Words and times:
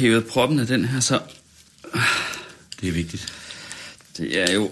hævet 0.00 0.26
proppen 0.26 0.58
af 0.58 0.66
den 0.66 0.84
her, 0.84 1.00
så... 1.00 1.20
Det 2.80 2.88
er 2.88 2.92
vigtigt. 2.92 3.32
Det 4.16 4.50
er 4.50 4.52
jo 4.54 4.70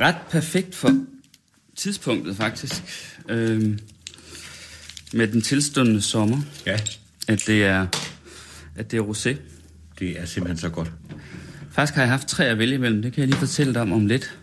ret 0.00 0.16
perfekt 0.30 0.74
for 0.74 1.04
tidspunktet, 1.76 2.36
faktisk. 2.36 2.82
Øhm, 3.28 3.78
med 5.12 5.28
den 5.28 5.42
tilstundende 5.42 6.02
sommer. 6.02 6.42
Ja. 6.66 6.80
At 7.28 7.42
det 7.46 7.64
er, 7.64 7.86
at 8.76 8.90
det 8.90 8.98
er 8.98 9.02
rosé. 9.02 9.36
Det 9.98 10.20
er 10.20 10.24
simpelthen 10.24 10.58
så 10.58 10.68
godt. 10.68 10.92
Faktisk 11.70 11.94
har 11.94 12.02
jeg 12.02 12.10
haft 12.10 12.28
tre 12.28 12.44
at 12.44 12.58
vælge 12.58 12.74
imellem. 12.74 13.02
Det 13.02 13.12
kan 13.12 13.20
jeg 13.20 13.28
lige 13.28 13.38
fortælle 13.38 13.74
dig 13.74 13.82
om 13.82 13.92
om 13.92 14.06
lidt. 14.06 14.38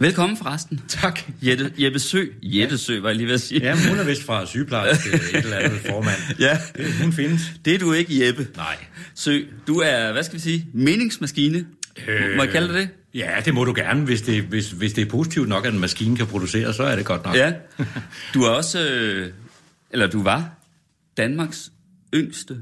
Velkommen 0.00 0.36
forresten. 0.36 0.80
Tak. 0.88 1.20
Jette, 1.42 1.72
Jeppe 1.78 1.98
Sø. 1.98 2.24
Jette 2.42 2.78
Sø, 2.78 3.00
var 3.00 3.08
jeg 3.08 3.16
lige 3.16 3.26
ved 3.26 3.34
at 3.34 3.40
sige. 3.40 3.60
Ja, 3.60 3.88
hun 3.88 3.98
er 3.98 4.04
vist 4.04 4.22
fra 4.22 4.46
sygeplejerske 4.46 5.08
et 5.12 5.36
eller 5.44 5.56
andet 5.56 5.78
formand. 5.90 6.16
Ja. 6.38 6.58
Det, 6.76 6.92
hun 7.02 7.12
findes. 7.12 7.40
Det 7.64 7.74
er 7.74 7.78
du 7.78 7.92
ikke, 7.92 8.26
Jeppe. 8.26 8.46
Nej. 8.56 8.76
Sø, 9.14 9.40
du 9.66 9.78
er, 9.78 10.12
hvad 10.12 10.22
skal 10.22 10.34
vi 10.36 10.40
sige, 10.40 10.66
meningsmaskine. 10.74 11.66
Øh, 12.08 12.36
Må 12.36 12.42
jeg 12.42 12.52
kalde 12.52 12.74
det? 12.74 12.88
Ja, 13.14 13.30
det 13.44 13.54
må 13.54 13.64
du 13.64 13.72
gerne. 13.76 14.00
Hvis 14.04 14.22
det, 14.22 14.42
hvis, 14.42 14.70
hvis 14.70 14.92
det 14.92 15.06
er 15.06 15.10
positivt 15.10 15.48
nok, 15.48 15.66
at 15.66 15.72
en 15.72 15.80
maskine 15.80 16.16
kan 16.16 16.26
producere, 16.26 16.74
så 16.74 16.82
er 16.82 16.96
det 16.96 17.04
godt 17.04 17.24
nok. 17.24 17.36
Ja. 17.36 17.52
Du 18.34 18.42
er 18.42 18.48
også, 18.50 18.88
øh, 18.88 19.30
eller 19.90 20.06
du 20.06 20.22
var, 20.22 20.50
Danmarks 21.16 21.70
yngste 22.14 22.56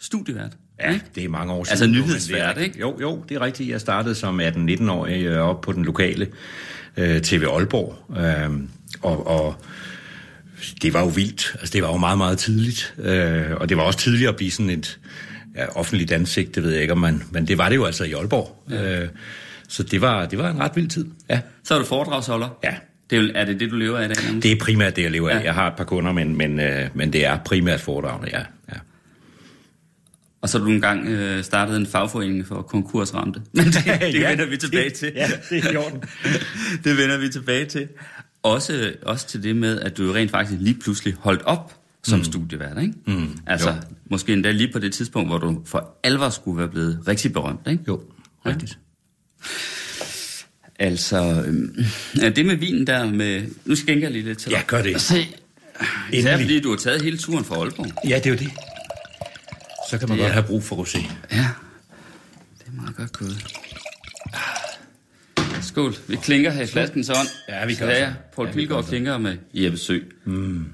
studievært. 0.00 0.52
Ja, 0.80 0.98
det 1.14 1.24
er 1.24 1.28
mange 1.28 1.52
år 1.52 1.64
siden. 1.64 1.72
Altså 1.72 1.86
nu, 1.86 1.92
men 1.92 2.02
nyhedsvært, 2.02 2.58
ikke? 2.60 2.78
Jo, 2.80 2.98
jo, 3.00 3.24
det 3.28 3.34
er 3.36 3.40
rigtigt. 3.40 3.68
Jeg 3.68 3.80
startede 3.80 4.14
som 4.14 4.40
18-19-årig 4.40 5.24
øh, 5.24 5.38
op 5.38 5.60
på 5.60 5.72
den 5.72 5.84
lokale 5.84 6.28
øh, 6.96 7.20
TV 7.20 7.44
Aalborg. 7.52 8.18
Øh, 8.18 8.60
og, 9.02 9.26
og 9.26 9.54
det 10.82 10.94
var 10.94 11.00
jo 11.00 11.06
vildt. 11.06 11.56
Altså, 11.60 11.72
det 11.72 11.82
var 11.82 11.92
jo 11.92 11.96
meget, 11.96 12.18
meget 12.18 12.38
tidligt. 12.38 12.94
Øh, 12.98 13.56
og 13.56 13.68
det 13.68 13.76
var 13.76 13.82
også 13.82 13.98
tidligt 13.98 14.28
at 14.28 14.36
blive 14.36 14.50
sådan 14.50 14.70
et 14.70 14.98
ja, 15.56 15.78
offentligt 15.78 16.12
ansigt, 16.12 16.54
det 16.54 16.62
ved 16.62 16.72
jeg 16.72 16.82
ikke 16.82 16.92
om 16.92 16.98
man... 16.98 17.22
Men 17.30 17.48
det 17.48 17.58
var 17.58 17.68
det 17.68 17.76
jo 17.76 17.84
altså 17.84 18.04
i 18.04 18.12
Aalborg. 18.12 18.62
Ja. 18.70 19.02
Øh, 19.02 19.08
så 19.68 19.82
det 19.82 20.00
var, 20.00 20.26
det 20.26 20.38
var 20.38 20.50
en 20.50 20.60
ret 20.60 20.72
vild 20.74 20.88
tid. 20.88 21.06
Ja. 21.30 21.40
Så 21.64 21.74
er 21.74 21.78
du 21.78 21.84
foredragsholder. 21.84 22.58
Ja. 22.64 22.74
Det 23.10 23.18
er, 23.18 23.40
er 23.40 23.44
det 23.44 23.60
det, 23.60 23.70
du 23.70 23.76
lever 23.76 23.98
af 23.98 24.04
i 24.04 24.08
dag? 24.08 24.42
Det 24.42 24.52
er 24.52 24.56
primært 24.60 24.96
det, 24.96 25.02
jeg 25.02 25.10
lever 25.10 25.30
af. 25.30 25.38
Ja. 25.38 25.44
Jeg 25.44 25.54
har 25.54 25.66
et 25.66 25.76
par 25.76 25.84
kunder, 25.84 26.12
men, 26.12 26.36
men, 26.36 26.60
øh, 26.60 26.88
men 26.94 27.12
det 27.12 27.26
er 27.26 27.38
primært 27.44 27.80
foredragene, 27.80 28.28
ja. 28.32 28.42
Ja. 30.46 30.48
Og 30.48 30.50
så 30.50 30.58
har 30.58 30.64
du 30.64 30.70
engang 30.70 31.06
øh, 31.08 31.44
startet 31.44 31.76
en 31.76 31.86
fagforening 31.86 32.46
for 32.46 32.62
konkursramte. 32.62 33.40
Men 33.52 33.64
det, 33.64 33.74
det 34.00 34.14
Ja, 34.14 34.28
vender 34.30 34.46
vi 34.46 34.56
tilbage 34.56 34.84
det- 34.84 34.92
til. 34.94 35.12
ja, 35.16 35.28
det 35.50 35.64
er 35.64 35.70
i 35.72 35.76
orden. 35.76 36.00
det 36.84 36.96
vender 36.96 37.18
vi 37.18 37.28
tilbage 37.28 37.64
til. 37.64 37.88
Også, 38.42 38.92
også 39.02 39.28
til 39.28 39.42
det 39.42 39.56
med, 39.56 39.80
at 39.80 39.96
du 39.98 40.12
rent 40.12 40.30
faktisk 40.30 40.60
lige 40.60 40.76
pludselig 40.82 41.14
holdt 41.18 41.42
op 41.42 41.72
som 42.04 42.18
mm. 42.18 42.24
studievært, 42.24 42.82
ikke? 42.82 42.92
Mm, 43.06 43.28
altså, 43.46 43.68
jo. 43.70 43.74
måske 44.10 44.32
endda 44.32 44.50
lige 44.50 44.72
på 44.72 44.78
det 44.78 44.92
tidspunkt, 44.92 45.28
hvor 45.28 45.38
du 45.38 45.62
for 45.64 45.98
alvor 46.02 46.28
skulle 46.30 46.58
være 46.58 46.68
blevet 46.68 47.00
rigtig 47.08 47.32
berømt, 47.32 47.60
ikke? 47.70 47.82
Jo, 47.88 48.00
rigtigt. 48.46 48.78
Altså, 50.78 51.44
øhm, 51.46 51.84
ja, 52.20 52.28
det 52.28 52.46
med 52.46 52.56
vinen 52.56 52.86
der 52.86 53.10
med... 53.10 53.42
Nu 53.64 53.74
skænker 53.74 54.02
jeg 54.04 54.12
lige 54.12 54.24
lidt 54.24 54.38
til 54.38 54.50
Ja, 54.50 54.56
dig. 54.56 54.66
gør 54.66 54.82
det. 54.82 55.00
Se, 55.00 55.14
især 56.12 56.30
Endelig. 56.32 56.38
fordi 56.46 56.60
du 56.60 56.70
har 56.70 56.76
taget 56.76 57.02
hele 57.02 57.18
turen 57.18 57.44
fra 57.44 57.54
Aalborg. 57.56 58.08
Ja, 58.08 58.16
det 58.16 58.26
er 58.26 58.30
jo 58.30 58.36
det. 58.36 58.48
Så 59.90 59.98
kan 59.98 60.08
man 60.08 60.18
Det 60.18 60.22
godt 60.24 60.28
er- 60.30 60.32
have 60.34 60.46
brug 60.46 60.62
for 60.64 60.84
rosé. 60.84 61.12
Ja, 61.32 61.46
det 62.58 62.66
er 62.66 62.72
meget 62.72 62.96
godt 62.96 63.12
gået. 63.12 63.46
Skål. 65.62 65.94
Vi 66.08 66.16
klinker 66.16 66.50
her 66.50 66.62
i 66.62 66.66
flasken 66.66 67.04
så 67.04 67.12
ånd. 67.12 67.28
Ja, 67.48 67.66
vi 67.66 67.74
så 67.74 67.80
gør 67.80 67.88
er 67.88 67.94
så. 67.94 67.98
jeg. 67.98 68.14
Poul 68.34 68.46
Ja, 68.48 68.52
Pilgaard 68.54 68.84
klinker 68.84 69.18
med 69.18 69.36
Jeppe 69.54 69.78
Sø. 69.78 69.98
Mm. 70.24 70.64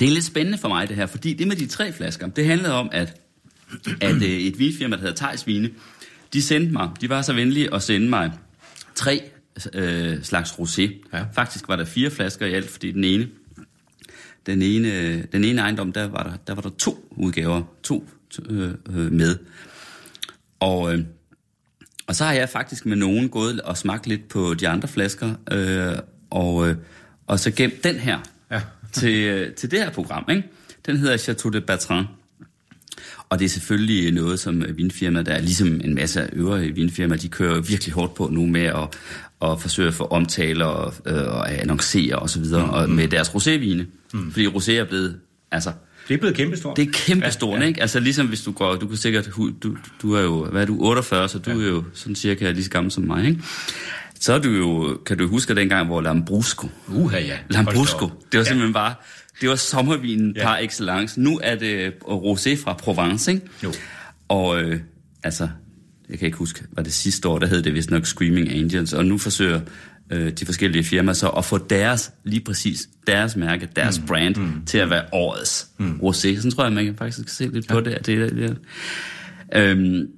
Det 0.00 0.08
er 0.08 0.12
lidt 0.12 0.24
spændende 0.24 0.58
for 0.58 0.68
mig 0.68 0.88
det 0.88 0.96
her, 0.96 1.06
fordi 1.06 1.34
det 1.34 1.48
med 1.48 1.56
de 1.56 1.66
tre 1.66 1.92
flasker, 1.92 2.26
det 2.26 2.46
handlede 2.46 2.74
om, 2.74 2.88
at, 2.92 3.16
at 4.00 4.14
øh, 4.16 4.22
et 4.22 4.58
vinfirma, 4.58 4.96
der 4.96 5.02
hedder 5.02 5.16
Thijs 5.16 5.46
Vine, 5.46 5.70
de 6.32 6.42
sendte 6.42 6.72
mig, 6.72 6.90
de 7.00 7.08
var 7.08 7.22
så 7.22 7.32
venlige 7.32 7.74
at 7.74 7.82
sende 7.82 8.08
mig 8.08 8.32
tre 8.94 9.22
øh, 9.74 10.22
slags 10.22 10.50
rosé. 10.50 10.82
Ja. 11.12 11.24
Faktisk 11.34 11.68
var 11.68 11.76
der 11.76 11.84
fire 11.84 12.10
flasker 12.10 12.46
i 12.46 12.52
alt, 12.54 12.70
fordi 12.70 12.92
den 12.92 13.04
ene, 13.04 13.28
den 14.50 14.62
ene, 14.62 15.22
den 15.22 15.44
ene 15.44 15.60
ejendom, 15.60 15.92
der 15.92 16.08
var 16.08 16.22
der, 16.22 16.32
der 16.46 16.54
var 16.54 16.62
der 16.62 16.70
to 16.78 17.08
udgaver, 17.10 17.62
to 17.82 18.08
øh, 18.48 18.70
øh, 18.88 19.12
med. 19.12 19.38
Og, 20.60 20.94
øh, 20.94 21.04
og 22.06 22.16
så 22.16 22.24
har 22.24 22.32
jeg 22.32 22.48
faktisk 22.48 22.86
med 22.86 22.96
nogen 22.96 23.28
gået 23.28 23.60
og 23.60 23.76
smagt 23.76 24.06
lidt 24.06 24.28
på 24.28 24.54
de 24.54 24.68
andre 24.68 24.88
flasker, 24.88 25.34
øh, 25.50 25.98
og, 26.30 26.68
øh, 26.68 26.76
og 27.26 27.40
så 27.40 27.50
gemt 27.50 27.84
den 27.84 27.96
her 27.96 28.18
Ja. 28.50 28.60
til, 28.92 29.14
øh, 29.14 29.54
til 29.54 29.70
det 29.70 29.78
her 29.78 29.90
program. 29.90 30.24
Ikke? 30.30 30.48
Den 30.86 30.96
hedder 30.96 31.16
Chateau 31.16 31.52
de 31.52 31.60
Bertrand. 31.60 32.06
Og 33.28 33.38
det 33.38 33.44
er 33.44 33.48
selvfølgelig 33.48 34.12
noget, 34.12 34.40
som 34.40 34.64
vinfirmaer, 34.76 35.22
der 35.22 35.32
er 35.32 35.40
ligesom 35.40 35.80
en 35.84 35.94
masse 35.94 36.28
øvrige 36.32 36.74
vinfirmaer, 36.74 37.18
de 37.18 37.28
kører 37.28 37.60
virkelig 37.60 37.94
hårdt 37.94 38.14
på 38.14 38.28
nu 38.32 38.46
med 38.46 38.64
at, 38.64 38.88
at 39.42 39.60
forsøge 39.60 39.88
at 39.88 39.94
få 39.94 40.04
omtaler 40.04 40.64
og, 40.64 40.94
øh, 41.06 41.14
og 41.28 41.60
annoncere 41.60 42.16
og 42.16 42.30
så 42.30 42.40
videre, 42.40 42.64
og 42.70 42.90
med 42.90 43.08
deres 43.08 43.28
rosévine. 43.28 43.82
Mm. 44.12 44.32
Fordi 44.32 44.46
rosé 44.46 44.72
er 44.72 44.84
blevet, 44.84 45.16
altså, 45.52 45.72
Det 46.08 46.14
er 46.14 46.18
blevet 46.18 46.36
kæmpestort. 46.36 46.76
det 46.76 46.88
er 46.88 46.92
kæmpestort, 46.92 47.56
ja, 47.56 47.60
ja. 47.62 47.68
ikke? 47.68 47.80
Altså 47.80 48.00
ligesom 48.00 48.26
hvis 48.26 48.42
du 48.42 48.52
går, 48.52 48.74
du 48.76 48.86
kan 48.88 48.96
sikkert, 48.96 49.30
du, 49.62 49.76
du 50.02 50.14
er 50.14 50.20
jo, 50.22 50.44
hvad 50.44 50.62
er 50.62 50.66
du, 50.66 50.76
48, 50.80 51.28
så 51.28 51.38
du 51.38 51.50
ja. 51.50 51.56
er 51.56 51.68
jo 51.68 51.84
sådan 51.94 52.14
cirka 52.16 52.50
lige 52.50 52.64
så 52.64 52.70
gammel 52.70 52.90
som 52.92 53.02
mig, 53.04 53.24
ikke? 53.28 53.42
Så 54.20 54.32
er 54.32 54.38
du 54.38 54.48
jo, 54.50 54.98
kan 55.06 55.18
du 55.18 55.26
huske 55.28 55.54
dengang, 55.54 55.86
hvor 55.86 56.00
Lambrusco, 56.00 56.68
Uha, 56.88 57.18
ja. 57.18 57.36
Lambrusco, 57.50 58.06
det 58.06 58.12
var 58.32 58.38
Ja. 58.38 58.44
simpelthen 58.44 58.72
bare, 58.72 58.94
det 59.40 59.48
var 59.48 59.54
sommervinen 59.56 60.32
Ja. 60.36 60.42
par 60.42 60.56
excellence. 60.56 61.20
Nu 61.20 61.40
er 61.42 61.54
det 61.54 61.92
rosé 62.04 62.62
fra 62.64 62.72
Provence, 62.72 63.30
ikke? 63.32 63.46
Jo. 63.64 63.72
Og 64.28 64.62
øh, 64.62 64.80
altså, 65.22 65.48
jeg 66.10 66.18
kan 66.18 66.26
ikke 66.26 66.38
huske, 66.38 66.64
var 66.72 66.82
det 66.82 66.92
sidste 66.92 67.28
år, 67.28 67.38
der 67.38 67.46
hed 67.46 67.62
det 67.62 67.74
vist 67.74 67.90
nok 67.90 68.06
Screaming 68.06 68.50
Angels, 68.52 68.92
og 68.92 69.04
nu 69.04 69.18
forsøger 69.18 69.60
øh, 70.10 70.32
de 70.32 70.46
forskellige 70.46 70.84
firmaer 70.84 71.14
så 71.14 71.28
at 71.28 71.44
få 71.44 71.58
deres, 71.58 72.12
lige 72.24 72.44
præcis 72.44 72.88
deres 73.06 73.36
mærke, 73.36 73.68
deres 73.76 74.00
mm. 74.00 74.06
brand, 74.06 74.36
mm. 74.36 74.64
til 74.66 74.78
at 74.78 74.90
være 74.90 75.04
årets 75.12 75.66
mm. 75.78 76.00
rosé. 76.02 76.36
Sådan 76.36 76.50
tror 76.50 76.64
jeg, 76.64 76.72
man 76.72 76.84
kan 76.84 76.96
faktisk 76.96 77.28
se 77.28 77.46
lidt 77.46 77.68
ja. 77.68 77.74
på 77.74 77.80
det. 77.80 78.06
det, 78.06 78.18
er- 78.22 78.30
det 78.30 78.44
er. 78.44 78.54
Øhm, 79.70 80.08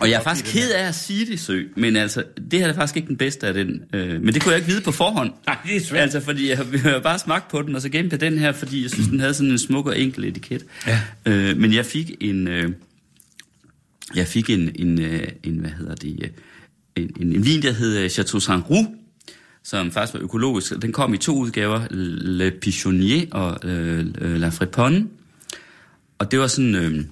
og 0.00 0.10
jeg 0.10 0.18
er 0.18 0.22
faktisk 0.22 0.52
ked 0.52 0.70
af 0.70 0.88
at 0.88 0.94
sige 0.94 1.26
det, 1.26 1.40
Sø, 1.40 1.62
men 1.76 1.96
altså, 1.96 2.24
det 2.50 2.58
her 2.58 2.68
er 2.68 2.72
faktisk 2.74 2.96
ikke 2.96 3.08
den 3.08 3.16
bedste 3.16 3.46
af 3.46 3.54
den. 3.54 3.82
Øh, 3.92 4.22
men 4.22 4.34
det 4.34 4.42
kunne 4.42 4.52
jeg 4.52 4.58
ikke 4.58 4.70
vide 4.70 4.80
på 4.80 4.92
forhånd. 4.92 5.32
Nej, 5.46 5.56
det 5.66 5.76
er 5.76 5.80
svært. 5.80 6.02
Altså, 6.02 6.20
fordi 6.20 6.50
jeg, 6.50 6.58
jeg 6.84 7.02
bare 7.02 7.18
smagt 7.18 7.50
på 7.50 7.62
den, 7.62 7.76
og 7.76 7.82
så 7.82 7.88
gemte 7.88 8.14
jeg 8.14 8.20
den 8.20 8.38
her, 8.38 8.52
fordi 8.52 8.82
jeg 8.82 8.90
synes, 8.90 9.08
den 9.08 9.20
havde 9.20 9.34
sådan 9.34 9.50
en 9.50 9.58
smuk 9.58 9.86
og 9.86 10.00
enkel 10.00 10.24
etiket. 10.24 10.64
Ja. 10.86 11.00
Øh, 11.26 11.56
men 11.56 11.74
jeg 11.74 11.86
fik 11.86 12.10
en... 12.20 12.48
Øh, 12.48 12.72
jeg 14.14 14.26
fik 14.26 14.50
en, 14.50 14.70
en, 14.74 15.00
øh, 15.00 15.28
en 15.42 15.58
hvad 15.58 15.70
hedder 15.70 15.94
det, 15.94 16.22
øh, 16.22 16.30
en, 16.96 17.10
en, 17.20 17.32
en 17.32 17.44
vin, 17.44 17.62
der 17.62 17.72
hed 17.72 18.08
Chateau 18.08 18.40
Saint 18.40 18.70
Roux, 18.70 18.88
som 19.62 19.90
faktisk 19.90 20.14
var 20.14 20.20
økologisk. 20.20 20.82
Den 20.82 20.92
kom 20.92 21.14
i 21.14 21.18
to 21.18 21.36
udgaver, 21.36 21.86
Le 21.90 22.50
Pichonnier 22.50 23.26
og 23.30 23.68
øh, 23.68 24.06
øh, 24.18 24.40
La 24.40 24.48
Friponne. 24.48 25.08
Og 26.18 26.30
det 26.30 26.38
var 26.38 26.46
sådan... 26.46 26.74
Øh, 26.74 27.04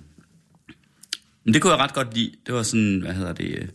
men 1.45 1.55
det 1.55 1.63
kunne 1.63 1.73
jeg 1.73 1.81
ret 1.81 1.95
godt 1.95 2.15
lide. 2.15 2.33
Det 2.47 2.55
var 2.55 2.63
sådan, 2.63 3.01
hvad 3.01 3.15
hedder 3.15 3.33
det... 3.33 3.59
Øh, 3.59 3.69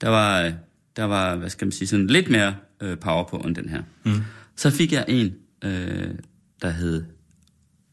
der 0.00 0.08
var, 0.08 0.42
øh, 0.42 0.52
der 0.96 1.04
var, 1.04 1.36
hvad 1.36 1.50
skal 1.50 1.66
man 1.66 1.72
sige, 1.72 1.88
sådan 1.88 2.06
lidt 2.06 2.30
mere 2.30 2.54
øh, 2.80 2.98
power 2.98 3.24
på 3.24 3.36
end 3.36 3.56
den 3.56 3.68
her. 3.68 3.82
Mm. 4.04 4.20
Så 4.56 4.70
fik 4.70 4.92
jeg 4.92 5.04
en, 5.08 5.34
øh, 5.64 6.14
der 6.62 6.70
hed... 6.70 7.04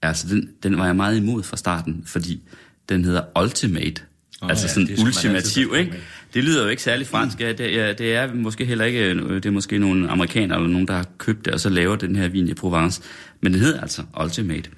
Altså, 0.01 0.27
den, 0.27 0.49
den 0.63 0.77
var 0.77 0.85
jeg 0.85 0.95
meget 0.95 1.17
imod 1.17 1.43
fra 1.43 1.57
starten, 1.57 2.03
fordi 2.05 2.41
den 2.89 3.05
hedder 3.05 3.41
Ultimate. 3.41 4.01
Oh, 4.41 4.49
altså 4.49 4.65
ja, 4.65 4.73
sådan 4.73 4.87
det 4.87 4.97
man 4.97 5.07
altid 5.07 5.17
ultimativ, 5.17 5.73
ikke? 5.77 5.93
Det 6.33 6.43
lyder 6.43 6.63
jo 6.63 6.69
ikke 6.69 6.83
særlig 6.83 7.07
fransk. 7.07 7.39
Ja, 7.41 7.51
det, 7.51 7.71
ja, 7.73 7.93
det 7.93 8.15
er 8.15 8.33
måske 8.33 8.65
heller 8.65 8.85
ikke, 8.85 9.09
øh, 9.09 9.33
det 9.33 9.45
er 9.45 9.51
måske 9.51 9.79
nogle 9.79 10.09
amerikanere 10.09 10.57
eller 10.57 10.69
nogen, 10.69 10.87
der 10.87 10.93
har 10.93 11.05
købt 11.17 11.45
det, 11.45 11.53
og 11.53 11.59
så 11.59 11.69
laver 11.69 11.95
den 11.95 12.15
her 12.15 12.27
vin 12.27 12.47
i 12.47 12.53
Provence. 12.53 13.01
Men 13.41 13.53
den 13.53 13.61
hedder 13.61 13.81
altså 13.81 14.03
Ultimate. 14.23 14.69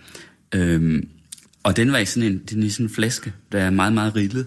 Øhm, 0.56 1.07
og 1.63 1.77
den 1.77 1.92
var 1.92 1.98
i 1.98 2.06
sådan 2.06 2.31
en, 2.31 2.42
den 2.50 2.63
i 2.63 2.69
sådan 2.69 2.86
en 2.86 2.89
flaske, 2.89 3.33
der 3.51 3.60
er 3.60 3.69
meget, 3.69 3.94
meget 3.94 4.15
rillet. 4.15 4.45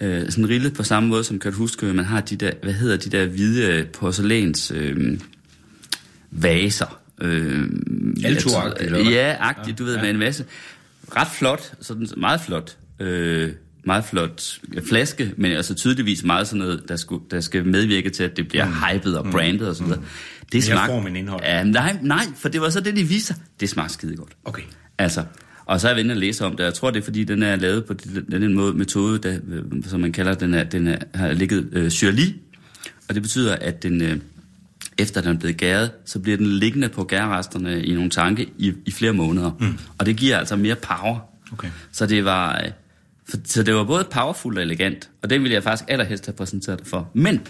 Øh, 0.00 0.30
sådan 0.30 0.48
rillet 0.48 0.74
på 0.74 0.82
samme 0.82 1.08
måde, 1.08 1.24
som 1.24 1.38
kan 1.38 1.52
du 1.52 1.58
huske, 1.58 1.86
man 1.86 2.04
har 2.04 2.20
de 2.20 2.36
der, 2.36 2.50
hvad 2.62 2.72
hedder 2.72 2.96
de 2.96 3.10
der 3.10 3.26
hvide 3.26 3.86
porcelæns 3.92 4.72
øh, 4.74 5.18
vaser, 6.30 7.00
Øh, 7.20 7.68
Alto-agtigt, 8.24 8.82
eller? 8.84 9.10
Ja, 9.10 9.36
agtigt, 9.40 9.78
du 9.78 9.84
ved, 9.84 9.96
med 9.96 10.10
en 10.10 10.18
masse. 10.18 10.44
Ret 11.16 11.28
flot, 11.28 11.72
sådan 11.80 12.08
meget 12.16 12.40
flot. 12.40 12.76
Øh, 13.00 13.52
meget 13.84 14.04
flot 14.04 14.60
flaske, 14.88 15.32
men 15.36 15.52
altså 15.52 15.74
tydeligvis 15.74 16.24
meget 16.24 16.46
sådan 16.46 16.58
noget, 16.58 16.88
der, 16.88 16.96
skulle, 16.96 17.24
der 17.30 17.40
skal 17.40 17.66
medvirke 17.66 18.10
til, 18.10 18.22
at 18.22 18.36
det 18.36 18.48
bliver 18.48 18.64
mm. 18.64 18.72
hypet 18.72 19.18
og 19.18 19.30
brandet 19.30 19.68
og 19.68 19.76
sådan 19.76 19.88
noget. 19.88 20.04
Det 20.52 20.68
Mere 20.68 20.86
form 20.86 21.06
end 21.06 21.16
indhold. 21.16 21.42
Ja, 21.42 21.64
nej, 21.64 21.96
nej, 22.02 22.24
for 22.36 22.48
det 22.48 22.60
var 22.60 22.70
så 22.70 22.80
det, 22.80 22.96
de 22.96 23.04
viser. 23.04 23.34
Det 23.60 23.68
smagte 23.68 23.94
skide 23.94 24.16
godt. 24.16 24.32
Okay. 24.44 24.62
Altså, 24.98 25.24
og 25.64 25.80
så 25.80 25.88
er 25.88 25.90
jeg 25.90 25.96
vendt 25.96 26.10
at 26.10 26.16
læse 26.16 26.44
om 26.44 26.56
det. 26.56 26.64
Jeg 26.64 26.74
tror, 26.74 26.90
det 26.90 27.00
er, 27.00 27.04
fordi 27.04 27.24
den 27.24 27.42
er 27.42 27.56
lavet 27.56 27.84
på 27.84 27.92
den, 27.92 28.42
den 28.42 28.54
måde, 28.54 28.74
metode, 28.74 29.18
der, 29.18 29.38
som 29.86 30.00
man 30.00 30.12
kalder, 30.12 30.34
den, 30.34 30.54
er, 30.54 30.64
den 30.64 30.86
er, 30.86 30.98
har 31.14 31.32
ligget 31.32 31.68
øh, 31.72 31.90
syrli. 31.90 32.36
Og 33.08 33.14
det 33.14 33.22
betyder, 33.22 33.56
at 33.56 33.82
den, 33.82 34.02
øh, 34.02 34.16
efter 34.98 35.20
den 35.20 35.30
er 35.30 35.38
blevet 35.38 35.56
gæret, 35.56 35.90
så 36.04 36.18
bliver 36.18 36.36
den 36.36 36.46
liggende 36.46 36.88
på 36.88 37.04
gærresterne 37.04 37.82
i 37.82 37.94
nogle 37.94 38.10
tanke 38.10 38.46
i, 38.58 38.72
i 38.86 38.90
flere 38.90 39.12
måneder. 39.12 39.50
Mm. 39.60 39.78
Og 39.98 40.06
det 40.06 40.16
giver 40.16 40.38
altså 40.38 40.56
mere 40.56 40.74
power. 40.74 41.18
Okay. 41.52 41.68
Så 41.92 42.06
det 42.06 42.24
var... 42.24 42.60
Øh, 42.64 42.70
for, 43.30 43.36
så 43.44 43.62
det 43.62 43.74
var 43.74 43.84
både 43.84 44.04
powerful 44.10 44.56
og 44.56 44.62
elegant. 44.62 45.10
Og 45.22 45.30
det 45.30 45.40
ville 45.40 45.54
jeg 45.54 45.62
faktisk 45.62 45.90
allerhelst 45.90 46.26
have 46.26 46.34
præsenteret 46.34 46.78
dig 46.78 46.86
for. 46.86 47.10
Men 47.14 47.40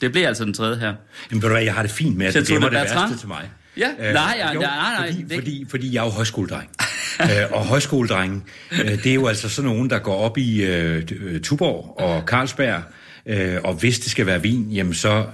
det 0.00 0.12
blev 0.12 0.26
altså 0.26 0.44
den 0.44 0.54
tredje 0.54 0.76
her. 0.76 0.94
Jamen 1.30 1.42
ved 1.42 1.48
du 1.48 1.54
hvad, 1.54 1.62
jeg 1.64 1.74
har 1.74 1.82
det 1.82 1.90
fint 1.90 2.16
med, 2.16 2.26
at 2.26 2.32
Så 2.32 2.40
du 2.40 2.46
gemmer 2.52 2.68
det 2.68 2.78
værste 2.78 3.18
til 3.18 3.28
mig. 3.28 3.50
Ja, 3.76 3.88
Øh, 4.08 4.12
nej, 4.14 4.34
ja, 4.38 4.52
jo, 4.52 4.60
nej, 4.60 4.70
nej, 4.98 5.06
fordi, 5.12 5.22
det- 5.22 5.34
fordi, 5.38 5.64
fordi 5.68 5.94
jeg 5.94 6.00
er 6.00 6.04
jo 6.04 6.10
højskoledreng. 6.10 6.68
øh, 7.22 7.28
og 7.52 7.64
højskoledrenge, 7.66 8.40
øh, 8.72 8.90
det 8.90 9.06
er 9.06 9.14
jo 9.14 9.26
altså 9.26 9.48
sådan 9.48 9.70
nogen, 9.70 9.90
der 9.90 9.98
går 9.98 10.16
op 10.16 10.38
i 10.38 10.64
øh, 10.64 11.02
Tuborg 11.42 11.94
og 12.00 12.22
Carlsberg, 12.26 12.82
øh, 13.26 13.56
og 13.64 13.74
hvis 13.74 13.98
det 13.98 14.10
skal 14.10 14.26
være 14.26 14.42
vin, 14.42 14.70
jamen 14.70 14.94
så... 14.94 15.26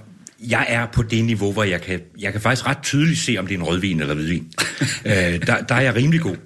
Jeg 0.49 0.67
er 0.69 0.87
på 0.87 1.03
det 1.03 1.25
niveau, 1.25 1.53
hvor 1.53 1.65
jeg 1.65 1.81
kan, 1.81 2.01
jeg 2.19 2.33
kan 2.33 2.41
faktisk 2.41 2.67
ret 2.67 2.79
tydeligt 2.83 3.19
se, 3.19 3.37
om 3.39 3.47
det 3.47 3.55
er 3.55 3.59
en 3.59 3.65
rødvin 3.65 4.01
eller 4.01 4.15
hvidvin. 4.15 4.53
øh, 5.05 5.13
der, 5.13 5.61
der 5.69 5.75
er 5.75 5.81
jeg 5.81 5.95
rimelig 5.95 6.21
god. 6.21 6.37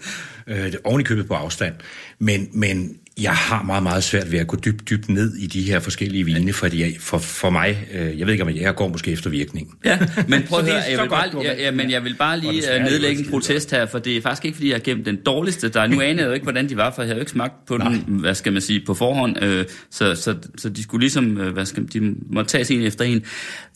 Øh, 0.46 0.72
oven 0.84 1.00
i 1.00 1.04
købet 1.04 1.28
på 1.28 1.34
afstand. 1.34 1.74
Men, 2.18 2.48
men 2.52 2.96
jeg 3.20 3.32
har 3.32 3.62
meget, 3.62 3.82
meget 3.82 4.04
svært 4.04 4.32
ved 4.32 4.38
at 4.38 4.46
gå 4.46 4.56
dybt, 4.56 4.90
dybt 4.90 5.08
ned 5.08 5.34
i 5.36 5.46
de 5.46 5.62
her 5.62 5.80
forskellige 5.80 6.24
vine, 6.24 6.52
fordi 6.52 6.82
jeg, 6.82 6.94
for, 7.00 7.18
for 7.18 7.50
mig, 7.50 7.86
øh, 7.92 8.18
jeg 8.18 8.26
ved 8.26 8.34
ikke 8.34 8.44
om 8.44 8.50
jeg, 8.50 8.60
jeg 8.60 8.74
går 8.74 8.88
måske 8.88 9.12
efter 9.12 9.30
virkningen. 9.30 9.74
Ja, 9.84 9.98
men 10.28 10.42
prøv 10.42 10.58
at 10.60 10.64
høre, 10.64 10.74
jeg 10.74 10.90
vil, 10.90 10.98
godt, 10.98 11.10
bare, 11.10 11.44
har 11.44 11.52
ja, 11.52 11.70
men 11.70 11.90
jeg 11.90 12.04
vil 12.04 12.14
bare 12.18 12.40
lige 12.40 12.74
øh, 12.74 12.84
nedlægge 12.84 13.24
en 13.24 13.30
protest 13.30 13.70
her, 13.70 13.86
for 13.86 13.98
det 13.98 14.16
er 14.16 14.22
faktisk 14.22 14.44
ikke, 14.44 14.54
fordi 14.54 14.68
jeg 14.68 14.74
har 14.74 14.80
gemt 14.80 15.06
den 15.06 15.16
dårligste. 15.26 15.68
Der, 15.68 15.86
nu 15.86 16.00
anede 16.00 16.22
jeg 16.22 16.28
jo 16.28 16.32
ikke, 16.32 16.44
hvordan 16.44 16.68
de 16.68 16.76
var, 16.76 16.92
for 16.94 17.02
jeg 17.02 17.06
havde 17.06 17.16
jo 17.16 17.20
ikke 17.20 17.30
smagt 17.30 17.66
på 17.66 17.78
den, 17.78 18.04
hvad 18.08 18.34
skal 18.34 18.52
man 18.52 18.62
sige, 18.62 18.82
på 18.86 18.94
forhånd. 18.94 19.42
Øh, 19.42 19.64
så, 19.90 20.14
så, 20.14 20.34
så 20.58 20.68
de 20.68 20.82
skulle 20.82 21.00
ligesom, 21.00 21.38
øh, 21.38 21.52
hvad 21.52 21.66
skal 21.66 21.80
man, 21.82 21.88
de 21.92 22.14
måtte 22.30 22.50
tages 22.50 22.70
en 22.70 22.82
efter 22.82 23.04
en. 23.04 23.24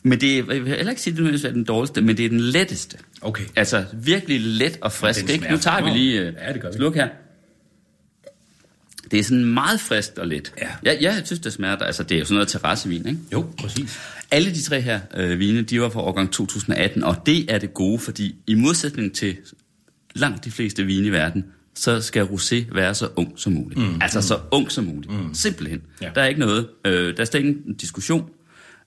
Men 0.02 0.20
det 0.20 0.32
er, 0.32 0.36
jeg 0.36 0.64
vil 0.64 0.66
heller 0.66 0.90
ikke 0.90 1.02
sige, 1.02 1.28
at 1.28 1.32
det 1.32 1.44
er 1.44 1.52
den 1.52 1.64
dårligste, 1.64 2.00
men 2.00 2.16
det 2.16 2.24
er 2.24 2.28
den 2.28 2.40
letteste. 2.40 2.96
Okay. 3.22 3.44
Altså 3.56 3.84
virkelig 3.92 4.40
let 4.40 4.78
og 4.80 4.92
frisk, 4.92 5.30
ikke? 5.30 5.50
Nu 5.50 5.56
tager 5.56 5.84
vi 5.84 5.90
lige 5.90 6.20
øh, 6.20 6.32
Ja, 6.46 6.52
det 6.52 6.62
gør 6.62 6.68
vi. 6.70 6.76
sluk 6.76 6.94
her. 6.94 7.08
Det 9.10 9.18
er 9.18 9.22
sådan 9.22 9.44
meget 9.44 9.80
frisk 9.80 10.18
og 10.18 10.26
let. 10.26 10.52
Ja. 10.62 10.68
ja, 10.84 10.96
jeg 11.00 11.22
synes, 11.24 11.40
det 11.40 11.52
smager, 11.52 11.76
altså 11.76 12.02
det 12.02 12.14
er 12.14 12.18
jo 12.18 12.24
sådan 12.24 12.34
noget 12.34 12.48
terrassevin, 12.48 13.06
ikke? 13.06 13.18
Jo, 13.32 13.46
præcis. 13.58 14.00
Alle 14.30 14.50
de 14.50 14.62
tre 14.62 14.80
her 14.80 15.00
øh, 15.16 15.38
vine, 15.38 15.62
de 15.62 15.80
var 15.80 15.88
fra 15.88 16.00
årgang 16.00 16.32
2018, 16.32 17.04
og 17.04 17.26
det 17.26 17.52
er 17.52 17.58
det 17.58 17.74
gode, 17.74 17.98
fordi 17.98 18.34
i 18.46 18.54
modsætning 18.54 19.14
til 19.14 19.36
langt 20.14 20.44
de 20.44 20.50
fleste 20.50 20.84
vine 20.84 21.06
i 21.06 21.10
verden, 21.10 21.44
så 21.74 22.00
skal 22.00 22.24
rosé 22.24 22.74
være 22.74 22.94
så 22.94 23.08
ung 23.16 23.32
som 23.36 23.52
muligt. 23.52 23.80
Mm. 23.80 23.98
Altså 24.00 24.22
så 24.22 24.38
ung 24.50 24.72
som 24.72 24.84
muligt. 24.84 25.12
Mm. 25.12 25.34
Simpelthen. 25.34 25.82
Ja. 26.02 26.10
Der 26.14 26.22
er 26.22 26.26
ikke 26.26 26.40
noget. 26.40 26.68
Øh, 26.84 27.16
der 27.16 27.20
er 27.20 27.24
slet 27.24 27.40
ingen 27.40 27.74
diskussion. 27.74 28.30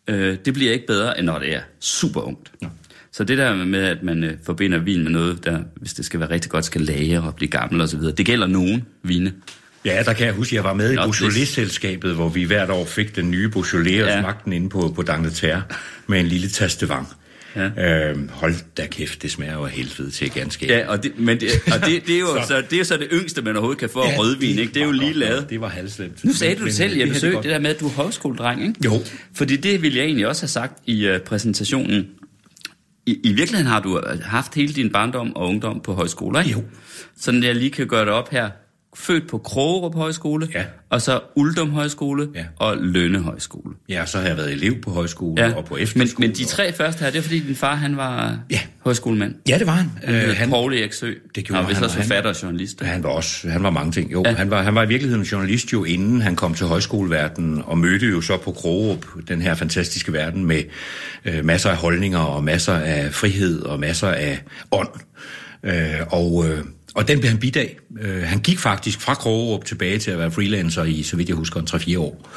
Øh, 0.08 0.38
det 0.46 0.54
bliver 0.54 0.72
ikke 0.72 0.88
bedre, 0.88 1.20
end 1.20 1.26
når 1.26 1.40
det 1.40 1.56
er 1.56 1.62
super 1.80 2.22
ungt. 2.22 2.52
Ja. 2.62 2.68
Så 3.12 3.24
det 3.24 3.38
der 3.38 3.66
med, 3.66 3.80
at 3.80 4.04
man 4.04 4.24
øh, 4.24 4.38
forbinder 4.46 4.78
vin 4.78 5.04
med 5.04 5.12
noget, 5.12 5.46
der, 5.46 5.60
hvis 5.76 5.94
det 5.94 6.06
skal 6.06 6.20
være 6.20 6.30
rigtig 6.30 6.52
godt, 6.52 6.66
skal 6.66 6.82
lagre 6.82 7.22
og 7.22 7.36
blive 7.36 7.50
gammel 7.50 7.82
og 7.82 7.90
så 7.90 7.98
videre. 7.98 8.16
Det 8.16 8.26
gælder 8.26 8.48
nogen 8.48 8.86
vine. 9.04 9.34
Ja, 9.86 10.04
der 10.06 10.14
kan 10.14 10.26
jeg 10.26 10.34
huske, 10.34 10.54
at 10.54 10.56
jeg 10.56 10.64
var 10.64 10.74
med 10.74 10.86
i 10.92 10.96
det- 10.96 11.00
Beaujolais-selskabet, 11.00 12.16
hvor 12.16 12.30
vi 12.30 12.44
hvert 12.44 12.70
år 12.70 12.86
fik 12.86 13.16
den 13.16 13.32
nye 13.32 13.50
Beaujolais 13.50 13.98
Ja. 13.98 14.22
smagte 14.22 14.42
den 14.46 14.54
inde 14.54 14.70
på, 14.70 14.94
på 14.96 15.04
D'Angleterre 15.10 15.62
med 16.08 16.20
en 16.20 16.26
lille 16.26 16.50
tastevang. 16.50 17.08
Ja. 17.56 18.10
Øhm, 18.10 18.30
hold 18.32 18.56
da 18.78 18.86
kæft, 18.88 19.22
det 19.22 19.32
smager 19.32 19.54
jo 19.54 19.66
af 19.66 19.72
helvede 19.72 20.12
til 20.12 20.32
ganske. 20.32 20.68
Ja, 20.68 20.88
og 20.88 21.04
det, 21.04 21.12
men 21.20 21.40
det, 21.40 21.50
og 21.74 21.86
det, 21.88 22.08
det, 22.08 22.16
er 22.16 22.20
jo 22.20 22.28
Så- 22.42 22.48
så. 22.48 22.58
det 22.62 22.74
er 22.74 22.78
jo 22.78 22.84
så 22.84 22.98
det 22.98 23.08
yngste, 23.14 23.42
man 23.42 23.56
overhovedet 23.56 23.80
kan 23.80 23.90
få 23.90 24.00
af 24.02 24.20
rødvin, 24.20 24.60
ikke? 24.60 24.74
Det 24.74 24.82
er 24.82 24.86
jo 24.86 24.92
lige 24.92 25.14
lavet. 25.14 25.50
Det 25.50 25.62
var 25.62 25.70
halvslemt. 25.70 26.24
Nu 26.26 26.34
sagde 26.34 26.54
du 26.56 26.60
Men- 26.60 26.68
det 26.68 26.76
selv, 26.76 27.02
er 27.02 27.14
Sø, 27.14 27.30
godt. 27.32 27.44
det 27.44 27.52
der 27.52 27.60
med, 27.60 27.70
at 27.70 27.80
du 27.80 27.86
er 27.88 27.92
højskoledreng, 27.92 28.62
ikke? 28.68 28.74
Jo. 28.86 29.02
Fordi 29.36 29.56
det 29.56 29.82
ville 29.82 29.98
jeg 29.98 30.06
egentlig 30.06 30.28
også 30.28 30.42
have 30.42 30.50
sagt 30.50 30.74
i 30.86 31.10
uh, 31.10 31.18
præsentationen. 31.20 32.08
I, 33.06 33.20
I 33.24 33.34
virkeligheden 33.34 33.68
har 33.72 33.80
du 33.80 34.00
øh, 34.00 34.20
haft 34.22 34.56
hele 34.56 34.74
din 34.74 34.92
barndom 34.92 35.36
og 35.36 35.48
ungdom 35.50 35.82
på 35.84 35.94
højskoler, 35.94 36.40
ikke? 36.40 36.52
Jo. 36.52 36.64
Sådan 37.20 37.44
jeg 37.44 37.56
lige 37.56 37.70
kan 37.72 37.88
gøre 37.88 38.02
det 38.06 38.14
op 38.14 38.30
her. 38.32 38.50
Født 38.96 39.30
på 39.30 39.38
Krogerup 39.38 39.96
Højskole, 39.96 40.48
Ja. 40.54 40.64
og 40.90 41.02
så 41.02 41.20
Uldum 41.36 41.72
Højskole 41.72 42.28
Ja. 42.36 42.46
og 42.60 42.78
Lønne 42.80 43.20
Højskole. 43.20 43.74
Ja, 43.90 44.06
så 44.06 44.18
har 44.20 44.28
jeg 44.28 44.38
været 44.38 44.52
elev 44.52 44.82
på 44.82 44.92
højskole 44.92 45.44
ja. 45.46 45.54
og 45.56 45.66
på 45.66 45.74
men, 45.74 45.84
efterskole. 45.84 46.28
men 46.28 46.36
de 46.36 46.46
tre 46.46 46.74
første 46.74 47.04
her, 47.04 47.12
det 47.12 47.18
er 47.18 47.22
fordi 47.22 47.40
din 47.40 47.56
far 47.56 47.76
han 47.76 47.98
var 47.98 48.40
Ja. 48.52 48.60
højskolemand. 48.86 49.36
Ja, 49.50 49.58
det 49.58 49.68
var 49.68 49.74
han. 49.74 49.92
Han, 50.04 50.16
Øh, 50.16 50.36
han 50.38 50.50
Paul 50.50 50.74
Erik 50.74 50.94
Sø. 50.94 51.08
det 51.36 51.46
gjorde 51.46 51.58
han. 51.58 51.68
var 51.70 51.74
han, 51.74 51.84
også 51.84 51.96
og 51.96 52.02
han- 52.02 52.04
forfatter 52.10 52.30
og 52.30 52.44
journalist. 52.44 52.82
Ja, 52.82 52.86
Han 52.86 53.04
var 53.04 53.10
også, 53.10 53.50
han 53.50 53.64
var 53.64 53.70
mange 53.70 53.92
ting. 53.92 54.12
Jo, 54.12 54.24
ja. 54.26 54.32
han, 54.34 54.50
var, 54.52 54.62
han 54.62 54.76
var 54.76 54.84
i 54.84 54.88
virkeligheden 54.88 55.24
journalist 55.24 55.74
jo, 55.74 55.84
inden 55.84 56.22
han 56.22 56.36
kom 56.36 56.54
til 56.54 56.66
højskoleverdenen, 56.66 57.62
og 57.66 57.78
mødte 57.78 58.06
jo 58.08 58.22
så 58.22 58.38
på 58.38 58.52
Krogerup 58.52 59.06
den 59.28 59.42
her 59.42 59.56
fantastiske 59.56 60.14
verden 60.14 60.46
med 60.46 60.64
øh, 61.26 61.46
masser 61.46 61.70
af 61.70 61.78
holdninger, 61.78 62.20
og 62.20 62.44
masser 62.44 62.74
af 62.74 63.14
frihed, 63.14 63.62
og 63.62 63.80
masser 63.80 64.08
af 64.08 64.44
ånd. 64.72 64.90
Øh, 65.64 65.74
og, 66.12 66.46
øh, 66.50 66.60
og 66.96 67.08
den 67.08 67.20
blev 67.20 67.30
han 67.30 67.40
bidt 67.40 67.56
af. 67.56 67.78
Øh, 68.02 68.24
han 68.24 68.40
gik 68.40 68.60
faktisk 68.60 69.02
fra 69.02 69.14
Krogerup 69.14 69.66
tilbage 69.66 70.00
til 70.00 70.12
at 70.12 70.20
være 70.20 70.32
freelancer 70.32 70.84
i, 70.84 71.04
så 71.04 71.18
vidt 71.18 71.30
jeg 71.30 71.38
husker, 71.38 71.60
en 71.60 71.68
3-4 71.70 72.00
år, 72.00 72.30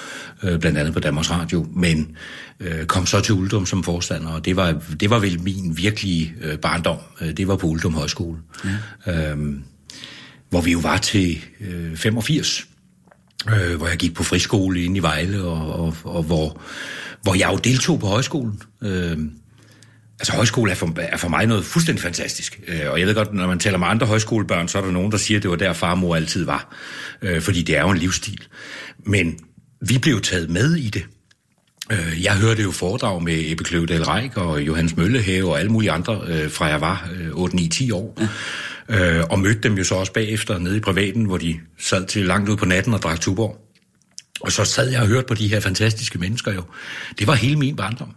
øh, 0.43 0.58
blandt 0.58 0.79
andet 0.79 0.94
på 0.94 1.00
Danmarks 1.00 1.31
Radio, 1.31 1.67
men 1.75 2.17
øh, 2.61 2.87
kom 2.87 3.06
så 3.06 3.20
til 3.20 3.35
Uldum 3.35 3.67
som 3.67 3.85
forstander, 3.85 4.29
og 4.29 4.44
det 4.44 4.56
var, 4.56 4.82
det 5.00 5.11
var 5.11 5.19
vel 5.19 5.41
min 5.41 5.76
virkelige 5.76 6.35
øh, 6.43 6.58
barndom. 6.58 6.99
Øh, 7.20 7.37
det 7.37 7.49
var 7.49 7.56
på 7.56 7.67
Uldum 7.67 7.94
Højskole. 7.94 8.38
Ja. 9.06 9.31
Øhm, 9.31 9.62
hvor 10.50 10.61
vi 10.61 10.73
jo 10.73 10.79
var 10.79 10.97
til 10.97 11.38
øh, 11.61 11.97
85, 11.97 12.67
øh, 13.49 13.76
hvor 13.76 13.88
jeg 13.88 13.97
gik 13.97 14.14
på 14.14 14.23
friskole 14.23 14.85
inde 14.85 14.97
i 14.97 15.02
Vejle, 15.02 15.43
og, 15.43 15.81
og, 15.81 15.97
og 16.05 16.23
hvor, 16.23 16.62
hvor 17.23 17.35
jeg 17.35 17.50
jo 17.52 17.56
deltog 17.56 18.00
på 18.00 18.06
højskolen. 18.06 18.62
Øh, 18.82 19.19
altså 20.21 20.33
højskole 20.33 20.71
er 20.71 20.75
for, 20.75 20.95
er 20.99 21.17
for 21.17 21.29
mig 21.29 21.47
noget 21.47 21.65
fuldstændig 21.65 22.03
fantastisk. 22.03 22.61
Øh, 22.69 22.91
og 22.91 22.99
jeg 22.99 23.07
ved 23.07 23.15
godt, 23.15 23.35
når 23.35 23.47
man 23.47 23.59
taler 23.59 23.79
med 23.79 23.87
andre 23.87 24.07
højskolebørn, 24.07 24.69
så 24.69 24.79
er 24.79 24.83
der 24.83 24.90
nogen, 24.90 25.12
der 25.12 25.19
siger, 25.19 25.38
at 25.38 25.43
det 25.43 25.50
var 25.50 25.57
der 25.57 25.73
far 25.73 25.90
og 25.90 25.99
mor 25.99 26.17
altid 26.17 26.45
var. 26.45 26.76
Øh, 27.23 27.43
fordi 27.43 27.62
det 27.62 27.76
er 27.76 27.81
jo 27.81 27.90
en 27.90 27.99
livsstil. 27.99 28.40
Men 29.07 29.38
vi 29.81 29.99
blev 29.99 30.21
taget 30.21 30.50
med 30.50 30.75
i 30.76 30.90
det. 30.90 31.05
Øh, 31.93 32.23
Jeg 32.23 32.37
hørte 32.37 32.62
jo 32.62 32.71
foredrag 32.71 33.23
med 33.23 33.50
Ebbe 33.50 33.64
Kløvedal 33.64 34.02
Reik 34.05 34.37
og 34.37 34.62
Johannes 34.62 34.97
Møllehave 34.97 35.50
og 35.50 35.59
alle 35.59 35.73
mulige 35.73 35.90
andre, 35.90 36.21
øh, 36.26 36.50
fra 36.50 36.67
jeg 36.67 36.81
var 36.81 37.09
øh, 37.14 37.29
8-9-10 37.29 37.95
år. 37.95 38.19
Ja. 38.21 39.19
Øh, 39.19 39.25
og 39.31 39.38
mødte 39.38 39.61
dem 39.61 39.75
jo 39.75 39.85
så 39.85 39.95
også 39.95 40.12
bagefter 40.12 40.59
nede 40.59 40.76
i 40.76 40.81
privaten, 40.81 41.25
hvor 41.25 41.37
de 41.37 41.61
sad 41.79 42.07
til 42.07 42.26
langt 42.26 42.49
ud 42.49 42.57
på 42.57 42.64
natten 42.64 42.95
og 42.95 43.02
drak 43.02 43.21
Tuborg. 43.21 43.65
Og 44.40 44.52
så 44.52 44.64
sad 44.64 44.90
jeg 44.90 45.00
og 45.00 45.07
hørte 45.07 45.26
på 45.26 45.35
de 45.35 45.49
her 45.49 45.61
fantastiske 45.61 46.19
mennesker 46.19 46.52
jo. 46.52 46.62
Det 47.19 47.26
var 47.26 47.35
hele 47.35 47.57
min 47.57 47.76
barndom. 47.76 48.14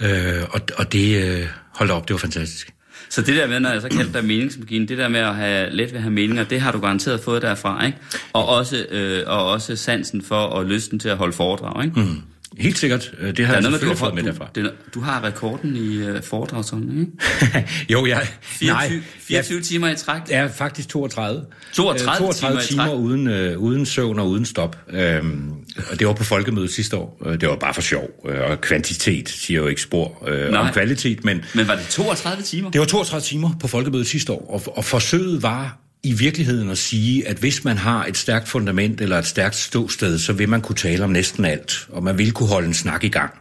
Ja. 0.00 0.38
Øh, 0.40 0.46
og, 0.50 0.60
og 0.76 0.92
det, 0.92 1.24
øh, 1.24 1.46
hold 1.74 1.90
op, 1.90 2.08
det 2.08 2.14
var 2.14 2.18
fantastisk. 2.18 2.74
Så 3.08 3.22
det 3.22 3.36
der 3.36 3.46
med, 3.46 3.60
når 3.60 3.70
jeg 3.70 3.82
så 3.82 3.88
kaldte 3.88 4.12
dig 4.12 4.24
meningsmaskine, 4.24 4.86
det 4.86 4.98
der 4.98 5.08
med 5.08 5.20
at 5.20 5.34
have 5.34 5.70
let 5.70 5.88
ved 5.90 5.96
at 5.96 6.02
have 6.02 6.12
meninger, 6.12 6.44
det 6.44 6.60
har 6.60 6.72
du 6.72 6.80
garanteret 6.80 7.20
fået 7.20 7.42
derfra, 7.42 7.86
ikke? 7.86 7.98
Og 8.32 8.48
også, 8.48 8.86
øh, 8.90 9.22
og 9.26 9.50
også 9.50 9.76
sansen 9.76 10.22
for 10.22 10.36
og 10.36 10.66
lysten 10.66 10.98
til 10.98 11.08
at 11.08 11.16
holde 11.16 11.32
foredrag, 11.32 11.84
ikke? 11.84 12.00
Mm. 12.00 12.22
Helt 12.58 12.78
sikkert. 12.78 13.10
øh, 13.18 13.36
Det 13.36 13.46
har 13.46 13.52
Der 13.52 13.58
er 13.58 13.62
jeg 13.62 13.70
noget 13.70 13.82
med, 13.82 13.90
du, 13.90 13.96
fået 13.96 14.10
har, 14.10 14.14
med 14.14 14.22
du, 14.22 14.28
derfra. 14.28 14.48
det, 14.54 14.72
du 14.94 15.00
har 15.00 15.24
rekorden 15.24 15.76
i 15.76 15.96
øh, 15.96 16.22
foredragsholdning, 16.22 17.00
ikke? 17.00 17.68
jo, 17.92 18.06
jeg... 18.06 18.26
24, 18.42 19.02
24 19.20 19.60
timer 19.60 19.88
i 19.90 19.96
træk. 19.96 20.20
Ja, 20.30 20.46
faktisk 20.46 20.88
32. 20.88 21.44
32 21.72 22.10
Øh, 22.12 22.18
32 22.18 22.32
timer 22.34 22.60
i 22.60 22.64
timer 22.66 22.86
træk. 22.86 22.96
uden, 22.98 23.26
øh, 23.28 23.58
uden 23.58 23.86
søvn 23.86 24.18
og 24.18 24.28
uden 24.28 24.44
stop. 24.44 24.76
Øhm, 24.90 25.50
og 25.90 25.98
det 25.98 26.06
var 26.06 26.12
på 26.12 26.24
folkemødet 26.24 26.70
sidste 26.70 26.96
år. 26.96 27.22
Øh, 27.26 27.40
Det 27.40 27.48
var 27.48 27.56
bare 27.56 27.74
for 27.74 27.82
sjov. 27.82 28.08
Og 28.50 28.60
kvantitet 28.60 29.28
siger 29.28 29.60
jo 29.60 29.66
ikke 29.66 29.82
spor 29.82 30.24
øh, 30.28 30.50
Nej. 30.50 30.60
om 30.60 30.72
kvalitet, 30.72 31.24
men 31.24 31.44
Men 31.54 31.68
var 31.68 31.74
det 31.74 31.86
32 31.88 32.42
timer? 32.42 32.70
det 32.70 32.78
var 32.78 32.84
32 32.86 33.22
timer 33.24 33.50
på 33.60 33.68
folkemødet 33.68 34.06
sidste 34.06 34.32
år. 34.32 34.50
Og, 34.66 34.76
og 34.76 34.84
forsøget 34.84 35.42
var 35.42 35.78
i 36.04 36.12
virkeligheden 36.12 36.70
at 36.70 36.78
sige, 36.78 37.28
at 37.28 37.36
hvis 37.36 37.64
man 37.64 37.78
har 37.78 38.04
et 38.04 38.16
stærkt 38.16 38.48
fundament 38.48 39.00
eller 39.00 39.18
et 39.18 39.26
stærkt 39.26 39.56
ståsted, 39.56 40.18
så 40.18 40.32
vil 40.32 40.48
man 40.48 40.60
kunne 40.60 40.76
tale 40.76 41.04
om 41.04 41.10
næsten 41.10 41.44
alt, 41.44 41.86
og 41.88 42.02
man 42.02 42.18
vil 42.18 42.32
kunne 42.32 42.48
holde 42.48 42.68
en 42.68 42.74
snak 42.74 43.04
i 43.04 43.08
gang. 43.08 43.34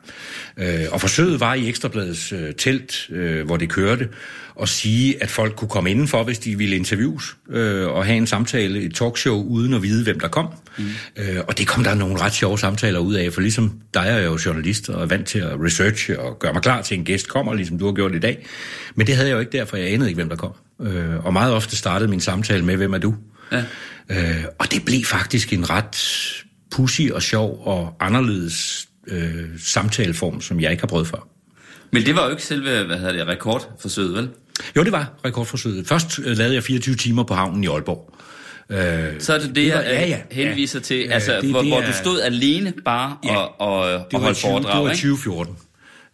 Øh, 0.57 0.85
og 0.91 1.01
forsøget 1.01 1.39
var 1.39 1.53
i 1.53 1.69
Ekstrabladets 1.69 2.31
øh, 2.31 2.53
telt, 2.57 3.09
øh, 3.09 3.45
hvor 3.45 3.57
det 3.57 3.69
kørte, 3.69 4.09
at 4.61 4.69
sige, 4.69 5.23
at 5.23 5.29
folk 5.29 5.55
kunne 5.55 5.69
komme 5.69 5.91
indenfor, 5.91 6.23
hvis 6.23 6.39
de 6.39 6.57
ville 6.57 6.75
interviews, 6.75 7.35
øh, 7.49 7.87
og 7.87 8.05
have 8.05 8.17
en 8.17 8.27
samtale, 8.27 8.81
et 8.81 8.95
talkshow, 8.95 9.43
uden 9.43 9.73
at 9.73 9.83
vide, 9.83 10.03
hvem 10.03 10.19
der 10.19 10.27
kom. 10.27 10.47
Mm. 10.77 10.85
Øh, 11.17 11.37
og 11.47 11.57
det 11.57 11.67
kom 11.67 11.83
der 11.83 11.95
nogle 11.95 12.19
ret 12.19 12.33
sjove 12.33 12.59
samtaler 12.59 12.99
ud 12.99 13.13
af, 13.13 13.33
for 13.33 13.41
ligesom 13.41 13.79
dig 13.93 14.07
er 14.07 14.17
jeg 14.17 14.25
jo 14.25 14.39
journalist, 14.45 14.89
og 14.89 15.01
er 15.01 15.05
vant 15.05 15.27
til 15.27 15.39
at 15.39 15.61
researche 15.65 16.19
og 16.19 16.39
gøre 16.39 16.53
mig 16.53 16.61
klar 16.61 16.81
til, 16.81 16.95
at 16.95 16.99
en 16.99 17.05
gæst 17.05 17.29
kommer, 17.29 17.53
ligesom 17.53 17.79
du 17.79 17.85
har 17.85 17.93
gjort 17.93 18.15
i 18.15 18.19
dag. 18.19 18.45
Men 18.95 19.07
det 19.07 19.15
havde 19.15 19.29
jeg 19.29 19.35
jo 19.35 19.39
ikke 19.39 19.57
derfor, 19.57 19.77
jeg 19.77 19.93
anede 19.93 20.09
ikke, 20.09 20.17
hvem 20.17 20.29
der 20.29 20.35
kom. 20.35 20.51
Øh, 20.83 21.25
og 21.25 21.33
meget 21.33 21.53
ofte 21.53 21.77
startede 21.77 22.09
min 22.09 22.19
samtale 22.19 22.65
med, 22.65 22.77
hvem 22.77 22.93
er 22.93 22.97
du? 22.97 23.15
Ja. 23.51 23.63
Øh, 24.09 24.43
og 24.59 24.71
det 24.71 24.85
blev 24.85 25.05
faktisk 25.05 25.53
en 25.53 25.69
ret 25.69 25.97
pussy 26.71 27.01
og 27.13 27.21
sjov 27.21 27.61
og 27.65 27.95
anderledes 27.99 28.87
øh, 29.07 29.45
samtaleform, 29.59 30.41
som 30.41 30.59
jeg 30.59 30.71
ikke 30.71 30.81
har 30.81 30.87
prøvet 30.87 31.07
før. 31.07 31.27
Men 31.91 32.05
det 32.05 32.15
var 32.15 32.23
jo 32.23 32.29
ikke 32.29 32.43
selve, 32.43 32.83
hvad 32.83 32.97
hedder 32.97 33.13
det, 33.13 33.27
rekordforsøget, 33.27 34.13
vel? 34.13 34.29
Jo, 34.75 34.83
det 34.83 34.91
var 34.91 35.11
rekordforsøget. 35.25 35.87
Først 35.87 36.19
øh, 36.19 36.37
lavede 36.37 36.55
jeg 36.55 36.63
24 36.63 36.95
timer 36.95 37.23
på 37.23 37.33
havnen 37.33 37.63
i 37.63 37.67
Aalborg. 37.67 38.17
Øh, 38.69 39.19
så 39.19 39.33
er 39.33 39.39
det 39.39 39.47
det, 39.47 39.55
det 39.55 39.73
var, 39.73 39.79
jeg 39.81 39.91
ja, 39.91 40.07
ja, 40.07 40.19
henviser 40.31 40.79
ja. 40.79 40.83
til, 40.83 41.03
altså, 41.11 41.39
det, 41.41 41.49
hvor, 41.49 41.61
det 41.61 41.69
hvor 41.69 41.81
du 41.81 41.93
stod 41.93 42.21
alene 42.21 42.73
bare 42.85 43.17
ja, 43.23 43.37
og, 43.37 43.61
og, 43.61 44.05
og 44.13 44.21
holdt 44.21 44.37
foredrag, 44.37 44.75
Det 44.75 44.83
var 44.83 44.89
2014. 44.89 45.57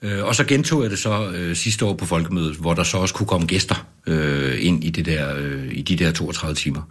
Øh, 0.01 0.23
og 0.23 0.35
så 0.35 0.43
gentog 0.43 0.83
jeg 0.83 0.91
det 0.91 0.99
så 0.99 1.31
øh, 1.35 1.55
sidste 1.55 1.85
år 1.85 1.93
på 1.93 2.05
folkemødet, 2.05 2.55
hvor 2.55 2.73
der 2.73 2.83
så 2.83 2.97
også 2.97 3.13
kunne 3.13 3.27
komme 3.27 3.47
gæster 3.47 3.87
øh, 4.07 4.65
ind 4.65 4.83
i, 4.83 4.89
det 4.89 5.05
der, 5.05 5.35
øh, 5.37 5.67
i 5.71 5.81
de 5.81 5.95
der 5.95 6.11
32 6.11 6.55
timer. 6.55 6.81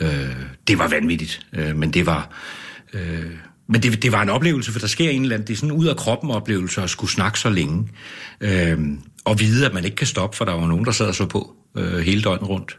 Øh, 0.00 0.36
det 0.68 0.78
var 0.78 0.88
vanvittigt, 0.88 1.46
øh, 1.52 1.76
men 1.76 1.90
det 1.90 2.06
var... 2.06 2.30
Øh, 2.92 3.30
men 3.68 3.82
det, 3.82 4.02
det 4.02 4.12
var 4.12 4.22
en 4.22 4.28
oplevelse, 4.28 4.72
for 4.72 4.78
der 4.78 4.86
sker 4.86 5.10
en 5.10 5.22
eller 5.22 5.34
anden, 5.34 5.46
det 5.46 5.52
er 5.52 5.56
sådan 5.56 5.72
ud 5.72 5.86
af 5.86 5.96
kroppen 5.96 6.30
oplevelse 6.30 6.82
at 6.82 6.90
skulle 6.90 7.10
snakke 7.10 7.38
så 7.38 7.50
længe. 7.50 7.88
Øh, 8.40 8.78
og 9.24 9.40
vide, 9.40 9.66
at 9.66 9.74
man 9.74 9.84
ikke 9.84 9.96
kan 9.96 10.06
stoppe, 10.06 10.36
for 10.36 10.44
der 10.44 10.52
var 10.52 10.66
nogen, 10.66 10.84
der 10.84 10.92
sad 10.92 11.06
og 11.06 11.14
så 11.14 11.26
på 11.26 11.56
øh, 11.76 11.98
hele 11.98 12.22
døgnet 12.22 12.48
rundt. 12.48 12.78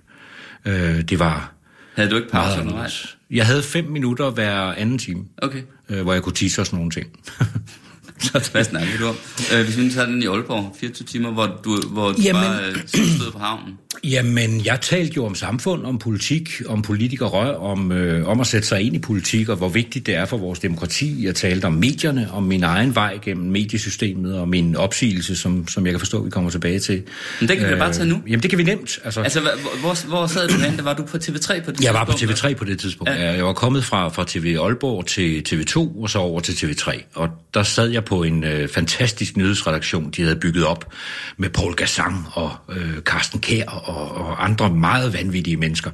Øh, 0.66 1.02
det 1.02 1.20
var... 1.20 1.54
Havde 1.96 2.10
du 2.10 2.16
ikke 2.16 2.30
pause 2.30 2.62
undervejs? 2.62 3.18
Jeg 3.32 3.46
havde 3.46 3.64
fem 3.64 3.86
minutter 3.86 4.30
hver 4.30 4.56
anden 4.60 4.98
time, 4.98 5.26
okay. 5.38 5.62
øh, 5.90 6.02
hvor 6.02 6.14
jeg 6.14 6.22
kunne 6.24 6.34
tisse 6.34 6.62
og 6.62 6.66
sådan 6.66 6.78
nogle 6.78 6.92
ting. 6.92 7.08
Hvad 8.52 8.64
snakker 8.64 8.98
du 9.00 9.08
om? 9.08 9.16
Øh, 9.54 9.64
hvis 9.66 9.78
vi 9.78 9.84
nu 9.84 9.90
tager 9.90 10.08
den 10.08 10.24
i 10.24 10.26
Aalborg, 10.26 10.76
24 10.80 11.06
timer, 11.08 11.32
hvor 11.32 11.60
du, 11.64 11.82
hvor 11.90 12.12
du 12.12 12.22
Jamen, 12.22 12.42
bare 12.44 12.66
øh, 12.66 12.76
stod 12.88 13.32
på 13.32 13.40
havnen. 13.40 13.78
Jamen, 14.04 14.66
jeg 14.66 14.82
talte 14.82 15.14
jo 15.16 15.26
om 15.26 15.36
samfund, 15.36 15.86
om 15.86 16.00
politik, 16.00 16.62
om 16.68 16.82
politikere, 16.82 17.58
om, 17.58 17.92
øh, 17.92 18.28
om 18.28 18.40
at 18.40 18.48
sætte 18.48 18.68
sig 18.68 18.82
ind 18.82 18.96
i 18.96 19.00
politik, 19.00 19.50
og 19.50 19.58
hvor 19.58 19.70
vigtigt 19.70 20.06
det 20.06 20.16
er 20.16 20.26
for 20.26 20.38
vores 20.38 20.60
demokrati. 20.60 21.26
Jeg 21.26 21.36
talte 21.36 21.66
om 21.66 21.74
medierne, 21.74 22.30
om 22.32 22.44
min 22.44 22.64
egen 22.64 22.96
vej 22.96 23.20
gennem 23.22 23.52
mediesystemet, 23.52 24.40
og 24.40 24.50
min 24.50 24.76
opsigelse, 24.76 25.36
som, 25.36 25.68
som 25.68 25.86
jeg 25.86 25.94
kan 25.94 26.00
forstå, 26.00 26.24
vi 26.24 26.30
kommer 26.30 26.50
tilbage 26.50 26.80
til. 26.80 27.04
Men 27.40 27.50
det 27.50 27.58
kan 27.58 27.70
vi 27.70 27.76
bare 27.76 27.94
tage 27.94 28.10
nu. 28.10 28.22
Jamen, 28.28 28.44
det 28.44 28.50
kan 28.50 28.60
vi 28.60 28.64
nemt. 28.64 29.00
Altså, 29.04 29.22
altså 29.22 29.40
hvor, 29.82 30.08
hvor 30.08 30.28
sad 30.28 30.48
du 30.48 30.54
hen? 30.54 30.80
Var 30.86 30.94
du 30.94 31.04
på 31.04 31.18
TV3 31.18 31.66
på 31.66 31.72
det 31.72 31.84
Jeg 31.84 31.94
var 31.94 32.06
på 32.06 32.12
TV3 32.12 32.54
på 32.54 32.66
det 32.66 32.80
tidspunkt. 32.80 33.14
Ja. 33.14 33.32
Jeg 33.34 33.46
var 33.46 33.54
kommet 33.54 33.84
fra, 33.84 34.10
fra 34.10 34.26
TV 34.28 34.58
Aalborg 34.62 35.06
til 35.06 35.44
TV2, 35.50 36.02
og 36.02 36.10
så 36.10 36.20
over 36.20 36.40
til 36.40 36.54
TV3. 36.54 37.04
Og 37.14 37.30
der 37.54 37.64
sad 37.64 37.90
jeg 37.90 38.06
på 38.06 38.24
en 38.24 38.44
øh, 38.44 38.70
fantastisk 38.70 39.38
nyhedsredaktion, 39.38 40.12
de 40.12 40.22
havde 40.22 40.36
bygget 40.36 40.66
op 40.66 40.94
med 41.38 41.50
Paul 41.50 41.74
Gassan 41.74 42.14
og 42.34 42.52
øh, 42.70 43.00
Carsten 43.00 43.40
Kær 43.40 43.83
og, 43.84 44.12
og 44.16 44.46
andre 44.46 44.76
meget 44.76 45.14
vanvittige 45.14 45.58
mennesker. 45.58 45.92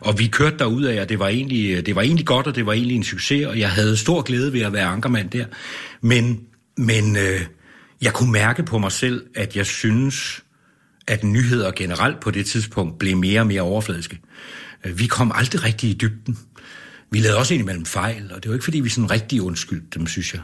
Og 0.00 0.18
vi 0.18 0.26
kørte 0.26 0.58
derud 0.58 0.82
af, 0.82 1.00
og 1.00 1.08
det 1.08 1.18
var, 1.18 1.28
egentlig, 1.28 1.86
det 1.86 1.94
var 1.94 2.02
egentlig 2.02 2.26
godt, 2.26 2.46
og 2.46 2.54
det 2.54 2.66
var 2.66 2.72
egentlig 2.72 2.96
en 2.96 3.04
succes, 3.04 3.46
og 3.46 3.58
jeg 3.58 3.70
havde 3.70 3.96
stor 3.96 4.22
glæde 4.22 4.52
ved 4.52 4.60
at 4.60 4.72
være 4.72 4.86
ankermand 4.86 5.30
der. 5.30 5.44
Men, 6.00 6.40
men 6.76 7.16
øh, 7.16 7.40
jeg 8.02 8.12
kunne 8.12 8.32
mærke 8.32 8.62
på 8.62 8.78
mig 8.78 8.92
selv, 8.92 9.26
at 9.34 9.56
jeg 9.56 9.66
synes, 9.66 10.42
at 11.06 11.24
nyheder 11.24 11.70
generelt 11.70 12.20
på 12.20 12.30
det 12.30 12.46
tidspunkt 12.46 12.98
blev 12.98 13.16
mere 13.16 13.40
og 13.40 13.46
mere 13.46 13.62
overfladiske. 13.62 14.20
Øh, 14.84 14.98
vi 14.98 15.06
kom 15.06 15.32
aldrig 15.34 15.64
rigtig 15.64 15.90
i 15.90 15.94
dybden. 15.94 16.38
Vi 17.10 17.20
lavede 17.20 17.38
også 17.38 17.54
indimellem 17.54 17.84
fejl, 17.84 18.30
og 18.34 18.42
det 18.42 18.48
var 18.48 18.54
ikke 18.54 18.64
fordi, 18.64 18.80
vi 18.80 18.88
sådan 18.88 19.10
rigtig 19.10 19.42
undskyldte 19.42 19.98
dem, 19.98 20.06
synes 20.06 20.34
jeg. 20.34 20.42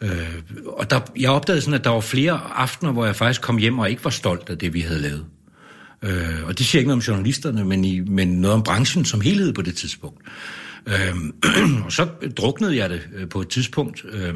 Øh, 0.00 0.42
og 0.66 0.90
der, 0.90 1.00
jeg 1.18 1.30
opdagede 1.30 1.60
sådan, 1.60 1.74
at 1.74 1.84
der 1.84 1.90
var 1.90 2.00
flere 2.00 2.40
aftener, 2.54 2.92
hvor 2.92 3.06
jeg 3.06 3.16
faktisk 3.16 3.40
kom 3.40 3.56
hjem 3.56 3.78
og 3.78 3.90
ikke 3.90 4.04
var 4.04 4.10
stolt 4.10 4.50
af 4.50 4.58
det, 4.58 4.74
vi 4.74 4.80
havde 4.80 5.00
lavet. 5.00 5.24
Øh, 6.02 6.44
og 6.44 6.58
det 6.58 6.66
siger 6.66 6.80
ikke 6.80 6.88
noget 6.88 7.08
om 7.08 7.12
journalisterne, 7.12 7.64
men, 7.64 7.84
i, 7.84 8.00
men 8.00 8.28
noget 8.28 8.54
om 8.54 8.62
branchen 8.62 9.04
som 9.04 9.20
helhed 9.20 9.52
på 9.52 9.62
det 9.62 9.76
tidspunkt. 9.76 10.20
Øh, 10.86 11.14
og 11.84 11.92
så 11.92 12.08
druknede 12.36 12.76
jeg 12.76 12.90
det 12.90 13.08
øh, 13.14 13.28
på 13.28 13.40
et 13.40 13.48
tidspunkt. 13.48 14.04
Øh, 14.12 14.34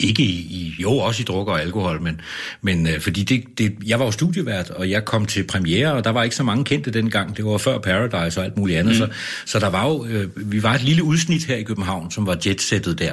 ikke 0.00 0.22
i, 0.22 0.36
i, 0.50 0.74
jo 0.78 0.92
også 0.92 1.22
i 1.22 1.24
drukker 1.24 1.52
og 1.52 1.60
alkohol, 1.60 2.02
men, 2.02 2.20
men 2.62 2.86
øh, 2.86 3.00
fordi 3.00 3.22
det, 3.22 3.44
det, 3.58 3.74
jeg 3.86 3.98
var 3.98 4.04
jo 4.04 4.10
studievært, 4.10 4.70
og 4.70 4.90
jeg 4.90 5.04
kom 5.04 5.26
til 5.26 5.44
premiere, 5.44 5.92
og 5.92 6.04
der 6.04 6.10
var 6.10 6.22
ikke 6.22 6.36
så 6.36 6.42
mange 6.42 6.64
kendte 6.64 6.90
dengang. 6.90 7.36
Det 7.36 7.44
var 7.44 7.58
før 7.58 7.78
Paradise 7.78 8.40
og 8.40 8.44
alt 8.44 8.56
muligt 8.56 8.78
andet. 8.78 8.92
Mm. 8.92 8.98
Så, 8.98 9.08
så 9.44 9.58
der 9.58 9.70
var 9.70 9.88
jo, 9.88 10.06
øh, 10.06 10.52
vi 10.52 10.62
var 10.62 10.74
et 10.74 10.82
lille 10.82 11.04
udsnit 11.04 11.44
her 11.44 11.56
i 11.56 11.62
København, 11.62 12.10
som 12.10 12.26
var 12.26 12.38
jetsættet 12.46 12.98
der, 12.98 13.12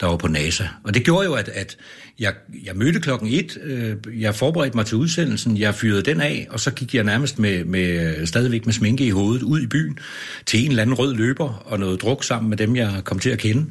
der 0.00 0.06
var 0.06 0.16
på 0.16 0.28
NASA. 0.28 0.64
Og 0.84 0.94
det 0.94 1.04
gjorde 1.04 1.24
jo, 1.24 1.34
at, 1.34 1.48
at 1.48 1.76
jeg, 2.18 2.34
jeg 2.64 2.76
mødte 2.76 3.00
klokken 3.00 3.28
et, 3.28 3.58
øh, 3.64 3.96
jeg 4.20 4.34
forberedte 4.34 4.76
mig 4.76 4.86
til 4.86 4.96
udsendelsen, 4.96 5.58
jeg 5.58 5.74
fyrede 5.74 6.02
den 6.02 6.20
af, 6.20 6.46
og 6.50 6.60
så 6.60 6.70
gik 6.70 6.94
jeg 6.94 7.04
nærmest 7.04 7.38
med, 7.38 7.64
med 7.64 8.26
stadigvæk 8.26 8.66
med 8.66 8.74
sminke 8.74 9.04
i 9.04 9.10
hovedet 9.10 9.42
ud 9.42 9.60
i 9.60 9.66
byen 9.66 9.98
til 10.46 10.64
en 10.64 10.70
eller 10.70 10.82
anden 10.82 10.98
rød 10.98 11.14
løber 11.14 11.62
og 11.66 11.78
noget 11.78 12.02
druk 12.02 12.24
sammen 12.24 12.48
med 12.50 12.56
dem, 12.56 12.76
jeg 12.76 12.90
kom 13.04 13.18
til 13.18 13.30
at 13.30 13.38
kende. 13.38 13.66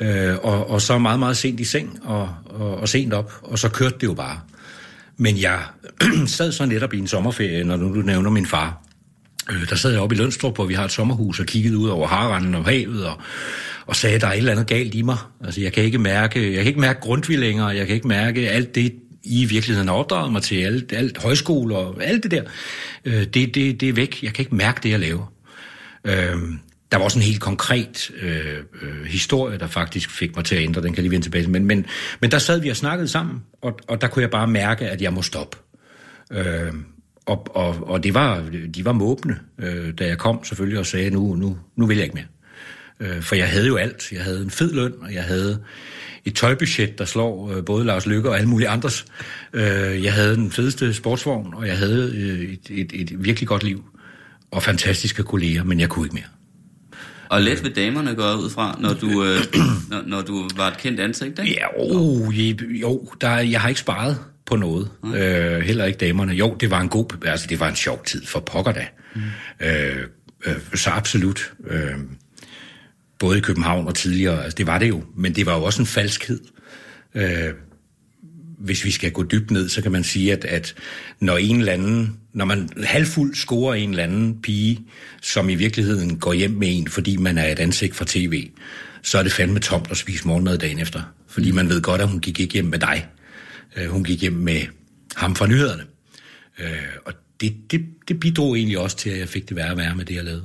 Øh, 0.00 0.36
og, 0.42 0.70
og 0.70 0.82
så 0.82 0.98
meget, 0.98 1.18
meget 1.18 1.36
sent 1.36 1.60
i 1.60 1.64
seng 1.64 1.98
og, 2.02 2.28
og, 2.44 2.76
og 2.76 2.88
sent 2.88 3.14
op, 3.14 3.32
og 3.42 3.58
så 3.58 3.68
kørte 3.68 3.94
det 4.00 4.06
jo 4.06 4.14
bare. 4.14 4.40
Men 5.16 5.40
jeg 5.40 5.60
sad 6.26 6.52
så 6.52 6.66
netop 6.66 6.94
i 6.94 6.98
en 6.98 7.06
sommerferie, 7.06 7.64
når 7.64 7.76
du, 7.76 7.94
du 7.94 8.00
nævner 8.00 8.30
min 8.30 8.46
far. 8.46 8.82
Øh, 9.50 9.68
der 9.68 9.76
sad 9.76 9.90
jeg 9.90 10.00
oppe 10.00 10.14
i 10.14 10.18
Lønstrup, 10.18 10.54
hvor 10.54 10.64
vi 10.64 10.74
har 10.74 10.84
et 10.84 10.92
sommerhus, 10.92 11.40
og 11.40 11.46
kiggede 11.46 11.78
ud 11.78 11.88
over 11.88 12.06
Haranden 12.08 12.54
og 12.54 12.64
havet, 12.64 13.06
og, 13.06 13.20
og 13.86 13.96
sagde, 13.96 14.14
at 14.14 14.20
der 14.20 14.26
er 14.26 14.32
et 14.32 14.38
eller 14.38 14.52
andet 14.52 14.66
galt 14.66 14.94
i 14.94 15.02
mig. 15.02 15.16
Altså, 15.44 15.60
jeg 15.60 15.72
kan 15.72 15.84
ikke 15.84 15.98
mærke, 15.98 16.46
jeg 16.46 16.56
kan 16.56 16.66
ikke 16.66 16.80
mærke 16.80 17.00
Grundtvig 17.00 17.38
længere, 17.38 17.66
jeg 17.66 17.86
kan 17.86 17.94
ikke 17.94 18.08
mærke 18.08 18.50
alt 18.50 18.74
det, 18.74 18.94
I 19.24 19.42
i 19.42 19.44
virkeligheden 19.44 19.88
har 19.88 19.94
opdraget 19.94 20.32
mig 20.32 20.42
til, 20.42 20.56
alt, 20.56 20.92
alt 20.92 21.22
højskole 21.22 21.76
og 21.76 22.04
alt 22.04 22.22
det 22.22 22.30
der. 22.30 22.42
Øh, 23.04 23.24
det, 23.24 23.54
det, 23.54 23.80
det 23.80 23.88
er 23.88 23.92
væk. 23.92 24.22
Jeg 24.22 24.34
kan 24.34 24.42
ikke 24.42 24.54
mærke 24.54 24.80
det, 24.82 24.90
jeg 24.90 25.00
laver. 25.00 25.32
Øh, 26.04 26.36
der 26.92 26.98
var 26.98 27.04
også 27.04 27.18
en 27.18 27.22
helt 27.22 27.40
konkret 27.40 28.10
øh, 28.20 28.56
øh, 28.82 29.04
historie, 29.04 29.58
der 29.58 29.66
faktisk 29.66 30.10
fik 30.10 30.36
mig 30.36 30.44
til 30.44 30.56
at 30.56 30.62
ændre, 30.62 30.82
den 30.82 30.92
kan 30.92 31.02
lige 31.02 31.10
vende 31.10 31.26
tilbage 31.26 31.42
til. 31.42 31.50
Men, 31.50 31.64
men, 31.64 31.86
men 32.20 32.30
der 32.30 32.38
sad 32.38 32.60
vi 32.60 32.68
og 32.68 32.76
snakkede 32.76 33.08
sammen, 33.08 33.42
og, 33.62 33.78
og 33.88 34.00
der 34.00 34.08
kunne 34.08 34.22
jeg 34.22 34.30
bare 34.30 34.46
mærke, 34.46 34.88
at 34.88 35.02
jeg 35.02 35.12
må 35.12 35.22
stoppe. 35.22 35.56
Øh, 36.32 36.72
og, 37.26 37.56
og, 37.56 37.88
og 37.88 38.04
det 38.04 38.14
var, 38.14 38.44
de 38.74 38.84
var 38.84 38.92
måbne, 38.92 39.38
øh, 39.58 39.94
da 39.98 40.06
jeg 40.06 40.18
kom 40.18 40.44
selvfølgelig 40.44 40.78
og 40.78 40.86
sagde, 40.86 41.10
nu, 41.10 41.34
nu, 41.34 41.58
nu 41.76 41.86
vil 41.86 41.96
jeg 41.96 42.04
ikke 42.04 42.14
mere. 42.14 42.26
Øh, 43.00 43.22
for 43.22 43.34
jeg 43.34 43.48
havde 43.48 43.66
jo 43.66 43.76
alt. 43.76 44.12
Jeg 44.12 44.24
havde 44.24 44.42
en 44.42 44.50
fed 44.50 44.72
løn, 44.72 44.92
og 45.00 45.14
jeg 45.14 45.24
havde 45.24 45.62
et 46.24 46.34
tøjbudget, 46.34 46.98
der 46.98 47.04
slår 47.04 47.52
øh, 47.52 47.64
både 47.64 47.84
Lars 47.84 48.06
Lykke 48.06 48.28
og 48.28 48.36
alle 48.36 48.48
mulige 48.48 48.68
andres. 48.68 49.04
Øh, 49.52 50.04
jeg 50.04 50.12
havde 50.12 50.36
den 50.36 50.50
fedeste 50.50 50.94
sportsvogn, 50.94 51.54
og 51.54 51.66
jeg 51.66 51.78
havde 51.78 52.12
øh, 52.16 52.52
et, 52.52 52.70
et, 52.70 53.00
et 53.00 53.24
virkelig 53.24 53.48
godt 53.48 53.62
liv. 53.62 53.84
Og 54.50 54.62
fantastiske 54.62 55.22
kolleger, 55.22 55.64
men 55.64 55.80
jeg 55.80 55.88
kunne 55.88 56.06
ikke 56.06 56.14
mere. 56.14 56.35
Og 57.28 57.42
let 57.42 57.64
ved 57.64 57.70
damerne 57.70 58.14
går 58.14 58.34
ud 58.34 58.50
fra, 58.50 58.76
når 58.80 58.94
du, 58.94 59.24
øh, 59.24 59.40
når, 59.90 60.02
når 60.06 60.22
du 60.22 60.48
var 60.56 60.68
et 60.68 60.78
kendt 60.78 61.00
ansigt, 61.00 61.38
ikke? 61.38 61.52
Ja, 61.60 61.66
oh, 61.76 62.38
jo, 62.80 63.08
der, 63.20 63.30
jeg 63.36 63.60
har 63.60 63.68
ikke 63.68 63.80
sparet 63.80 64.18
på 64.46 64.56
noget. 64.56 64.90
Mm. 65.02 65.14
Øh, 65.14 65.60
heller 65.60 65.84
ikke 65.84 65.98
damerne. 65.98 66.32
Jo, 66.32 66.56
det 66.60 66.70
var 66.70 66.80
en 66.80 66.88
god, 66.88 67.26
altså 67.26 67.46
det 67.46 67.60
var 67.60 67.68
en 67.68 67.76
sjov 67.76 68.04
tid 68.04 68.26
for 68.26 68.40
pokker 68.40 68.72
da. 68.72 68.86
Mm. 69.14 69.20
Øh, 69.60 69.96
øh, 70.46 70.54
så 70.74 70.90
absolut. 70.90 71.52
Øh, 71.70 71.94
både 73.18 73.38
i 73.38 73.40
København 73.40 73.86
og 73.86 73.94
tidligere, 73.94 74.44
altså 74.44 74.56
det 74.56 74.66
var 74.66 74.78
det 74.78 74.88
jo. 74.88 75.04
Men 75.16 75.34
det 75.34 75.46
var 75.46 75.56
jo 75.56 75.62
også 75.62 75.82
en 75.82 75.86
falskhed. 75.86 76.40
Øh, 77.14 77.50
hvis 78.58 78.84
vi 78.84 78.90
skal 78.90 79.12
gå 79.12 79.22
dybt 79.22 79.50
ned, 79.50 79.68
så 79.68 79.82
kan 79.82 79.92
man 79.92 80.04
sige, 80.04 80.32
at, 80.32 80.44
at 80.44 80.74
når 81.20 81.36
en 81.36 81.58
eller 81.58 81.72
anden, 81.72 82.16
når 82.32 82.44
man 82.44 82.68
halvfuld 82.84 83.34
scorer 83.34 83.74
en 83.74 83.90
eller 83.90 84.02
anden 84.02 84.42
pige, 84.42 84.80
som 85.22 85.48
i 85.48 85.54
virkeligheden 85.54 86.18
går 86.18 86.32
hjem 86.32 86.50
med 86.50 86.68
en, 86.78 86.88
fordi 86.88 87.16
man 87.16 87.38
er 87.38 87.46
et 87.46 87.58
ansigt 87.58 87.96
fra 87.96 88.04
tv, 88.08 88.50
så 89.02 89.18
er 89.18 89.22
det 89.22 89.32
fandme 89.32 89.60
tomt 89.60 89.90
at 89.90 89.96
spise 89.96 90.28
morgenmad 90.28 90.58
dagen 90.58 90.78
efter. 90.78 91.02
Fordi 91.28 91.50
man 91.50 91.68
ved 91.68 91.82
godt, 91.82 92.00
at 92.00 92.08
hun 92.08 92.20
gik 92.20 92.40
ikke 92.40 92.54
hjem 92.54 92.64
med 92.64 92.78
dig. 92.78 93.06
Øh, 93.76 93.88
hun 93.88 94.04
gik 94.04 94.20
hjem 94.20 94.32
med 94.32 94.60
ham 95.16 95.36
fra 95.36 95.46
nyhederne. 95.46 95.82
Øh, 96.58 96.68
og 97.04 97.12
det, 97.40 97.56
det, 97.70 97.86
det 98.08 98.20
bidrog 98.20 98.56
egentlig 98.56 98.78
også 98.78 98.96
til, 98.96 99.10
at 99.10 99.18
jeg 99.18 99.28
fik 99.28 99.48
det 99.48 99.56
værre 99.56 99.70
og 99.70 99.76
værre 99.76 99.94
med 99.94 100.04
det, 100.04 100.14
jeg 100.14 100.24
lavede. 100.24 100.44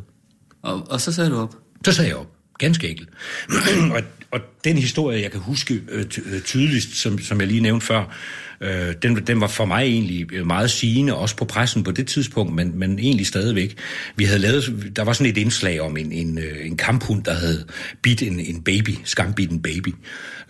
Og, 0.61 0.91
og 0.91 1.01
så 1.01 1.11
sagde 1.11 1.29
du 1.29 1.37
op? 1.37 1.55
Så 1.85 1.91
sagde 1.91 2.09
jeg 2.09 2.17
op. 2.17 2.31
Ganske 2.57 2.89
enkelt. 2.89 3.09
og, 3.95 4.01
og 4.31 4.39
den 4.63 4.77
historie, 4.77 5.21
jeg 5.21 5.31
kan 5.31 5.39
huske 5.39 5.81
øh, 5.89 6.05
øh, 6.25 6.41
tydeligst, 6.41 6.95
som, 6.95 7.19
som 7.19 7.39
jeg 7.39 7.47
lige 7.47 7.61
nævnte 7.61 7.85
før, 7.85 8.17
øh, 8.61 8.93
den, 9.01 9.15
den 9.15 9.41
var 9.41 9.47
for 9.47 9.65
mig 9.65 9.83
egentlig 9.83 10.33
øh, 10.33 10.47
meget 10.47 10.71
sigende, 10.71 11.15
også 11.15 11.35
på 11.35 11.45
pressen 11.45 11.83
på 11.83 11.91
det 11.91 12.07
tidspunkt, 12.07 12.53
men, 12.53 12.79
men 12.79 12.99
egentlig 12.99 13.27
stadigvæk. 13.27 13.77
Vi 14.15 14.23
havde 14.23 14.39
lavet, 14.39 14.91
der 14.95 15.03
var 15.03 15.13
sådan 15.13 15.31
et 15.31 15.37
indslag 15.37 15.81
om 15.81 15.97
en, 15.97 16.11
en, 16.11 16.37
øh, 16.37 16.65
en 16.65 16.77
kamphund, 16.77 17.23
der 17.23 17.33
havde 17.33 17.65
bidt 18.01 18.21
en, 18.21 18.39
en 18.39 18.61
baby, 18.61 18.97
skambidt 19.03 19.51
en 19.51 19.61
baby. 19.61 19.95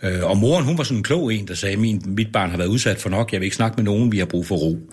Øh, 0.02 0.24
og 0.24 0.36
moren, 0.36 0.64
hun 0.64 0.78
var 0.78 0.84
sådan 0.84 0.96
en 0.96 1.02
klog 1.02 1.34
en, 1.34 1.48
der 1.48 1.54
sagde, 1.54 1.76
min, 1.76 2.02
mit 2.06 2.32
barn 2.32 2.50
har 2.50 2.56
været 2.56 2.68
udsat 2.68 2.98
for 2.98 3.08
nok, 3.08 3.32
jeg 3.32 3.40
vil 3.40 3.46
ikke 3.46 3.56
snakke 3.56 3.76
med 3.76 3.84
nogen, 3.84 4.12
vi 4.12 4.18
har 4.18 4.26
brug 4.26 4.46
for 4.46 4.56
ro. 4.56 4.92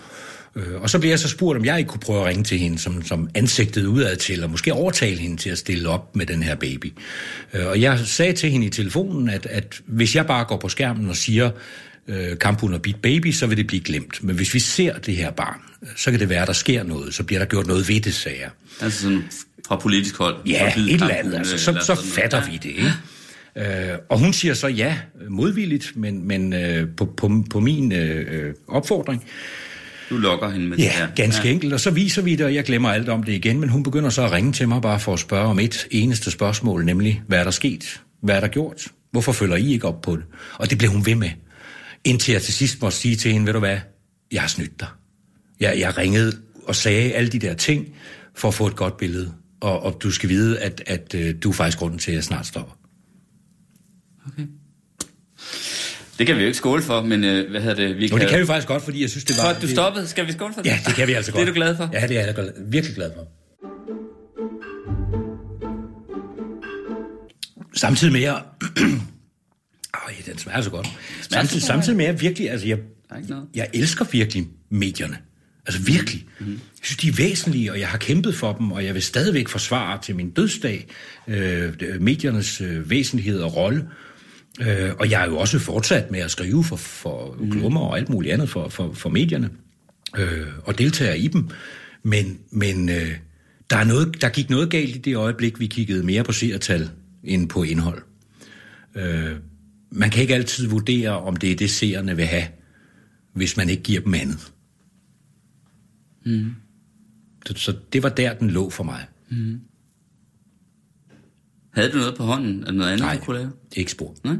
Øh, 0.56 0.82
og 0.82 0.90
så 0.90 0.98
blev 0.98 1.10
jeg 1.10 1.18
så 1.18 1.28
spurgt, 1.28 1.58
om 1.58 1.64
jeg 1.64 1.78
ikke 1.78 1.88
kunne 1.88 2.00
prøve 2.00 2.20
at 2.20 2.26
ringe 2.26 2.44
til 2.44 2.58
hende 2.58 2.78
som, 2.78 3.04
som 3.04 3.28
ansigtet 3.34 3.86
udad 3.86 4.16
til, 4.16 4.44
og 4.44 4.50
måske 4.50 4.72
overtale 4.72 5.18
hende 5.18 5.36
til 5.36 5.50
at 5.50 5.58
stille 5.58 5.88
op 5.88 6.16
med 6.16 6.26
den 6.26 6.42
her 6.42 6.54
baby. 6.54 6.92
Øh, 7.54 7.66
og 7.66 7.80
jeg 7.80 7.98
sagde 7.98 8.32
til 8.32 8.50
hende 8.50 8.66
i 8.66 8.70
telefonen, 8.70 9.28
at, 9.28 9.46
at 9.46 9.80
hvis 9.86 10.16
jeg 10.16 10.26
bare 10.26 10.44
går 10.44 10.56
på 10.56 10.68
skærmen 10.68 11.08
og 11.08 11.16
siger, 11.16 11.50
øh, 12.08 12.38
kamphund 12.38 12.74
og 12.74 12.82
bit 12.82 12.96
baby, 13.02 13.32
så 13.32 13.46
vil 13.46 13.56
det 13.56 13.66
blive 13.66 13.82
glemt. 13.82 14.24
Men 14.24 14.36
hvis 14.36 14.54
vi 14.54 14.58
ser 14.58 14.98
det 14.98 15.16
her 15.16 15.30
barn, 15.30 15.60
så 15.96 16.10
kan 16.10 16.20
det 16.20 16.28
være, 16.28 16.42
at 16.42 16.46
der 16.46 16.52
sker 16.52 16.82
noget, 16.82 17.14
så 17.14 17.22
bliver 17.22 17.38
der 17.38 17.46
gjort 17.46 17.66
noget 17.66 17.88
ved 17.88 18.00
det, 18.00 18.14
sagde 18.14 18.38
jeg. 18.40 18.50
Altså 18.80 19.02
sådan 19.02 19.24
fra 19.68 19.76
politisk 19.76 20.18
hold? 20.18 20.36
Ja, 20.46 20.72
et 20.76 20.92
eller 20.92 21.08
andet. 21.08 21.34
Altså, 21.34 21.58
så, 21.58 21.78
så 21.86 21.94
fatter 21.94 22.50
vi 22.50 22.56
det, 22.56 22.70
ikke? 22.70 22.92
Øh, 23.56 23.98
og 24.08 24.18
hun 24.18 24.32
siger 24.32 24.54
så 24.54 24.68
ja, 24.68 24.98
modvilligt, 25.28 25.92
men, 25.96 26.28
men 26.28 26.52
øh, 26.52 26.88
på, 26.96 27.04
på, 27.04 27.44
på 27.50 27.60
min 27.60 27.92
øh, 27.92 28.54
opfordring. 28.68 29.24
Du 30.10 30.16
lokker 30.16 30.50
hende 30.50 30.68
med 30.68 30.76
det 30.76 30.84
Ja, 30.84 30.92
her. 30.92 31.08
ganske 31.14 31.48
ja. 31.48 31.52
enkelt. 31.54 31.72
Og 31.72 31.80
så 31.80 31.90
viser 31.90 32.22
vi 32.22 32.36
det, 32.36 32.46
og 32.46 32.54
jeg 32.54 32.64
glemmer 32.64 32.90
alt 32.90 33.08
om 33.08 33.22
det 33.22 33.32
igen, 33.32 33.60
men 33.60 33.68
hun 33.68 33.82
begynder 33.82 34.10
så 34.10 34.22
at 34.22 34.32
ringe 34.32 34.52
til 34.52 34.68
mig 34.68 34.82
bare 34.82 35.00
for 35.00 35.12
at 35.12 35.18
spørge 35.20 35.46
om 35.48 35.58
et 35.58 35.86
eneste 35.90 36.30
spørgsmål, 36.30 36.84
nemlig, 36.84 37.22
hvad 37.28 37.38
er 37.38 37.44
der 37.44 37.50
sket? 37.50 38.00
Hvad 38.22 38.36
er 38.36 38.40
der 38.40 38.48
gjort? 38.48 38.86
Hvorfor 39.12 39.32
følger 39.32 39.56
I 39.56 39.72
ikke 39.72 39.88
op 39.88 40.00
på 40.02 40.16
det? 40.16 40.24
Og 40.54 40.70
det 40.70 40.78
blev 40.78 40.90
hun 40.90 41.06
ved 41.06 41.14
med. 41.14 41.30
Indtil 42.04 42.32
jeg 42.32 42.42
til 42.42 42.54
sidst 42.54 42.82
måtte 42.82 42.96
sige 42.96 43.16
til 43.16 43.32
hende, 43.32 43.46
ved 43.46 43.52
du 43.52 43.58
hvad, 43.58 43.78
jeg 44.32 44.40
har 44.40 44.48
snydt 44.48 44.80
dig. 44.80 44.88
Jeg, 45.60 45.78
jeg 45.78 45.98
ringede 45.98 46.36
og 46.64 46.76
sagde 46.76 47.12
alle 47.12 47.30
de 47.30 47.38
der 47.38 47.54
ting 47.54 47.86
for 48.36 48.48
at 48.48 48.54
få 48.54 48.66
et 48.66 48.76
godt 48.76 48.96
billede. 48.96 49.32
Og, 49.60 49.82
og 49.82 49.98
du 50.02 50.10
skal 50.10 50.28
vide, 50.28 50.58
at, 50.58 50.82
at 50.86 51.14
øh, 51.14 51.34
du 51.42 51.48
er 51.48 51.52
faktisk 51.52 51.78
grunden 51.78 51.98
til, 51.98 52.10
at 52.10 52.14
jeg 52.14 52.24
snart 52.24 52.46
stopper. 52.46 52.72
Okay. 54.26 54.46
Det 56.20 56.26
kan 56.26 56.36
vi 56.36 56.40
jo 56.40 56.46
ikke 56.46 56.56
skåle 56.56 56.82
for, 56.82 57.02
men 57.02 57.24
øh, 57.24 57.50
hvad 57.50 57.60
hedder 57.60 57.76
det? 57.76 57.98
Vi 57.98 58.10
Og 58.12 58.20
det 58.20 58.28
kan 58.28 58.40
vi 58.40 58.46
faktisk 58.46 58.68
godt, 58.68 58.82
fordi 58.82 59.02
jeg 59.02 59.10
synes, 59.10 59.24
det 59.24 59.36
var... 59.36 59.42
For 59.42 59.50
at 59.50 59.62
du 59.62 59.68
stoppede, 59.68 60.08
skal 60.08 60.26
vi 60.26 60.32
skåle 60.32 60.54
for 60.54 60.62
det? 60.62 60.70
Ja, 60.70 60.78
det 60.86 60.94
kan 60.94 61.08
vi 61.08 61.12
altså 61.12 61.32
godt. 61.32 61.40
Det 61.40 61.48
er 61.48 61.52
du 61.52 61.54
glad 61.54 61.76
for? 61.76 61.90
Ja, 61.92 62.06
det 62.06 62.18
er 62.18 62.24
jeg 62.24 62.52
virkelig 62.66 62.96
glad 62.96 63.10
for. 63.14 63.28
Samtidig 67.74 68.12
med 68.12 68.22
at... 68.22 68.36
Øj, 70.06 70.12
den 70.26 70.38
smager 70.38 70.60
så 70.60 70.70
godt. 70.70 70.88
Samtidig, 71.30 71.62
samtidig 71.62 71.96
med 71.96 72.06
at 72.06 72.20
virkelig... 72.20 72.50
Altså, 72.50 72.66
jeg, 72.66 72.78
jeg 73.54 73.68
elsker 73.74 74.04
virkelig 74.12 74.46
medierne. 74.70 75.18
Altså 75.66 75.82
virkelig. 75.82 76.26
Mm-hmm. 76.38 76.52
Jeg 76.52 76.60
synes, 76.82 76.96
de 76.96 77.08
er 77.08 77.12
væsentlige, 77.12 77.72
og 77.72 77.80
jeg 77.80 77.88
har 77.88 77.98
kæmpet 77.98 78.34
for 78.34 78.52
dem, 78.52 78.72
og 78.72 78.84
jeg 78.84 78.94
vil 78.94 79.02
stadigvæk 79.02 79.48
forsvare 79.48 79.98
til 80.02 80.16
min 80.16 80.30
dødsdag 80.30 80.86
øh, 81.28 81.72
mediernes 82.00 82.60
øh, 82.60 82.90
væsentlighed 82.90 83.40
og 83.40 83.56
rolle. 83.56 83.88
Øh, 84.60 84.92
og 84.98 85.10
jeg 85.10 85.22
er 85.22 85.26
jo 85.26 85.38
også 85.38 85.58
fortsat 85.58 86.10
med 86.10 86.20
at 86.20 86.30
skrive 86.30 86.64
for, 86.64 86.76
for 86.76 87.36
klummer 87.50 87.80
og 87.80 87.98
alt 87.98 88.08
muligt 88.08 88.34
andet 88.34 88.48
for, 88.48 88.68
for, 88.68 88.92
for 88.92 89.10
medierne, 89.10 89.50
øh, 90.18 90.46
og 90.64 90.78
deltager 90.78 91.14
i 91.14 91.28
dem. 91.28 91.48
Men, 92.02 92.38
men 92.50 92.88
øh, 92.88 93.16
der, 93.70 93.76
er 93.76 93.84
noget, 93.84 94.20
der 94.20 94.28
gik 94.28 94.50
noget 94.50 94.70
galt 94.70 94.96
i 94.96 94.98
det 94.98 95.16
øjeblik, 95.16 95.60
vi 95.60 95.66
kiggede 95.66 96.02
mere 96.02 96.24
på 96.24 96.32
seertal 96.32 96.90
end 97.24 97.48
på 97.48 97.62
indhold. 97.62 98.02
Øh, 98.94 99.36
man 99.90 100.10
kan 100.10 100.22
ikke 100.22 100.34
altid 100.34 100.66
vurdere, 100.66 101.20
om 101.20 101.36
det 101.36 101.52
er 101.52 101.56
det, 101.56 101.70
seerne 101.70 102.16
vil 102.16 102.26
have, 102.26 102.46
hvis 103.32 103.56
man 103.56 103.68
ikke 103.68 103.82
giver 103.82 104.00
dem 104.00 104.14
andet. 104.14 104.52
Mm. 106.26 106.54
Så, 107.46 107.54
så 107.56 107.76
det 107.92 108.02
var 108.02 108.08
der, 108.08 108.34
den 108.34 108.50
lå 108.50 108.70
for 108.70 108.84
mig. 108.84 109.06
Havde 111.74 111.92
du 111.92 111.96
noget 111.98 112.14
på 112.16 112.22
hånden? 112.22 112.64
Er 112.66 112.72
noget 112.72 112.90
andet, 112.90 113.06
Nej, 113.06 113.16
du 113.16 113.24
kunne 113.24 113.38
lave? 113.38 113.50
ikke 113.76 113.90
spor. 113.90 114.14
Nej? 114.24 114.34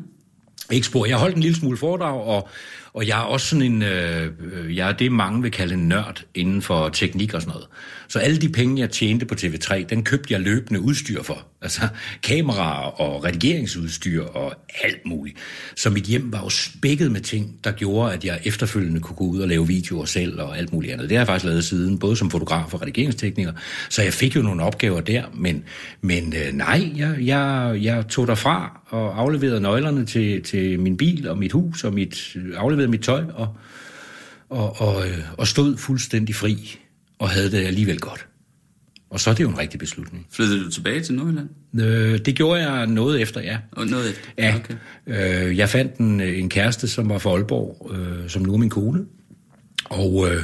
Ikke 0.73 0.87
spor. 0.87 1.07
Jeg 1.07 1.17
holdt 1.17 1.37
en 1.37 1.43
lille 1.43 1.57
smule 1.57 1.77
foredrag, 1.77 2.21
og, 2.21 2.49
og 2.93 3.07
jeg 3.07 3.19
er 3.19 3.25
også 3.25 3.47
sådan 3.47 3.63
en, 3.63 3.83
øh, 3.83 4.77
jeg 4.77 4.89
er 4.89 4.93
det, 4.93 5.13
mange 5.13 5.43
vil 5.43 5.51
kalde 5.51 5.75
en 5.75 5.89
nørd 5.89 6.23
inden 6.35 6.63
for 6.63 6.89
teknik 6.89 7.35
og 7.35 7.43
sådan 7.43 7.53
noget. 7.53 7.69
Så 8.11 8.19
alle 8.19 8.39
de 8.39 8.49
penge, 8.49 8.81
jeg 8.81 8.91
tjente 8.91 9.27
på 9.27 9.35
TV3, 9.35 9.85
den 9.85 10.05
købte 10.05 10.35
jeg 10.35 10.41
løbende 10.41 10.81
udstyr 10.81 11.23
for. 11.23 11.47
Altså 11.63 11.81
kameraer 12.23 13.01
og 13.01 13.25
redigeringsudstyr 13.25 14.25
og 14.25 14.55
alt 14.85 15.07
muligt. 15.07 15.37
Så 15.77 15.91
mit 15.91 16.05
hjem 16.05 16.33
var 16.33 16.43
jo 16.43 16.49
spækket 16.49 17.13
med 17.13 17.21
ting, 17.21 17.59
der 17.65 17.73
gjorde, 17.73 18.13
at 18.13 18.25
jeg 18.25 18.41
efterfølgende 18.45 19.01
kunne 19.01 19.17
gå 19.17 19.25
ud 19.25 19.41
og 19.41 19.49
lave 19.49 19.67
videoer 19.67 20.05
selv 20.05 20.41
og 20.41 20.59
alt 20.59 20.73
muligt 20.73 20.93
andet. 20.93 21.09
Det 21.09 21.17
har 21.17 21.21
jeg 21.21 21.27
faktisk 21.27 21.45
lavet 21.45 21.65
siden, 21.65 21.99
både 21.99 22.17
som 22.17 22.31
fotograf 22.31 22.75
og 22.75 22.83
redigeringstekniker. 22.83 23.53
Så 23.89 24.03
jeg 24.03 24.13
fik 24.13 24.37
jo 24.37 24.43
nogle 24.43 24.63
opgaver 24.63 25.01
der, 25.01 25.25
men, 25.35 25.65
men 26.01 26.35
øh, 26.37 26.53
nej, 26.53 26.91
jeg, 26.97 27.17
jeg, 27.21 27.79
jeg 27.83 28.09
tog 28.09 28.27
derfra 28.27 28.81
og 28.87 29.21
afleverede 29.21 29.61
nøglerne 29.61 30.07
til, 30.07 30.43
til 30.43 30.81
min 30.81 30.97
bil 30.97 31.29
og 31.29 31.39
mit 31.39 31.53
hus 31.53 31.85
og 31.85 31.95
mit, 31.95 32.37
øh, 32.37 32.53
afleverede 32.57 32.80
mit 32.89 33.01
tøj 33.03 33.25
og, 33.35 33.57
og, 34.51 34.81
og, 34.81 35.09
øh, 35.09 35.19
og 35.39 35.47
stod 35.49 35.77
fuldstændig 35.77 36.35
fri 36.35 36.79
og 37.19 37.31
havde 37.31 37.51
det 37.51 37.67
alligevel 37.67 38.01
godt. 38.01 38.27
Og 39.11 39.21
så 39.21 39.31
er 39.31 39.35
det 39.35 39.45
jo 39.45 39.49
en 39.49 39.59
rigtig 39.59 39.81
beslutning. 39.81 40.27
Flyttede 40.33 40.65
du 40.65 40.71
tilbage 40.71 41.01
til 41.01 41.15
Nordjylland? 41.15 41.49
Øh, 41.81 42.19
det 42.19 42.35
gjorde 42.35 42.71
jeg 42.71 42.87
noget 42.87 43.21
efter, 43.21 43.41
ja. 43.41 43.59
Og 43.73 43.87
noget 43.87 44.11
efter? 44.11 44.23
Ja, 44.39 44.55
Okay. 44.57 45.49
øh, 45.49 45.59
jeg 45.59 45.69
fandt 45.69 45.97
en, 45.97 46.21
en 46.21 46.49
kæreste, 46.49 46.89
som 46.89 47.09
var 47.09 47.19
fra 47.19 47.31
Aalborg, 47.31 47.91
øh, 47.95 48.31
som 48.31 48.43
nu 48.43 48.53
er 48.55 48.59
min 48.59 48.71
kone. 48.71 49.01
Og 49.85 50.29
øh, 50.31 50.43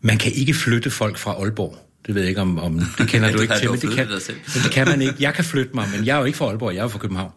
man 0.00 0.18
kan 0.18 0.32
ikke 0.32 0.54
flytte 0.54 0.90
folk 0.90 1.18
fra 1.18 1.32
Aalborg. 1.32 1.76
Det 2.06 2.14
ved 2.14 2.22
jeg 2.22 2.28
ikke, 2.28 2.40
om, 2.40 2.58
om 2.58 2.80
det 2.98 3.08
kender 3.08 3.32
du 3.32 3.40
ikke 3.40 3.54
til, 3.60 3.70
men 3.70 3.80
det 3.80 3.88
kan, 3.88 3.92
flyttet 3.92 4.14
dig 4.14 4.22
selv. 4.22 4.36
men 4.54 4.62
det 4.64 4.70
kan 4.72 4.88
man 4.88 5.02
ikke. 5.02 5.14
Jeg 5.20 5.34
kan 5.34 5.44
flytte 5.44 5.70
mig, 5.74 5.88
men 5.96 6.06
jeg 6.06 6.14
er 6.14 6.18
jo 6.18 6.24
ikke 6.24 6.38
fra 6.38 6.46
Aalborg, 6.46 6.72
jeg 6.74 6.78
er 6.78 6.84
jo 6.84 6.88
fra 6.88 6.98
København. 6.98 7.32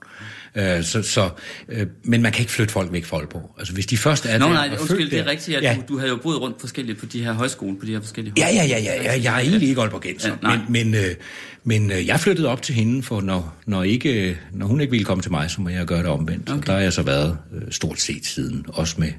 Øh, 0.55 0.83
så, 0.83 1.03
så, 1.03 1.29
øh, 1.69 1.87
men 2.03 2.21
man 2.21 2.31
kan 2.31 2.39
ikke 2.41 2.51
flytte 2.51 2.73
folk 2.73 2.91
væk 2.91 3.05
fra 3.05 3.17
Aalborg. 3.17 3.55
Altså 3.57 3.73
hvis 3.73 3.85
de 3.85 3.97
først 3.97 4.25
er 4.25 4.37
Nå 4.37 4.45
der 4.45 4.53
nej, 4.53 4.77
undskyld, 4.81 5.11
det 5.11 5.19
er 5.19 5.25
rigtigt, 5.27 5.57
at 5.57 5.63
ja. 5.63 5.77
du, 5.87 5.93
du 5.93 5.97
havde 5.97 6.09
jo 6.09 6.17
boet 6.17 6.41
rundt 6.41 6.59
forskelligt 6.59 6.99
på 6.99 7.05
de 7.05 7.23
her 7.23 7.33
højskoler, 7.33 7.79
på 7.79 7.85
de 7.85 7.91
her 7.91 8.01
forskellige 8.01 8.33
Ja, 8.37 8.47
ja, 8.53 8.63
ja, 8.65 8.79
ja, 8.79 9.03
ja. 9.03 9.21
Jeg 9.23 9.35
er 9.35 9.39
egentlig 9.39 9.69
ikke 9.69 9.81
Aalborgenser, 9.81 10.29
Ja, 10.29 10.35
nej. 10.41 10.57
men, 10.69 10.91
men, 10.91 11.03
øh, 11.03 11.15
men 11.63 11.91
øh, 11.91 12.07
jeg 12.07 12.19
flyttede 12.19 12.47
op 12.47 12.61
til 12.61 12.75
hende, 12.75 13.03
for 13.03 13.21
når, 13.21 13.55
når, 13.65 13.83
ikke, 13.83 14.29
øh, 14.29 14.35
når 14.53 14.65
hun 14.67 14.81
ikke 14.81 14.91
ville 14.91 15.05
komme 15.05 15.21
til 15.23 15.31
mig, 15.31 15.51
så 15.51 15.61
må 15.61 15.69
jeg 15.69 15.85
gøre 15.85 15.99
det 15.99 16.07
omvendt. 16.07 16.49
Okay. 16.49 16.59
Og 16.61 16.67
der 16.67 16.73
har 16.73 16.79
jeg 16.79 16.93
så 16.93 17.01
været 17.01 17.37
øh, 17.55 17.61
stort 17.71 18.01
set 18.01 18.25
siden, 18.25 18.65
også 18.67 18.95
med 18.97 19.11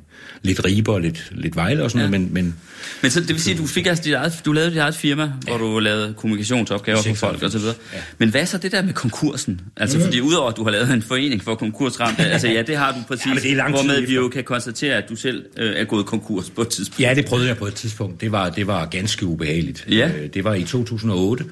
lidt 0.43 0.65
riber 0.65 0.93
og 0.93 1.01
lidt, 1.01 1.29
lidt 1.31 1.57
vejle 1.57 1.83
og 1.85 1.91
sådan 1.91 2.05
Ja. 2.05 2.11
noget, 2.19 2.31
men, 2.33 2.45
men 2.45 2.55
Men 3.03 3.11
så 3.11 3.21
det 3.21 3.29
vil 3.29 3.41
sige, 3.43 3.55
at 3.55 3.61
du, 3.61 3.67
fik 3.67 3.87
altså 3.87 4.05
dit 4.05 4.13
eget, 4.15 4.41
du 4.45 4.53
lavede 4.53 4.71
dit 4.71 4.79
eget 4.79 4.95
firma, 4.95 5.23
ja. 5.23 5.29
hvor 5.49 5.59
du 5.59 5.79
lavede 5.79 6.15
kommunikationsopgaver 6.17 7.03
for 7.03 7.15
folk 7.15 7.43
og 7.43 7.51
så 7.51 7.59
videre. 7.59 7.75
Ja. 7.95 7.99
Men 8.19 8.29
hvad 8.29 8.47
så 8.47 8.59
det 8.59 8.73
der 8.73 8.83
med 8.83 8.93
konkursen? 8.93 9.61
Altså 9.77 9.99
Mm. 9.99 10.05
fordi 10.05 10.21
udover 10.21 10.51
at 10.51 10.57
du 10.57 10.65
har 10.65 10.71
lavet 10.71 10.91
en 10.93 11.03
forening 11.03 11.45
for 11.45 11.55
konkursramte, 11.55 12.23
altså 12.33 12.49
ja, 12.49 12.63
det 12.63 12.77
har 12.77 12.93
du 12.93 12.99
præcis, 13.09 13.45
Ja, 13.45 13.69
hvormed 13.69 14.01
vi 14.07 14.15
jo 14.15 14.29
kan 14.29 14.45
konstatere, 14.45 14.95
at 14.97 15.05
du 15.09 15.17
selv 15.17 15.45
øh, 15.57 15.73
er 15.77 15.85
gået 15.85 16.07
konkurs 16.07 16.51
på 16.51 16.63
et 16.63 16.69
tidspunkt. 16.69 17.01
ja, 17.01 17.15
det 17.15 17.25
prøvede 17.27 17.49
jeg 17.49 17.57
på 17.57 17.67
et 17.67 17.75
tidspunkt. 17.75 18.21
Det 18.21 18.33
var, 18.33 18.51
det 18.51 18.67
var 18.67 18.87
ganske 18.87 19.27
ubehageligt. 19.27 19.87
Ja. 19.91 20.11
Øh, 20.19 20.29
Det 20.35 20.45
var 20.45 20.55
i 20.55 20.63
2008, 20.65 21.45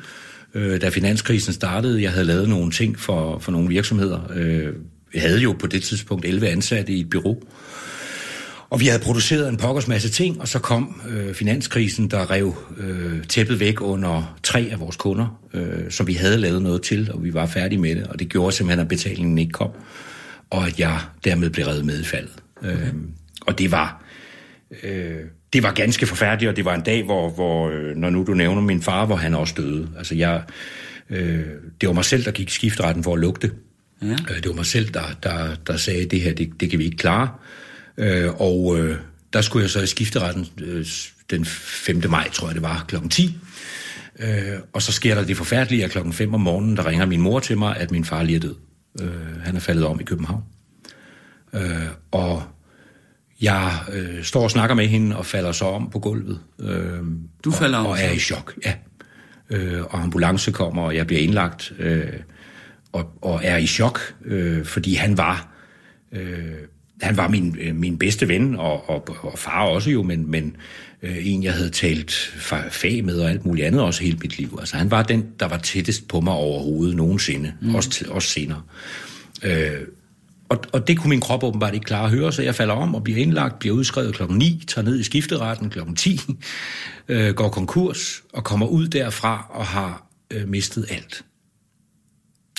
øh, 0.55 0.81
da 0.81 0.89
finanskrisen 0.89 1.53
startede. 1.53 2.03
Jeg 2.03 2.11
havde 2.13 2.25
lavet 2.25 2.49
nogle 2.49 2.71
ting 2.71 2.99
for, 2.99 3.39
for 3.39 3.53
nogle 3.53 3.69
virksomheder. 3.69 4.21
Øh, 4.35 4.73
Jeg 5.15 5.23
havde 5.23 5.41
jo 5.41 5.53
på 5.53 5.67
det 5.67 5.83
tidspunkt 5.83 6.25
11 6.25 6.49
ansatte 6.49 6.93
i 6.93 7.01
et 7.01 7.11
bureau. 7.11 7.37
Og 8.71 8.81
vi 8.81 8.87
havde 8.87 9.03
produceret 9.03 9.49
en 9.49 9.57
pokkers 9.57 9.89
masse 9.89 10.09
ting, 10.11 10.41
og 10.41 10.49
så 10.49 10.59
kom 10.59 11.01
øh, 11.09 11.35
finanskrisen, 11.35 12.09
der 12.11 12.31
rev 12.31 12.55
øh, 12.77 13.23
tæppet 13.25 13.61
væk 13.61 13.81
under 13.81 14.39
tre 14.43 14.69
af 14.73 14.81
vores 14.81 14.97
kunder, 14.97 15.41
øh, 15.55 15.91
som 15.91 16.07
vi 16.07 16.13
havde 16.13 16.37
lavet 16.39 16.63
noget 16.63 16.83
til, 16.83 17.11
og 17.13 17.25
vi 17.25 17.35
var 17.35 17.47
færdige 17.47 17.81
med 17.81 17.97
det. 17.97 18.07
Og 18.07 18.19
det 18.19 18.29
gjorde 18.29 18.53
simpelthen, 18.57 18.81
at 18.81 18.89
betalingen 18.89 19.39
ikke 19.39 19.53
kom, 19.53 19.71
og 20.51 20.67
at 20.67 20.81
jeg 20.81 21.01
dermed 21.25 21.51
blev 21.51 21.67
reddet 21.67 21.85
med 21.85 22.01
i 22.01 22.05
faldet. 22.05 22.33
Okay. 22.63 22.73
Øh, 22.73 22.93
og 23.47 23.59
det 23.59 23.71
var, 23.71 24.05
øh, 24.83 25.17
det 25.53 25.63
var 25.63 25.73
ganske 25.73 26.07
forfærdeligt, 26.07 26.51
og 26.51 26.57
det 26.57 26.65
var 26.65 26.75
en 26.75 26.81
dag, 26.83 27.03
hvor, 27.05 27.31
hvor 27.31 27.71
øh, 27.71 27.97
når 27.97 28.11
nu 28.11 28.25
du 28.27 28.35
nævner 28.35 28.63
min 28.63 28.83
far, 28.83 29.07
hvor 29.07 29.17
han 29.17 29.35
også 29.35 29.55
døde. 29.57 29.89
Altså 29.99 30.15
jeg, 30.15 30.43
øh, 31.11 31.45
det 31.81 31.87
var 31.87 31.93
mig 31.93 32.05
selv, 32.05 32.25
der 32.25 32.31
gik 32.31 32.49
i 32.49 32.53
skifteretten 32.53 33.05
for 33.05 33.15
at 33.15 33.21
lugte. 33.21 33.51
Ja. 34.03 34.07
Øh, 34.07 34.37
Det 34.37 34.49
var 34.49 34.55
mig 34.55 34.67
selv, 34.67 34.89
der, 34.89 35.03
der, 35.23 35.55
der 35.67 35.77
sagde, 35.77 36.05
det 36.05 36.21
her, 36.21 36.35
det, 36.35 36.51
det 36.61 36.71
kan 36.71 36.79
vi 36.79 36.85
ikke 36.85 36.97
klare. 36.97 37.29
Øh, 37.99 38.41
og 38.41 38.79
øh, 38.79 38.97
der 39.33 39.41
skulle 39.41 39.63
jeg 39.63 39.71
så 39.71 39.81
i 39.81 39.87
skifteretten 39.87 40.47
øh, 40.61 40.87
den 41.31 41.45
5. 41.45 42.03
maj, 42.11 42.29
tror 42.33 42.49
jeg 42.49 42.55
det 42.55 42.63
var, 42.63 42.85
klokken 42.89 43.11
10. 43.11 43.39
Øh, 44.19 44.29
og 44.73 44.83
så 44.83 44.93
sker 44.93 45.15
der 45.15 45.25
det 45.25 45.37
forfærdelige, 45.37 45.85
at 45.85 45.91
klokken 45.91 46.13
5 46.13 46.35
om 46.35 46.41
morgenen, 46.41 46.77
der 46.77 46.87
ringer 46.87 47.07
min 47.07 47.21
mor 47.21 47.41
til 47.41 47.59
mig, 47.59 47.77
at 47.77 47.91
min 47.91 48.05
far 48.05 48.23
lige 48.23 48.37
er 48.37 48.41
død. 48.41 48.55
Øh, 49.01 49.41
han 49.43 49.57
er 49.57 49.61
faldet 49.61 49.85
om 49.85 50.01
i 50.01 50.05
København. 50.05 50.43
Øh, 51.53 51.63
og 52.11 52.43
jeg 53.43 53.73
øh, 53.93 54.25
står 54.25 54.43
og 54.43 54.51
snakker 54.51 54.75
med 54.75 54.87
hende 54.87 55.17
og 55.17 55.27
falder 55.27 55.53
så 55.53 55.65
om 55.65 55.91
på 55.91 55.99
gulvet. 55.99 56.41
Øh, 56.61 56.99
Du 57.45 57.51
falder 57.51 57.79
og, 57.79 57.85
om, 57.85 57.91
og 57.91 57.99
er 58.01 58.11
i 58.11 58.19
chok, 58.19 58.55
ja. 58.65 58.75
Øh, 59.51 59.83
og 59.83 60.03
ambulance 60.03 60.53
kommer, 60.53 60.83
og 60.83 60.97
jeg 60.97 61.07
bliver 61.07 61.23
indlagt. 61.23 61.73
Øh, 61.79 62.13
og, 62.93 63.19
og 63.23 63.41
er 63.45 63.57
i 63.57 63.67
chok, 63.67 64.01
øh, 64.25 64.65
fordi 64.65 64.95
han 64.95 65.17
var... 65.19 65.49
Øh, 66.13 66.55
han 67.03 67.17
var 67.17 67.29
min, 67.29 67.57
øh, 67.61 67.75
min 67.75 67.99
bedste 67.99 68.29
ven, 68.29 68.57
og, 68.57 68.91
og, 68.91 69.09
og 69.23 69.39
far 69.39 69.63
også 69.63 69.91
jo, 69.91 70.03
men, 70.03 70.31
men 70.31 70.57
øh, 71.03 71.27
en, 71.27 71.43
jeg 71.43 71.53
havde 71.53 71.71
talt 71.71 72.13
fag 72.71 73.05
med 73.05 73.21
og 73.21 73.31
alt 73.31 73.45
muligt 73.47 73.67
andet 73.67 73.81
også 73.81 74.03
hele 74.03 74.19
mit 74.23 74.39
liv. 74.39 74.57
Altså 74.61 74.77
han 74.77 74.91
var 74.91 75.03
den, 75.03 75.27
der 75.41 75.49
var 75.49 75.59
tættest 75.59 76.09
på 76.09 76.21
mig 76.21 76.35
overhovedet 76.35 76.97
nogensinde, 76.97 77.53
mm. 77.61 77.75
også, 77.75 78.05
også 78.09 78.29
senere. 78.29 78.63
Øh, 79.43 79.81
og, 80.49 80.65
og 80.73 80.89
det 80.89 80.99
kunne 80.99 81.09
min 81.09 81.21
krop 81.21 81.43
åbenbart 81.43 81.75
ikke 81.75 81.85
klare 81.85 82.05
at 82.05 82.11
høre, 82.11 82.33
så 82.33 82.43
jeg 82.43 82.55
falder 82.55 82.75
om 82.75 82.95
og 82.95 83.05
bliver 83.05 83.19
indlagt, 83.19 83.59
bliver 83.59 83.75
udskrevet 83.75 84.15
klokken 84.15 84.39
9, 84.39 84.65
tager 84.69 84.85
ned 84.85 85.01
i 85.01 85.03
skifteretten 85.03 85.71
klokken 85.71 85.97
10, 85.97 86.21
øh, 87.09 87.35
går 87.35 87.49
konkurs 87.49 88.23
og 88.33 88.45
kommer 88.45 88.67
ud 88.67 88.89
derfra 88.89 89.47
og 89.51 89.67
har 89.67 90.07
øh, 90.31 90.49
mistet 90.49 90.87
alt. 90.91 91.25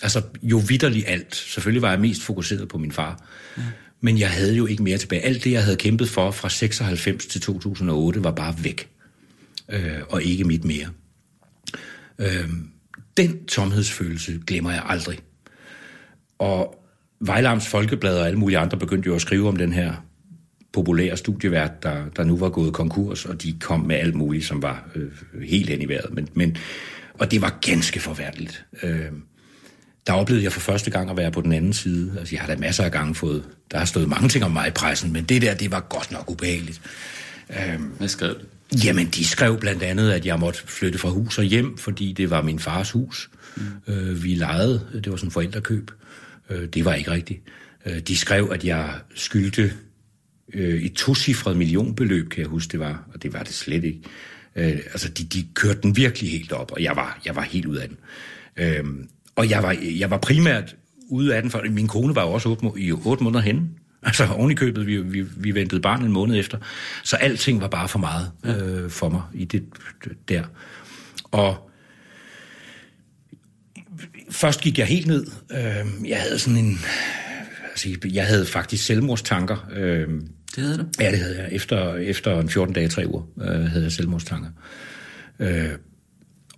Altså 0.04 0.22
jo 0.44 0.58
vidderligt 0.58 1.08
alt. 1.08 1.36
Selvfølgelig 1.36 1.82
var 1.82 1.90
jeg 1.90 2.00
mest 2.00 2.24
fokuseret 2.24 2.68
på 2.68 2.78
min 2.78 2.92
far. 2.92 3.26
Ja. 3.58 3.64
Men 4.02 4.20
jeg 4.20 4.32
havde 4.32 4.56
jo 4.56 4.66
ikke 4.66 4.84
mere 4.84 4.98
tilbage. 4.98 5.22
Alt 5.22 5.44
det, 5.44 5.52
jeg 5.52 5.64
havde 5.64 5.78
kæmpet 5.78 6.10
for 6.10 6.32
fra 6.32 6.50
96 6.50 7.26
til 7.26 7.42
2008, 7.42 8.24
var 8.24 8.32
bare 8.32 8.56
væk. 8.64 8.90
Øh, 9.70 10.00
og 10.10 10.24
ikke 10.24 10.44
mit 10.44 10.64
mere. 10.64 10.88
Øh, 12.20 12.50
den 13.18 13.46
tomhedsfølelse 13.46 14.42
glemmer 14.48 14.72
jeg 14.72 14.84
aldrig. 14.86 15.20
Og 16.40 16.79
Vejlams 17.22 17.68
Folkeblad 17.68 18.20
og 18.20 18.28
alle 18.28 18.40
mulige 18.40 18.58
andre 18.58 18.78
begyndte 18.78 19.08
jo 19.08 19.16
at 19.16 19.22
skrive 19.22 19.48
om 19.48 19.56
den 19.56 19.74
her 19.74 19.94
populære 20.74 21.18
studievært, 21.18 21.84
der, 21.84 22.06
der 22.16 22.24
nu 22.24 22.38
var 22.38 22.50
gået 22.50 22.74
konkurs, 22.74 23.26
og 23.26 23.44
de 23.44 23.56
kom 23.60 23.80
med 23.80 23.96
alt 23.96 24.16
muligt, 24.16 24.46
som 24.46 24.62
var 24.62 24.90
øh, 24.96 25.12
helt 25.44 25.70
hen 25.70 25.82
i 25.82 25.88
vejret. 25.88 26.14
Men, 26.14 26.28
men, 26.34 26.58
og 27.14 27.32
det 27.32 27.42
var 27.42 27.58
ganske 27.62 28.00
forværdeligt. 28.00 28.66
Øh, 28.84 29.06
der 30.08 30.14
oplevede 30.14 30.44
jeg 30.44 30.52
for 30.52 30.60
første 30.60 30.92
gang 30.92 31.10
at 31.10 31.18
være 31.18 31.32
på 31.32 31.42
den 31.42 31.54
anden 31.54 31.74
side. 31.74 32.16
Altså, 32.20 32.36
jeg 32.36 32.42
har 32.42 32.48
da 32.48 32.60
masser 32.60 32.84
af 32.84 32.92
gange 32.92 33.16
fået... 33.16 33.44
Der 33.72 33.78
har 33.78 33.86
stået 33.86 34.10
mange 34.10 34.30
ting 34.30 34.46
om 34.46 34.52
mig 34.52 34.68
i 34.68 34.72
pressen, 34.72 35.14
men 35.14 35.24
det 35.24 35.42
der, 35.42 35.54
det 35.54 35.72
var 35.72 35.80
godt 35.90 36.12
nok 36.12 36.32
ubehageligt. 36.32 36.82
Øhm, 37.50 37.84
Hvad 37.98 38.08
skrev 38.08 38.34
du? 38.34 38.78
Jamen, 38.86 39.08
de 39.08 39.26
skrev 39.26 39.60
blandt 39.60 39.84
andet, 39.84 40.12
at 40.12 40.26
jeg 40.26 40.40
måtte 40.40 40.60
flytte 40.68 41.00
fra 41.00 41.10
hus 41.10 41.38
og 41.38 41.44
hjem, 41.44 41.78
fordi 41.78 42.14
det 42.14 42.30
var 42.30 42.42
min 42.42 42.60
fars 42.60 42.92
hus. 42.92 43.30
Mm. 43.58 43.94
Øh, 43.94 44.24
vi 44.24 44.36
lejede, 44.36 44.82
det 44.94 45.12
var 45.12 45.16
sådan 45.18 45.28
en 45.28 45.32
forældrekøb. 45.32 45.92
Øh, 46.50 46.66
det 46.66 46.86
var 46.86 46.94
ikke 46.94 47.12
rigtigt. 47.12 47.42
Øh, 47.86 48.00
de 48.00 48.18
skrev, 48.18 48.50
at 48.52 48.66
jeg 48.66 48.94
skyldte 49.16 49.74
øh, 50.54 50.82
et 50.84 50.94
tocifret 50.94 51.58
millionbeløb, 51.58 52.30
kan 52.30 52.42
jeg 52.42 52.48
huske, 52.48 52.72
det 52.72 52.80
var. 52.80 53.04
Og 53.14 53.24
det 53.24 53.34
var 53.34 53.44
det 53.44 53.54
slet 53.54 53.84
ikke. 53.84 54.02
Øh, 54.56 54.80
altså, 54.92 55.10
de, 55.10 55.24
de 55.24 55.48
kørte 55.54 55.82
den 55.82 55.96
virkelig 55.96 56.32
helt 56.32 56.52
op, 56.52 56.72
og 56.72 56.84
jeg 56.84 56.96
var, 56.96 57.22
jeg 57.26 57.36
var 57.36 57.42
helt 57.42 57.66
ud 57.66 57.76
af 57.76 57.88
den. 57.88 57.98
Øh, 58.58 58.84
og 59.36 59.50
jeg 59.50 59.64
var, 59.64 59.76
jeg 60.00 60.10
var 60.10 60.18
primært 60.18 60.76
ude 61.10 61.36
af 61.36 61.42
den, 61.42 61.52
for 61.52 61.64
min 61.70 61.88
kone 61.88 62.16
var 62.16 62.22
jo 62.22 62.32
også 62.32 62.50
otte, 62.50 62.82
i 62.82 62.92
otte 62.92 63.24
måneder 63.24 63.42
henne. 63.42 63.70
Altså 64.04 64.28
oven 64.28 64.52
i 64.52 64.56
købet, 64.56 64.88
vi, 64.88 64.98
vi, 65.02 65.22
vi 65.38 65.56
ventede 65.56 65.82
barn 65.82 66.06
en 66.06 66.12
måned 66.12 66.40
efter. 66.40 66.58
Så 67.04 67.16
alting 67.16 67.62
var 67.62 67.68
bare 67.68 67.88
for 67.88 68.00
meget 68.00 68.32
øh, 68.46 68.90
for 68.90 69.10
mig 69.10 69.22
i 69.34 69.46
det 69.46 69.64
der. 70.30 70.44
Og 71.24 71.69
først 74.30 74.62
gik 74.62 74.78
jeg 74.78 74.88
helt 74.88 75.08
ned. 75.08 75.26
Øh, 75.52 76.10
jeg 76.10 76.22
havde 76.22 76.40
sådan 76.40 76.66
en... 76.66 76.80
Altså, 77.70 78.10
jeg 78.14 78.26
havde 78.26 78.46
faktisk 78.46 78.86
selvmordstanker. 78.86 79.70
Øh, 79.76 80.08
det 80.56 80.64
havde 80.64 80.78
du? 80.78 80.86
Ja, 81.00 81.12
det 81.12 81.20
havde 81.20 81.42
jeg. 81.42 81.50
Efter, 81.52 81.96
efter 81.96 82.40
en 82.40 82.50
14 82.50 82.74
dage, 82.74 82.88
tre 82.88 83.08
uger, 83.08 83.24
øh, 83.42 83.66
havde 83.66 83.84
jeg 83.84 83.92
selvmordstanker. 83.92 84.50
Øh, 85.40 85.70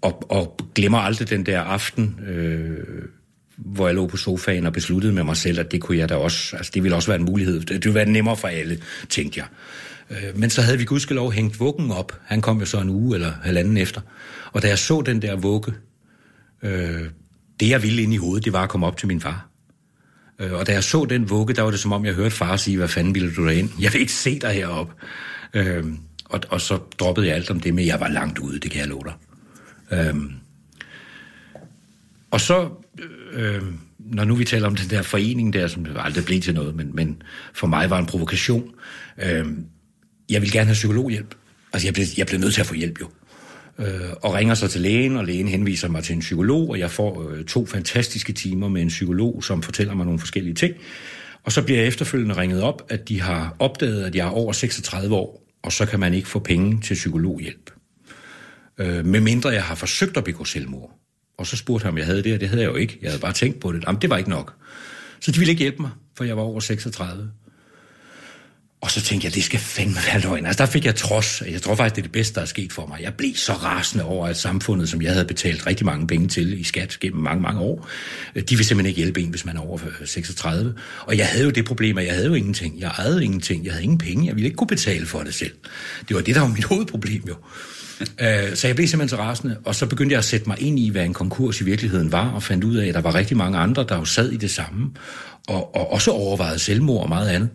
og, 0.02 0.32
og 0.32 0.60
glemmer 0.76 0.98
aldrig 0.98 1.30
den 1.30 1.46
der 1.46 1.60
aften, 1.60 2.20
øh, 2.28 2.78
hvor 3.58 3.88
jeg 3.88 3.96
lå 3.96 4.08
på 4.08 4.18
sofaen 4.18 4.66
og 4.66 4.74
besluttede 4.74 5.14
med 5.14 5.24
mig 5.24 5.38
selv, 5.38 5.60
at 5.60 5.72
det 5.72 5.82
kunne 5.82 5.98
jeg 5.98 6.10
da 6.10 6.16
også, 6.16 6.56
altså 6.56 6.72
det 6.74 6.84
ville 6.84 6.96
også 6.96 7.08
være 7.08 7.20
en 7.20 7.26
mulighed. 7.26 7.60
Det 7.60 7.86
ville 7.86 7.96
være 7.96 8.10
nemmere 8.10 8.38
for 8.38 8.48
alle, 8.48 8.80
tænkte 9.10 9.40
jeg. 9.40 9.48
Øh, 10.10 10.40
men 10.40 10.50
så 10.50 10.62
havde 10.62 10.78
vi 10.78 10.86
gudskelov 10.86 11.32
hængt 11.32 11.60
vuggen 11.60 11.92
op. 11.92 12.20
Han 12.26 12.42
kom 12.42 12.60
jo 12.60 12.66
så 12.66 12.82
en 12.82 12.90
uge 12.90 13.16
eller 13.16 13.32
halvanden 13.44 13.78
efter. 13.78 14.02
Og 14.52 14.62
da 14.62 14.68
jeg 14.68 14.80
så 14.80 15.02
den 15.02 15.22
der 15.22 15.36
vugge, 15.36 15.74
øh, 16.64 17.02
det 17.62 17.70
jeg 17.70 17.84
ville 17.84 18.02
ind 18.02 18.14
i 18.14 18.18
hovedet, 18.18 18.46
det 18.46 18.54
var 18.54 18.64
at 18.64 18.70
komme 18.70 18.88
op 18.88 18.98
til 18.98 19.08
min 19.08 19.22
far. 19.22 19.48
Øh, 20.40 20.54
og 20.54 20.68
da 20.68 20.72
jeg 20.72 20.84
så 20.84 21.06
den 21.06 21.30
vugge, 21.30 21.54
der 21.54 21.62
var 21.62 21.72
det 21.72 21.80
som 21.80 21.92
om, 21.92 22.06
jeg 22.06 22.14
hørte 22.14 22.36
far 22.36 22.58
sige, 22.58 22.78
hvad 22.78 22.88
fanden 22.88 23.16
ville 23.16 23.34
du 23.34 23.48
ind? 23.48 23.70
Jeg 23.80 23.94
vil 23.94 24.02
ikke 24.02 24.14
se 24.14 24.40
dig 24.40 24.52
heroppe. 24.52 24.94
Øhm, 25.54 25.98
og, 26.26 26.40
og 26.50 26.62
så 26.62 26.80
droppede 27.00 27.28
jeg 27.28 27.36
alt 27.36 27.52
om 27.52 27.60
det, 27.60 27.74
men 27.74 27.86
jeg 27.86 28.00
var 28.00 28.08
langt 28.08 28.40
ude, 28.40 28.60
det 28.60 28.72
kan 28.72 28.80
jeg 28.80 28.88
love 28.88 29.04
dig. 29.06 29.14
Øhm, 30.00 30.32
og 32.32 32.42
så, 32.42 32.70
øh, 33.34 33.62
når 34.00 34.26
nu 34.26 34.36
vi 34.36 34.46
taler 34.46 34.68
om 34.68 34.76
den 34.76 34.90
der 34.90 35.02
forening 35.02 35.54
der, 35.54 35.68
som 35.68 35.86
aldrig 35.96 36.26
blev 36.26 36.42
til 36.42 36.54
noget, 36.54 36.76
men, 36.76 36.96
men 36.96 37.22
for 37.54 37.68
mig 37.68 37.90
var 37.90 38.00
en 38.00 38.06
provokation, 38.06 38.72
øh, 39.18 39.46
jeg 40.30 40.42
vil 40.42 40.52
gerne 40.52 40.66
have 40.66 40.74
psykologhjælp. 40.74 41.36
Altså, 41.74 41.88
jeg 41.88 41.94
blev, 41.94 42.06
jeg 42.18 42.28
blev 42.28 42.40
nødt 42.40 42.54
til 42.54 42.62
at 42.62 42.68
få 42.68 42.74
hjælp 42.74 43.02
jo. 43.02 43.10
Øh, 43.82 44.14
og 44.22 44.34
ringer 44.34 44.54
så 44.54 44.68
til 44.68 44.82
lægen, 44.82 45.18
og 45.18 45.26
lægen 45.26 45.48
henviser 45.48 45.88
mig 45.88 46.04
til 46.04 46.14
en 46.14 46.20
psykolog, 46.20 46.70
og 46.70 46.80
jeg 46.80 46.92
får 46.92 47.30
øh, 47.30 47.46
to 47.46 47.66
fantastiske 47.66 48.34
timer 48.34 48.68
med 48.68 48.82
en 48.82 48.88
psykolog, 48.88 49.44
som 49.44 49.64
fortæller 49.64 49.94
mig 49.94 50.06
nogle 50.06 50.20
forskellige 50.20 50.54
ting. 50.54 50.76
Og 51.44 51.52
så 51.52 51.62
bliver 51.62 51.80
jeg 51.80 51.88
efterfølgende 51.88 52.38
ringet 52.38 52.62
op, 52.62 52.86
at 52.90 53.10
de 53.10 53.22
har 53.22 53.56
opdaget, 53.60 54.04
at 54.04 54.16
jeg 54.16 54.26
er 54.26 54.32
over 54.32 54.54
36 54.54 55.16
år, 55.16 55.44
og 55.64 55.72
så 55.72 55.86
kan 55.86 56.00
man 56.00 56.14
ikke 56.14 56.28
få 56.28 56.40
penge 56.40 56.82
til 56.82 56.94
psykologhjælp. 56.94 57.72
Øh, 58.78 59.06
med 59.06 59.20
mindre 59.20 59.50
jeg 59.50 59.64
har 59.64 59.76
forsøgt 59.76 60.18
at 60.18 60.24
begå 60.24 60.46
selvmord. 60.46 60.98
Og 61.38 61.48
så 61.48 61.58
spurgte 61.58 61.84
han, 61.84 61.92
om 61.92 61.98
jeg 61.98 62.06
havde 62.06 62.24
det, 62.24 62.34
og 62.34 62.40
det 62.40 62.50
havde 62.50 62.64
jeg 62.64 62.70
jo 62.70 62.76
ikke. 62.76 63.00
Jeg 63.02 63.12
havde 63.12 63.22
bare 63.22 63.34
tænkt 63.34 63.60
på 63.60 63.72
det. 63.72 63.84
Jamen, 63.88 64.02
det 64.02 64.10
var 64.10 64.18
ikke 64.18 64.30
nok. 64.30 64.54
Så 65.20 65.32
de 65.32 65.40
ville 65.40 65.52
ikke 65.52 65.62
hjælpe 65.62 65.82
mig, 65.82 65.92
for 66.18 66.24
jeg 66.24 66.38
var 66.38 66.44
over 66.44 66.60
36. 66.60 67.32
Og 68.82 68.92
så 68.92 69.02
tænkte 69.02 69.26
jeg, 69.26 69.36
det 69.36 69.44
skal 69.44 69.60
fandme 69.60 69.96
være 70.08 70.22
løgn. 70.22 70.46
Altså, 70.46 70.66
der 70.66 70.72
fik 70.72 70.86
jeg 70.86 70.96
trods. 70.96 71.44
Jeg 71.52 71.62
tror 71.62 71.76
faktisk, 71.76 71.96
det 71.96 72.02
er 72.02 72.04
det 72.04 72.12
bedste, 72.12 72.36
der 72.36 72.42
er 72.42 72.46
sket 72.46 72.74
for 72.74 72.86
mig. 72.86 73.02
Jeg 73.02 73.14
blev 73.14 73.36
så 73.36 73.54
rasende 73.54 74.04
over, 74.04 74.28
at 74.28 74.38
samfundet, 74.38 74.90
som 74.90 75.02
jeg 75.02 75.12
havde 75.12 75.26
betalt 75.26 75.68
rigtig 75.68 75.86
mange 75.86 76.08
penge 76.08 76.28
til 76.28 76.60
i 76.60 76.64
skat 76.64 76.98
gennem 77.00 77.22
mange, 77.22 77.42
mange 77.42 77.62
år, 77.62 77.88
øh, 78.36 78.44
de 78.44 78.56
vil 78.56 78.66
simpelthen 78.66 78.90
ikke 78.90 79.02
hjælpe 79.02 79.22
en, 79.22 79.30
hvis 79.30 79.46
man 79.46 79.58
er 79.58 79.62
over 79.62 79.80
øh, 80.02 80.08
36. 80.08 80.76
Og 81.06 81.18
jeg 81.18 81.28
havde 81.28 81.44
jo 81.44 81.50
det 81.50 81.66
problem, 81.66 81.98
at 81.98 82.06
jeg 82.06 82.14
havde 82.14 82.28
jo 82.28 82.34
ingenting. 82.34 82.80
Jeg 82.80 82.92
ejede 82.98 83.24
ingenting. 83.24 83.66
Jeg 83.66 83.74
havde 83.74 83.84
ingen 83.84 83.98
penge. 83.98 84.28
Jeg 84.28 84.36
ville 84.36 84.46
ikke 84.46 84.58
kunne 84.58 84.68
betale 84.68 85.06
for 85.06 85.20
det 85.20 85.34
selv. 85.34 85.52
Det 86.08 86.16
var 86.16 86.22
det, 86.22 86.36
der 86.36 86.42
var 86.42 86.48
mit 86.48 86.64
hovedproblem 86.72 87.24
jo. 87.28 87.36
Øh, 88.02 88.56
så 88.56 88.68
jeg 88.68 88.76
blev 88.76 88.88
simpelthen 88.88 89.10
så 89.10 89.24
rasende, 89.24 89.58
og 89.66 89.76
så 89.76 89.86
begyndte 89.86 90.14
jeg 90.14 90.20
at 90.20 90.26
sætte 90.26 90.50
mig 90.50 90.62
ind 90.62 90.80
i, 90.80 90.90
hvad 90.90 91.06
en 91.06 91.14
konkurs 91.14 91.62
i 91.62 91.64
virkeligheden 91.64 92.12
var, 92.12 92.30
og 92.30 92.44
fandt 92.44 92.64
ud 92.64 92.76
af, 92.76 92.88
at 92.88 92.94
der 92.94 93.02
var 93.02 93.16
rigtig 93.16 93.38
mange 93.38 93.58
andre, 93.58 93.86
der 93.90 93.98
jo 93.98 94.06
sad 94.06 94.32
i 94.32 94.38
det 94.38 94.52
samme, 94.52 94.90
og, 95.48 95.76
og 95.76 95.92
også 95.92 96.12
overvejede 96.12 96.60
selvmord 96.60 97.04
og 97.04 97.10
meget 97.10 97.30
andet. 97.30 97.50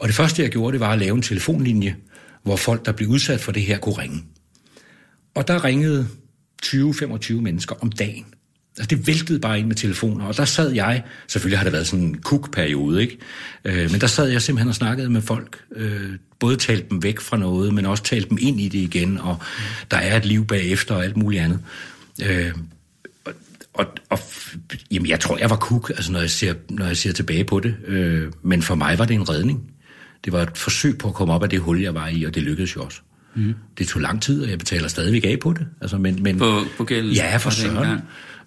Og 0.00 0.08
det 0.08 0.16
første, 0.16 0.42
jeg 0.42 0.50
gjorde, 0.50 0.72
det 0.72 0.80
var 0.80 0.92
at 0.92 0.98
lave 0.98 1.16
en 1.16 1.22
telefonlinje, 1.22 1.96
hvor 2.42 2.56
folk, 2.56 2.86
der 2.86 2.92
blev 2.92 3.08
udsat 3.08 3.40
for 3.40 3.52
det 3.52 3.62
her, 3.62 3.78
kunne 3.78 3.98
ringe. 3.98 4.24
Og 5.34 5.48
der 5.48 5.64
ringede 5.64 6.08
20-25 6.66 7.32
mennesker 7.32 7.74
om 7.80 7.92
dagen. 7.92 8.26
Altså, 8.78 8.96
det 8.96 9.06
væltede 9.06 9.40
bare 9.40 9.58
ind 9.58 9.66
med 9.66 9.76
telefoner, 9.76 10.24
og 10.24 10.36
der 10.36 10.44
sad 10.44 10.72
jeg, 10.72 11.02
selvfølgelig 11.28 11.58
har 11.58 11.64
det 11.64 11.72
været 11.72 11.86
sådan 11.86 12.04
en 12.04 12.18
kuk-periode, 12.18 13.02
ikke? 13.02 13.18
Øh, 13.64 13.90
men 13.90 14.00
der 14.00 14.06
sad 14.06 14.28
jeg 14.28 14.42
simpelthen 14.42 14.68
og 14.68 14.74
snakkede 14.74 15.10
med 15.10 15.22
folk, 15.22 15.64
øh, 15.76 16.10
både 16.38 16.56
talte 16.56 16.86
dem 16.90 17.02
væk 17.02 17.20
fra 17.20 17.36
noget, 17.36 17.74
men 17.74 17.86
også 17.86 18.02
talte 18.02 18.28
dem 18.28 18.38
ind 18.40 18.60
i 18.60 18.68
det 18.68 18.78
igen, 18.78 19.18
og 19.18 19.34
mm. 19.34 19.64
der 19.90 19.96
er 19.96 20.16
et 20.16 20.24
liv 20.24 20.46
bagefter 20.46 20.94
og 20.94 21.04
alt 21.04 21.16
muligt 21.16 21.42
andet. 21.42 21.58
Øh, 22.22 22.52
og, 23.24 23.32
og, 23.74 23.86
og 24.10 24.18
jamen, 24.90 25.08
jeg 25.08 25.20
tror, 25.20 25.38
jeg 25.38 25.50
var 25.50 25.56
kuk, 25.56 25.90
altså, 25.90 26.12
når, 26.12 26.20
jeg 26.20 26.30
ser, 26.30 26.54
når 26.70 26.86
jeg 26.86 26.96
ser 26.96 27.12
tilbage 27.12 27.44
på 27.44 27.60
det, 27.60 27.76
øh, 27.86 28.32
men 28.42 28.62
for 28.62 28.74
mig 28.74 28.98
var 28.98 29.04
det 29.04 29.14
en 29.14 29.28
redning. 29.28 29.70
Det 30.24 30.32
var 30.32 30.42
et 30.42 30.58
forsøg 30.58 30.98
på 30.98 31.08
at 31.08 31.14
komme 31.14 31.34
op 31.34 31.42
af 31.42 31.50
det 31.50 31.60
hul, 31.60 31.80
jeg 31.80 31.94
var 31.94 32.08
i, 32.08 32.24
og 32.24 32.34
det 32.34 32.42
lykkedes 32.42 32.76
jo 32.76 32.82
også. 32.82 33.00
Mm. 33.34 33.54
Det 33.78 33.88
tog 33.88 34.02
lang 34.02 34.22
tid, 34.22 34.42
og 34.42 34.50
jeg 34.50 34.58
betaler 34.58 34.88
stadigvæk 34.88 35.24
af 35.24 35.38
på 35.42 35.52
det. 35.52 35.66
Altså, 35.80 35.98
men, 35.98 36.22
men, 36.22 36.38
på, 36.38 36.60
på 36.76 36.84
gæld? 36.84 37.10
Ja, 37.10 37.36
for 37.36 37.50
søren. 37.50 37.98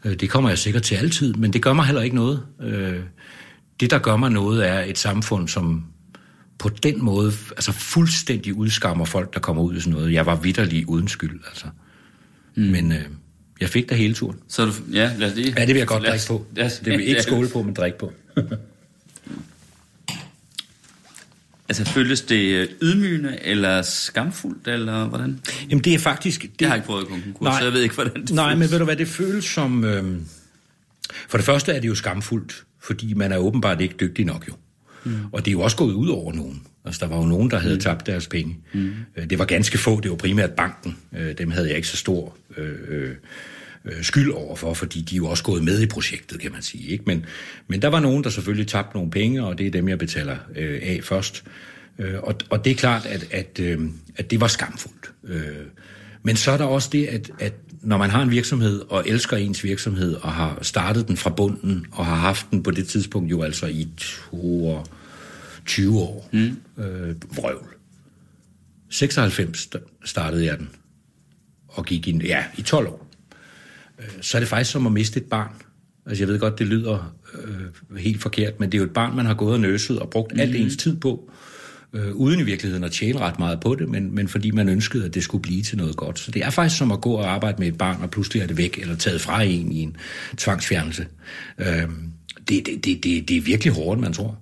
Øh, 0.06 0.14
det 0.14 0.30
kommer 0.30 0.50
jeg 0.50 0.58
sikkert 0.58 0.84
til 0.84 0.96
altid, 0.96 1.34
men 1.34 1.54
det 1.54 1.62
gør 1.62 1.74
mig 1.74 1.86
heller 1.86 2.02
ikke 2.02 2.16
noget. 2.16 2.44
Øh, 2.62 3.00
det, 3.80 3.92
der 3.92 4.00
gør 4.00 4.16
mig 4.16 4.32
noget, 4.32 4.68
er 4.68 4.80
et 4.80 4.98
samfund, 4.98 5.48
som 5.48 5.86
på 6.60 6.70
den 6.70 7.04
måde 7.04 7.32
altså 7.52 7.72
fuldstændig 7.72 8.54
udskammer 8.54 9.06
folk, 9.06 9.34
der 9.34 9.40
kommer 9.40 9.64
ud 9.64 9.76
i 9.76 9.80
sådan 9.80 9.94
noget. 9.94 10.14
Jeg 10.14 10.26
var 10.26 10.36
vidderlig 10.36 10.90
uden 10.90 11.08
skyld, 11.08 11.40
altså. 11.48 11.66
Mm. 12.56 12.64
Men 12.64 12.92
øh, 12.92 13.02
jeg 13.62 13.70
fik 13.70 13.90
der 13.90 13.96
hele 13.96 14.14
turen. 14.14 14.40
Så 14.48 14.66
du, 14.66 14.72
ja, 14.94 15.12
lad 15.18 15.30
os 15.30 15.36
lige. 15.36 15.54
Ja, 15.58 15.66
det 15.66 15.76
vil 15.76 15.78
jeg 15.78 15.88
godt 15.88 16.04
drikke 16.04 16.26
på. 16.28 16.46
Det 16.56 16.86
vil 16.86 17.08
ikke 17.08 17.22
skåle 17.30 17.50
på, 17.54 17.62
men 17.62 17.74
drikke 17.74 17.98
på. 17.98 18.14
Altså, 21.70 21.86
føles 21.86 22.22
det 22.22 22.56
øh, 22.56 22.68
ydmygende 22.82 23.38
eller 23.42 23.82
skamfuldt, 23.82 24.68
eller 24.68 25.08
hvordan? 25.08 25.40
Jamen, 25.70 25.84
det 25.84 25.94
er 25.94 26.00
faktisk... 26.00 26.42
Det, 26.42 26.62
jeg 26.62 26.70
har 26.70 26.76
ikke 26.76 26.88
prøvet 26.88 27.08
konkurs, 27.08 27.42
nej, 27.42 27.60
så 27.60 27.66
jeg 27.66 27.74
ved 27.74 27.82
ikke, 27.82 27.96
hvordan 27.96 28.22
det 28.22 28.36
Nej, 28.36 28.50
føles. 28.50 28.60
men 28.60 28.72
ved 28.72 28.80
du 28.80 28.86
hvad, 28.86 28.96
det 28.96 29.08
føles 29.08 29.46
som... 29.46 29.84
Øh, 29.84 30.20
for 31.28 31.38
det 31.38 31.46
første 31.46 31.72
er 31.72 31.80
det 31.80 31.88
jo 31.88 31.96
skamfuldt, 31.96 32.64
fordi 32.82 33.14
man 33.14 33.32
er 33.32 33.38
åbenbart 33.38 33.82
ikke 33.82 33.96
dygtig 34.00 34.26
nok 34.26 34.48
jo. 34.48 34.54
Mm. 35.04 35.18
Og 35.32 35.46
det 35.46 35.52
er 35.52 35.54
jo 35.54 35.62
også 35.62 35.78
gået 35.78 35.94
ud 35.94 36.08
over 36.10 36.34
nogen. 36.34 36.62
Altså, 36.86 37.00
der 37.06 37.08
var 37.08 37.18
jo 37.18 37.26
nogen, 37.26 37.52
der 37.52 37.60
havde 37.60 37.76
mm. 37.76 37.82
tabt 37.82 38.08
deres 38.08 38.28
penge. 38.28 38.58
Mm. 38.74 38.94
Øh, 39.18 39.30
det 39.30 39.40
var 39.40 39.46
ganske 39.46 39.78
få, 39.78 40.00
det 40.00 40.12
var 40.12 40.18
primært 40.18 40.52
banken. 40.52 40.98
Øh, 41.18 41.38
dem 41.38 41.52
havde 41.52 41.68
jeg 41.68 41.76
ikke 41.76 41.88
så 41.88 41.98
stor... 41.98 42.38
Øh, 42.58 43.10
øh, 43.86 44.04
skyld 44.04 44.32
overfor, 44.32 44.74
fordi 44.74 45.02
de 45.02 45.16
er 45.16 45.18
jo 45.18 45.28
også 45.28 45.44
gået 45.44 45.64
med 45.64 45.82
i 45.82 45.86
projektet, 45.86 46.40
kan 46.40 46.52
man 46.52 46.62
sige. 46.62 46.88
Ikke? 46.88 47.04
Men, 47.08 47.26
men 47.68 47.82
der 47.82 47.88
var 47.88 48.00
nogen, 48.00 48.24
der 48.24 48.30
selvfølgelig 48.30 48.68
tabte 48.68 48.96
nogle 48.96 49.12
penge, 49.12 49.46
og 49.46 49.58
det 49.58 49.68
er 49.68 49.72
dem, 49.72 49.90
jeg 49.90 49.98
betaler 49.98 50.38
øh, 50.56 50.80
af 50.84 51.00
først. 51.04 51.44
Øh, 52.00 52.16
og, 52.24 52.36
og 52.50 52.66
det 52.66 52.72
er 52.72 52.76
klart, 52.76 53.06
at, 53.06 53.28
at, 53.32 53.60
øh, 53.60 53.80
at 54.16 54.32
det 54.32 54.42
var 54.42 54.48
skamfuldt. 54.48 55.12
Øh, 55.24 55.66
men 56.24 56.36
så 56.36 56.52
er 56.52 56.58
der 56.58 56.66
også 56.66 56.90
det, 56.92 57.06
at, 57.06 57.32
at 57.40 57.54
når 57.82 57.98
man 57.98 58.10
har 58.10 58.22
en 58.22 58.32
virksomhed 58.32 58.82
og 58.90 59.04
elsker 59.08 59.38
ens 59.38 59.64
virksomhed 59.64 60.16
og 60.16 60.32
har 60.32 60.60
startet 60.62 61.08
den 61.08 61.18
fra 61.18 61.30
bunden 61.30 61.86
og 61.92 62.06
har 62.06 62.16
haft 62.16 62.48
den 62.52 62.64
på 62.64 62.72
det 62.72 62.88
tidspunkt 62.88 63.32
jo 63.32 63.42
altså 63.42 63.66
i 63.66 63.88
20 65.66 66.00
år, 66.00 66.30
mm. 66.34 66.84
øh, 66.84 67.16
vrøvl. 67.36 67.68
96 68.90 69.70
startede 70.06 70.46
jeg 70.46 70.60
den 70.60 70.70
og 71.68 71.86
gik 71.86 72.08
ind, 72.08 72.24
ja, 72.24 72.44
i 72.58 72.62
12 72.62 72.88
år. 72.88 73.13
Øh, 74.00 74.06
så 74.22 74.38
er 74.38 74.40
det 74.40 74.50
faktisk 74.50 74.72
som 74.72 74.86
at 74.86 74.92
miste 74.92 75.20
et 75.20 75.26
barn. 75.26 75.52
Altså 76.06 76.24
jeg 76.24 76.28
ved 76.28 76.40
godt, 76.40 76.60
det 76.60 76.68
lyder 76.68 77.16
øh, 77.34 77.98
helt 77.98 78.22
forkert, 78.22 78.60
men 78.60 78.72
det 78.72 78.78
er 78.78 78.80
jo 78.80 78.86
et 78.86 78.94
barn, 78.94 79.16
man 79.16 79.26
har 79.26 79.34
gået 79.34 79.54
og 79.54 79.60
nøset 79.60 80.00
og 80.00 80.10
brugt 80.10 80.34
mm. 80.34 80.40
al 80.40 80.56
ens 80.56 80.78
tid 80.78 80.98
på 80.98 81.32
øh, 81.94 82.16
uden 82.16 82.40
i 82.40 82.44
virkeligheden 82.44 82.84
at 82.84 82.92
tjene 82.92 83.20
ret 83.20 83.40
meget 83.40 83.60
på 83.60 83.76
det, 83.76 83.90
men, 83.90 84.16
men 84.16 84.28
fordi 84.28 84.52
man 84.52 84.70
ønskede, 84.70 85.06
at 85.06 85.14
det 85.14 85.24
skulle 85.24 85.42
blive 85.42 85.62
til 85.62 85.78
noget 85.78 85.96
godt. 85.96 86.20
Så 86.20 86.32
det 86.32 86.44
er 86.44 86.50
faktisk 86.50 86.78
som 86.78 86.92
at 86.92 87.02
gå 87.02 87.14
og 87.14 87.34
arbejde 87.34 87.58
med 87.60 87.68
et 87.68 87.78
barn, 87.78 88.02
og 88.02 88.12
pludselig 88.12 88.42
er 88.42 88.48
det 88.48 88.58
væk, 88.58 88.78
eller 88.78 88.96
taget 88.96 89.22
fra 89.22 89.42
en 89.42 89.72
i 89.72 89.80
en 89.80 89.98
tvangsfjernelse. 90.38 91.08
Øh, 91.58 91.66
det, 91.68 92.66
det, 92.66 92.86
det, 92.86 93.04
det, 93.04 93.30
det 93.30 93.38
er 93.38 93.42
virkelig 93.42 93.74
hårdt, 93.74 94.02
man 94.02 94.14
tror. 94.14 94.38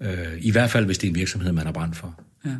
Øh, 0.00 0.32
I 0.38 0.50
hvert 0.50 0.70
fald, 0.70 0.86
hvis 0.86 0.98
det 0.98 1.06
er 1.06 1.10
en 1.10 1.16
virksomhed, 1.16 1.52
man 1.52 1.66
har 1.66 1.72
brændt 1.72 1.96
for. 1.96 2.20
Ja. 2.44 2.50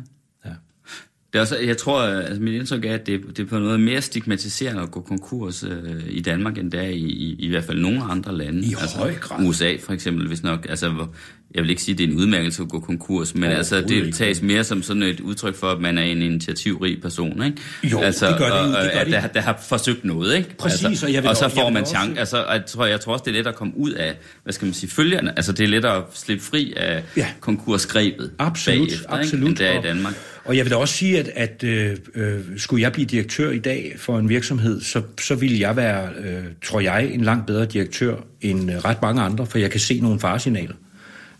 Det 1.33 1.39
er 1.39 1.41
også, 1.41 1.57
jeg 1.57 1.77
tror, 1.77 2.01
altså 2.01 2.41
mit 2.41 2.53
indtryk 2.53 2.85
er, 2.85 2.93
at 2.93 3.07
det, 3.07 3.21
det 3.37 3.39
er 3.39 3.47
på 3.47 3.59
noget 3.59 3.79
mere 3.79 4.01
stigmatiserende 4.01 4.81
at 4.81 4.91
gå 4.91 5.01
konkurs 5.01 5.63
øh, 5.63 6.03
i 6.09 6.21
Danmark, 6.21 6.57
end 6.57 6.71
det 6.71 6.79
er 6.79 6.89
i, 6.89 6.95
i, 6.95 7.35
i 7.39 7.49
hvert 7.49 7.63
fald 7.63 7.79
nogle 7.79 8.03
andre 8.03 8.37
lande. 8.37 8.59
I 8.59 8.75
altså, 8.81 8.97
høj 8.97 9.13
grad. 9.13 9.45
USA 9.45 9.75
for 9.79 9.93
eksempel, 9.93 10.27
hvis 10.27 10.43
nok. 10.43 10.65
Altså, 10.69 10.89
hvor, 10.89 11.13
jeg 11.55 11.63
vil 11.63 11.69
ikke 11.69 11.81
sige, 11.81 11.93
at 11.93 11.97
det 11.99 12.03
er 12.03 12.07
en 12.11 12.17
udmærkelse 12.17 12.61
at 12.63 12.69
gå 12.69 12.79
konkurs, 12.79 13.35
men 13.35 13.43
altså, 13.51 13.81
det 13.81 14.13
tages 14.15 14.41
mere 14.41 14.63
som 14.63 14.83
sådan 14.83 15.03
et 15.03 15.19
udtryk 15.19 15.55
for, 15.55 15.67
at 15.67 15.79
man 15.81 15.97
er 15.97 16.01
en 16.03 16.21
initiativrig 16.21 17.01
person, 17.01 17.43
ikke? 17.43 17.57
Jo, 17.83 17.99
altså, 17.99 18.27
det 18.29 18.37
gør 18.37 18.45
det. 18.45 18.77
Og, 18.77 18.83
det 18.83 18.91
gør 18.93 19.03
det. 19.03 19.13
Der, 19.13 19.27
der 19.27 19.41
har 19.41 19.59
forsøgt 19.69 20.05
noget, 20.05 20.37
ikke? 20.37 20.57
Præcis, 20.57 20.85
altså, 20.85 21.05
og 21.05 21.13
jeg 21.13 21.23
vil 21.23 21.29
og 21.29 21.35
så 21.37 21.45
også- 21.45 21.55
får 21.55 21.63
jeg 21.63 21.73
man 21.73 21.85
chance, 21.85 22.19
altså, 22.19 22.45
jeg 22.51 22.65
tror, 22.67 22.85
jeg 22.85 22.99
tror 23.01 23.13
også, 23.13 23.23
det 23.25 23.31
er 23.31 23.35
let 23.37 23.47
at 23.47 23.55
komme 23.55 23.73
ud 23.77 23.91
af, 23.91 24.13
hvad 24.43 24.53
skal 24.53 24.65
man 24.65 24.73
sige, 24.73 24.89
følgerne, 24.89 25.31
altså 25.35 25.51
det 25.51 25.63
er 25.63 25.67
let 25.67 25.85
at 25.85 26.01
slippe 26.13 26.43
fri 26.43 26.73
af 26.77 27.03
Ja. 27.17 27.27
konkursgrebet 27.39 28.31
Absolut, 28.39 28.87
bagefter, 28.87 29.09
absolut. 29.13 29.49
Ikke? 29.49 29.65
End 29.65 29.73
i 29.75 29.77
Og- 29.77 29.83
Danmark. 29.83 30.13
Og 30.45 30.57
jeg 30.57 30.65
vil 30.65 30.71
da 30.71 30.75
også 30.77 30.93
sige, 30.93 31.19
at, 31.19 31.29
at 31.35 31.63
øh, 31.63 31.95
øh, 32.15 32.39
skulle 32.57 32.81
jeg 32.81 32.91
blive 32.91 33.05
direktør 33.05 33.51
i 33.51 33.59
dag 33.59 33.95
for 33.97 34.19
en 34.19 34.29
virksomhed, 34.29 34.81
så, 34.81 35.01
så 35.21 35.35
ville 35.35 35.59
jeg 35.59 35.75
være, 35.75 36.09
øh, 36.25 36.43
tror 36.65 36.79
jeg, 36.79 37.09
en 37.13 37.21
langt 37.21 37.45
bedre 37.47 37.65
direktør 37.65 38.15
end 38.41 38.71
øh, 38.71 38.77
ret 38.77 39.01
mange 39.01 39.21
andre, 39.21 39.45
for 39.45 39.57
jeg 39.57 39.71
kan 39.71 39.79
se 39.79 39.99
nogle 39.99 40.19
faresignaler 40.19 40.73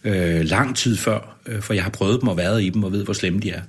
øh, 0.08 0.46
lang 0.46 0.76
tid 0.76 0.98
før, 0.98 1.38
øh, 1.46 1.62
for 1.62 1.74
jeg 1.74 1.84
har 1.84 1.89
prøvet 1.89 2.22
dem 2.22 2.30
og 2.30 2.38
været 2.38 2.63
i 2.63 2.70
dem 2.70 2.84
og 2.84 2.91
ved, 2.91 3.04
hvor 3.04 3.13
slemme 3.13 3.39
de 3.39 3.52
er. 3.52 3.62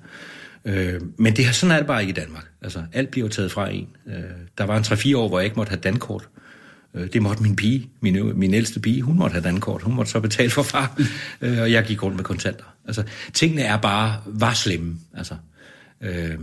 Øh, 0.65 1.01
men 1.19 1.37
det 1.37 1.47
er 1.47 1.53
sådan 1.53 1.77
alt 1.77 1.87
bare 1.87 2.01
ikke 2.01 2.11
i 2.11 2.15
Danmark. 2.15 2.45
Altså, 2.63 2.83
alt 2.93 3.11
bliver 3.11 3.29
taget 3.29 3.53
fra 3.53 3.71
en. 3.71 3.89
Øh, 4.07 4.15
der 4.59 4.65
var 4.65 4.77
en 4.77 4.83
3-4 4.85 5.17
år, 5.17 5.29
hvor 5.29 5.39
jeg 5.39 5.45
ikke 5.45 5.57
måtte 5.57 5.71
have 5.71 5.81
dankort. 5.81 6.29
Øh, 6.95 7.09
Det 7.13 7.23
måtte 7.23 7.43
min 7.43 7.57
pige, 7.57 7.91
min, 8.01 8.39
min 8.39 8.55
ældste 8.55 8.81
pige, 8.81 9.03
hun 9.03 9.19
måtte 9.19 9.35
have 9.35 9.45
dankort. 9.45 9.83
Hun 9.83 9.95
måtte 9.95 10.11
så 10.11 10.21
betale 10.21 10.51
for 10.51 10.63
far, 10.63 11.01
øh, 11.41 11.61
og 11.61 11.73
jeg 11.73 11.85
gik 11.85 12.03
rundt 12.03 12.17
med 12.17 12.25
kontanter. 12.25 12.65
Altså, 12.87 13.03
tingene 13.35 13.63
er 13.63 13.77
bare, 13.77 14.17
var 14.27 14.53
slemme. 14.53 14.97
Altså, 15.17 15.35
øh, 16.01 16.35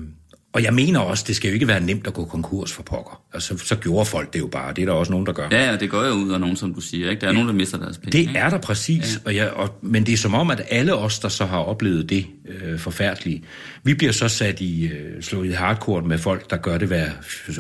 og 0.56 0.64
jeg 0.64 0.74
mener 0.74 1.00
også, 1.00 1.24
det 1.28 1.36
skal 1.36 1.48
jo 1.48 1.54
ikke 1.54 1.68
være 1.68 1.80
nemt 1.80 2.08
at 2.08 2.14
gå 2.14 2.26
konkurs 2.26 2.74
for 2.74 2.84
pokker. 2.84 3.22
Altså, 3.34 3.58
så 3.58 3.76
gjorde 3.76 4.06
folk 4.06 4.34
det 4.34 4.40
jo 4.40 4.48
bare. 4.48 4.74
Det 4.74 4.82
er 4.82 4.86
der 4.86 4.94
også 4.94 5.12
nogen, 5.12 5.26
der 5.26 5.34
gør. 5.34 5.48
Ja, 5.52 5.70
ja, 5.72 5.78
det 5.78 5.90
går 5.90 6.04
jo 6.04 6.12
ud 6.14 6.32
af 6.32 6.40
nogen, 6.40 6.56
som 6.56 6.74
du 6.74 6.82
siger, 6.82 7.10
ikke? 7.10 7.22
Der 7.22 7.28
er 7.28 7.32
nogen, 7.32 7.48
der 7.48 7.54
mister 7.54 7.78
deres 7.78 7.98
penge, 7.98 8.12
Det 8.12 8.20
ikke? 8.20 8.38
er 8.38 8.50
der 8.50 8.58
præcis, 8.58 9.16
ja. 9.16 9.20
og 9.26 9.36
jeg, 9.36 9.52
og, 9.52 9.80
men 9.82 10.06
det 10.06 10.14
er 10.14 10.18
som 10.18 10.34
om, 10.34 10.52
at 10.52 10.62
alle 10.70 10.96
os, 10.96 11.20
der 11.20 11.30
så 11.30 11.46
har 11.46 11.58
oplevet 11.58 12.10
det 12.10 12.26
øh, 12.48 12.80
forfærdelige, 12.80 13.44
vi 13.84 13.94
bliver 13.94 14.12
så 14.12 14.28
sat 14.28 14.62
i, 14.62 14.86
øh, 14.88 15.22
slået 15.22 15.48
i 15.48 15.52
hardcore 15.52 16.02
med 16.02 16.18
folk, 16.18 16.50
der 16.50 16.58
gør 16.58 16.78
det 16.78 16.88
hver 16.88 17.10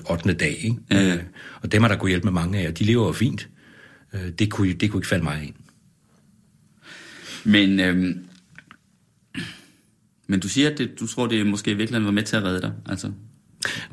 8. 0.09 0.33
dag. 0.33 0.57
Ikke? 0.63 0.75
Ja, 0.91 1.01
ja. 1.01 1.13
Øh, 1.13 1.19
og 1.61 1.71
dem 1.71 1.83
er 1.83 1.87
der 1.87 1.95
kunne 1.95 2.09
hjælpe 2.09 2.25
med 2.25 2.33
mange 2.33 2.59
af 2.59 2.63
jer. 2.63 2.71
De 2.71 2.83
lever 2.83 3.05
jo 3.05 3.11
fint. 3.11 3.49
Øh, 4.13 4.31
det, 4.39 4.51
kunne, 4.51 4.73
det 4.73 4.91
kunne 4.91 4.99
ikke 4.99 5.07
falde 5.07 5.23
mig 5.23 5.41
ind. 5.43 5.55
Men, 7.43 7.79
øhm, 7.79 8.24
men 10.27 10.39
du 10.39 10.47
siger, 10.49 10.69
at 10.69 10.77
det, 10.77 10.89
du 10.99 11.07
tror, 11.07 11.27
det 11.27 11.45
måske 11.47 11.71
i 11.71 11.73
virkeligheden 11.73 12.05
var 12.05 12.11
med 12.11 12.23
til 12.23 12.35
at 12.35 12.43
redde 12.43 12.61
dig, 12.61 12.71
altså? 12.89 13.11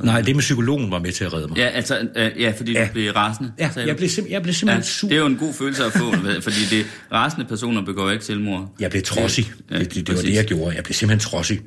Nej, 0.03 0.21
det 0.21 0.37
med 0.37 0.41
psykologen 0.41 0.91
var 0.91 0.99
med 0.99 1.13
til 1.13 1.25
at 1.25 1.33
redde 1.33 1.49
mig. 1.49 1.57
Ja, 1.57 1.67
altså, 1.69 2.09
øh, 2.17 2.31
ja 2.41 2.53
fordi 2.57 2.73
Ja. 2.73 2.87
du 2.87 2.93
blev 2.93 3.13
rasende. 3.13 3.53
Ja, 3.59 3.71
jeg 3.77 3.97
blev, 3.97 4.09
sim- 4.09 4.31
jeg 4.31 4.43
blev 4.43 4.55
simpelthen 4.55 4.81
ja, 4.83 4.87
sur. 4.87 5.09
Det 5.09 5.15
er 5.15 5.21
jo 5.21 5.27
en 5.27 5.37
god 5.37 5.55
følelse 5.55 5.85
at 5.85 5.93
få, 5.93 6.13
fordi 6.41 6.57
det 6.71 6.87
rasende 7.13 7.47
personer 7.47 7.85
begår 7.85 8.11
ikke 8.11 8.25
selvmord. 8.25 8.75
Jeg 8.81 8.91
blev 8.91 9.03
trodsig. 9.03 9.53
Ja, 9.71 9.79
det, 9.79 9.95
det, 9.95 10.07
det 10.07 10.17
var 10.17 10.23
det, 10.23 10.35
jeg 10.35 10.45
gjorde. 10.45 10.77
Jeg 10.77 10.85
blev 10.85 10.95
simpelthen 10.95 11.31
trodsig. 11.31 11.61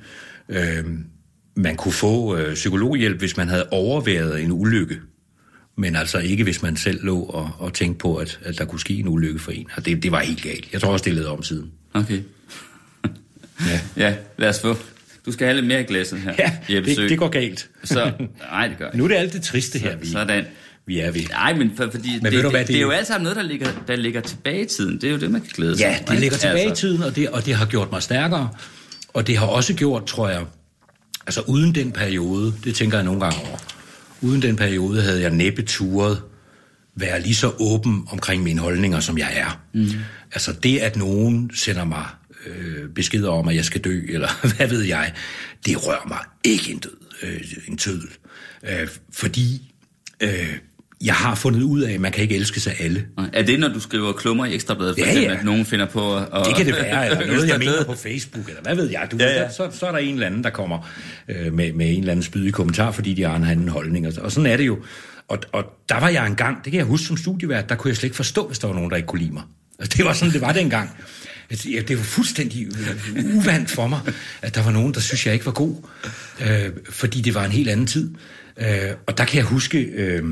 Øhm, 0.49 1.03
man 1.55 1.75
kunne 1.75 1.91
få 1.91 2.37
øh, 2.37 2.53
psykologhjælp, 2.53 3.19
hvis 3.19 3.37
man 3.37 3.47
havde 3.49 3.67
overværet 3.71 4.41
en 4.43 4.51
ulykke. 4.51 4.99
Men 5.77 5.95
altså 5.95 6.17
ikke, 6.19 6.43
hvis 6.43 6.61
man 6.61 6.77
selv 6.77 7.03
lå 7.05 7.19
og, 7.19 7.49
og 7.59 7.73
tænkte 7.73 7.97
på, 7.99 8.15
at, 8.15 8.39
at 8.43 8.57
der 8.57 8.65
kunne 8.65 8.79
ske 8.79 8.93
en 8.93 9.07
ulykke 9.07 9.39
for 9.39 9.51
en. 9.51 9.67
Og 9.77 9.85
det, 9.85 10.03
det 10.03 10.11
var 10.11 10.19
helt 10.19 10.41
galt. 10.43 10.67
Jeg 10.73 10.81
tror 10.81 10.91
også, 10.93 11.03
det 11.05 11.13
lavet 11.13 11.27
om 11.29 11.43
siden. 11.43 11.71
Okay. 11.93 12.19
Ja, 13.61 13.79
Ja, 13.97 14.15
lad 14.37 14.49
os 14.49 14.59
få. 14.59 14.77
Du 15.25 15.31
skal 15.31 15.47
have 15.47 15.55
lidt 15.55 15.67
mere 15.67 15.81
i 15.81 15.83
glasset 15.83 16.19
her, 16.19 16.33
ja 16.39 16.51
Jeppe 16.69 16.95
det, 16.95 17.09
det 17.09 17.17
går 17.17 17.27
galt. 17.27 17.69
Så, 17.83 18.11
nej, 18.51 18.67
det 18.67 18.77
gør 18.77 18.85
ikke. 18.85 18.97
Nu 18.97 19.03
er 19.03 19.07
det 19.07 19.15
alt 19.15 19.33
det 19.33 19.41
triste 19.41 19.79
her, 19.79 19.95
vi, 19.97 20.07
Sådan. 20.07 20.45
vi 20.85 20.99
er 20.99 21.11
ved. 21.11 21.21
Nej, 21.29 21.53
men 21.53 21.71
for, 21.77 21.89
fordi 21.91 22.09
ved 22.21 22.31
det, 22.31 22.43
du 22.43 22.49
hvad, 22.49 22.59
det, 22.59 22.67
det 22.67 22.75
er 22.75 22.81
jo 22.81 22.89
alt 22.91 23.07
sammen 23.07 23.23
noget, 23.23 23.35
der 23.35 23.43
ligger, 23.43 23.67
der 23.87 23.95
ligger 23.95 24.21
tilbage 24.21 24.61
i 24.61 24.65
tiden. 24.65 25.01
Det 25.01 25.03
er 25.03 25.11
jo 25.11 25.17
det, 25.19 25.31
man 25.31 25.41
kan 25.41 25.49
glæde 25.55 25.77
sig 25.77 25.83
Ja, 26.07 26.13
det 26.13 26.19
ligger 26.19 26.37
tilbage 26.37 26.65
i 26.65 26.69
Altså, 26.69 26.81
tiden, 26.81 27.03
og 27.03 27.15
det, 27.15 27.29
og 27.29 27.45
det 27.45 27.55
har 27.55 27.65
gjort 27.65 27.91
mig 27.91 28.03
stærkere. 28.03 28.49
Og 29.13 29.27
det 29.27 29.37
har 29.37 29.45
også 29.45 29.73
gjort, 29.73 30.05
tror 30.05 30.29
jeg, 30.29 30.41
altså 31.27 31.41
uden 31.41 31.75
den 31.75 31.91
periode, 31.91 32.53
det 32.63 32.75
tænker 32.75 32.97
jeg 32.97 33.05
nogle 33.05 33.21
gange 33.21 33.37
over, 33.49 33.57
uden 34.21 34.41
den 34.41 34.55
periode 34.55 35.01
havde 35.01 35.21
jeg 35.21 35.29
næppe 35.29 35.61
turet 35.61 36.21
være 36.95 37.21
lige 37.21 37.35
så 37.35 37.51
åben 37.59 38.07
omkring 38.11 38.43
mine 38.43 38.61
holdninger, 38.61 38.99
som 38.99 39.17
jeg 39.17 39.31
er. 39.35 39.59
Mm. 39.73 39.87
Altså 40.31 40.53
det, 40.63 40.77
at 40.79 40.95
nogen 40.95 41.51
sender 41.53 41.83
mig 41.85 42.05
øh, 42.45 42.89
beskeder 42.89 43.29
om, 43.29 43.47
at 43.47 43.55
jeg 43.55 43.65
skal 43.65 43.81
dø, 43.81 44.01
eller 44.09 44.29
hvad 44.57 44.67
ved 44.67 44.81
jeg, 44.81 45.13
det 45.65 45.87
rører 45.87 46.07
mig 46.07 46.19
ikke 46.43 46.71
en 46.71 46.77
død, 46.79 46.97
øh, 47.23 47.41
en 47.67 47.77
tødel. 47.77 48.07
Øh, 48.63 48.87
fordi 49.13 49.73
øh, 50.21 50.57
jeg 51.03 51.13
har 51.13 51.35
fundet 51.35 51.61
ud 51.61 51.81
af, 51.81 51.93
at 51.93 52.01
man 52.01 52.11
kan 52.11 52.21
ikke 52.23 52.35
elske 52.35 52.59
sig 52.59 52.73
alle. 52.79 53.05
Er 53.33 53.43
det, 53.43 53.59
når 53.59 53.67
du 53.67 53.79
skriver 53.79 54.13
klummer 54.13 54.45
i 54.45 54.53
Ekstrabladet, 54.53 54.95
for 54.95 55.05
Ja, 55.05 55.11
eksempel, 55.11 55.31
ja. 55.31 55.39
at 55.39 55.45
nogen 55.45 55.65
finder 55.65 55.85
på 55.85 56.17
at... 56.17 56.27
Det 56.45 56.55
kan 56.55 56.65
det 56.65 56.73
være, 56.75 57.05
eller 57.09 57.27
noget, 57.27 57.49
jeg 57.49 57.59
mener 57.59 57.83
på 57.85 57.93
Facebook, 57.93 58.47
eller 58.47 58.61
hvad 58.61 58.75
ved 58.75 58.89
jeg. 58.89 59.07
Du 59.11 59.17
ja. 59.19 59.41
ja. 59.41 59.49
Så, 59.51 59.69
så 59.71 59.85
er 59.85 59.91
der 59.91 59.99
en 59.99 60.13
eller 60.13 60.27
anden, 60.27 60.43
der 60.43 60.49
kommer 60.49 60.89
øh, 61.29 61.53
med, 61.53 61.73
med 61.73 61.91
en 61.91 61.99
eller 61.99 62.11
anden 62.11 62.23
spydig 62.23 62.53
kommentar, 62.53 62.91
fordi 62.91 63.13
de 63.13 63.23
har 63.23 63.35
en 63.35 63.43
anden 63.43 63.69
holdning. 63.69 64.07
Og, 64.07 64.13
og 64.21 64.31
sådan 64.31 64.51
er 64.51 64.57
det 64.57 64.67
jo. 64.67 64.79
Og, 65.27 65.39
og 65.51 65.63
der 65.89 65.99
var 65.99 66.09
jeg 66.09 66.27
engang, 66.27 66.63
det 66.63 66.71
kan 66.71 66.77
jeg 66.77 66.85
huske 66.85 67.07
som 67.07 67.17
studievært, 67.17 67.69
der 67.69 67.75
kunne 67.75 67.89
jeg 67.89 67.97
slet 67.97 68.03
ikke 68.03 68.15
forstå, 68.15 68.47
hvis 68.47 68.59
der 68.59 68.67
var 68.67 68.75
nogen, 68.75 68.89
der 68.89 68.95
ikke 68.95 69.07
kunne 69.07 69.21
lide 69.21 69.33
mig. 69.33 69.43
Altså, 69.79 69.97
det 69.97 70.05
var 70.05 70.13
sådan, 70.13 70.33
det 70.33 70.41
var 70.41 70.51
dengang. 70.53 70.89
Altså, 71.49 71.69
ja, 71.69 71.81
Det 71.81 71.97
var 71.97 72.03
fuldstændig 72.03 72.67
øh, 72.67 73.35
uvandt 73.35 73.71
for 73.71 73.87
mig, 73.87 73.99
at 74.41 74.55
der 74.55 74.63
var 74.63 74.71
nogen, 74.71 74.93
der 74.93 74.99
synes, 74.99 75.25
jeg 75.25 75.33
ikke 75.33 75.45
var 75.45 75.51
god, 75.51 75.75
øh, 76.41 76.71
fordi 76.89 77.21
det 77.21 77.33
var 77.33 77.45
en 77.45 77.51
helt 77.51 77.69
anden 77.69 77.87
tid. 77.87 78.13
Øh, 78.57 78.91
og 79.05 79.17
der 79.17 79.25
kan 79.25 79.37
jeg 79.37 79.45
huske, 79.45 79.79
øh, 79.79 80.23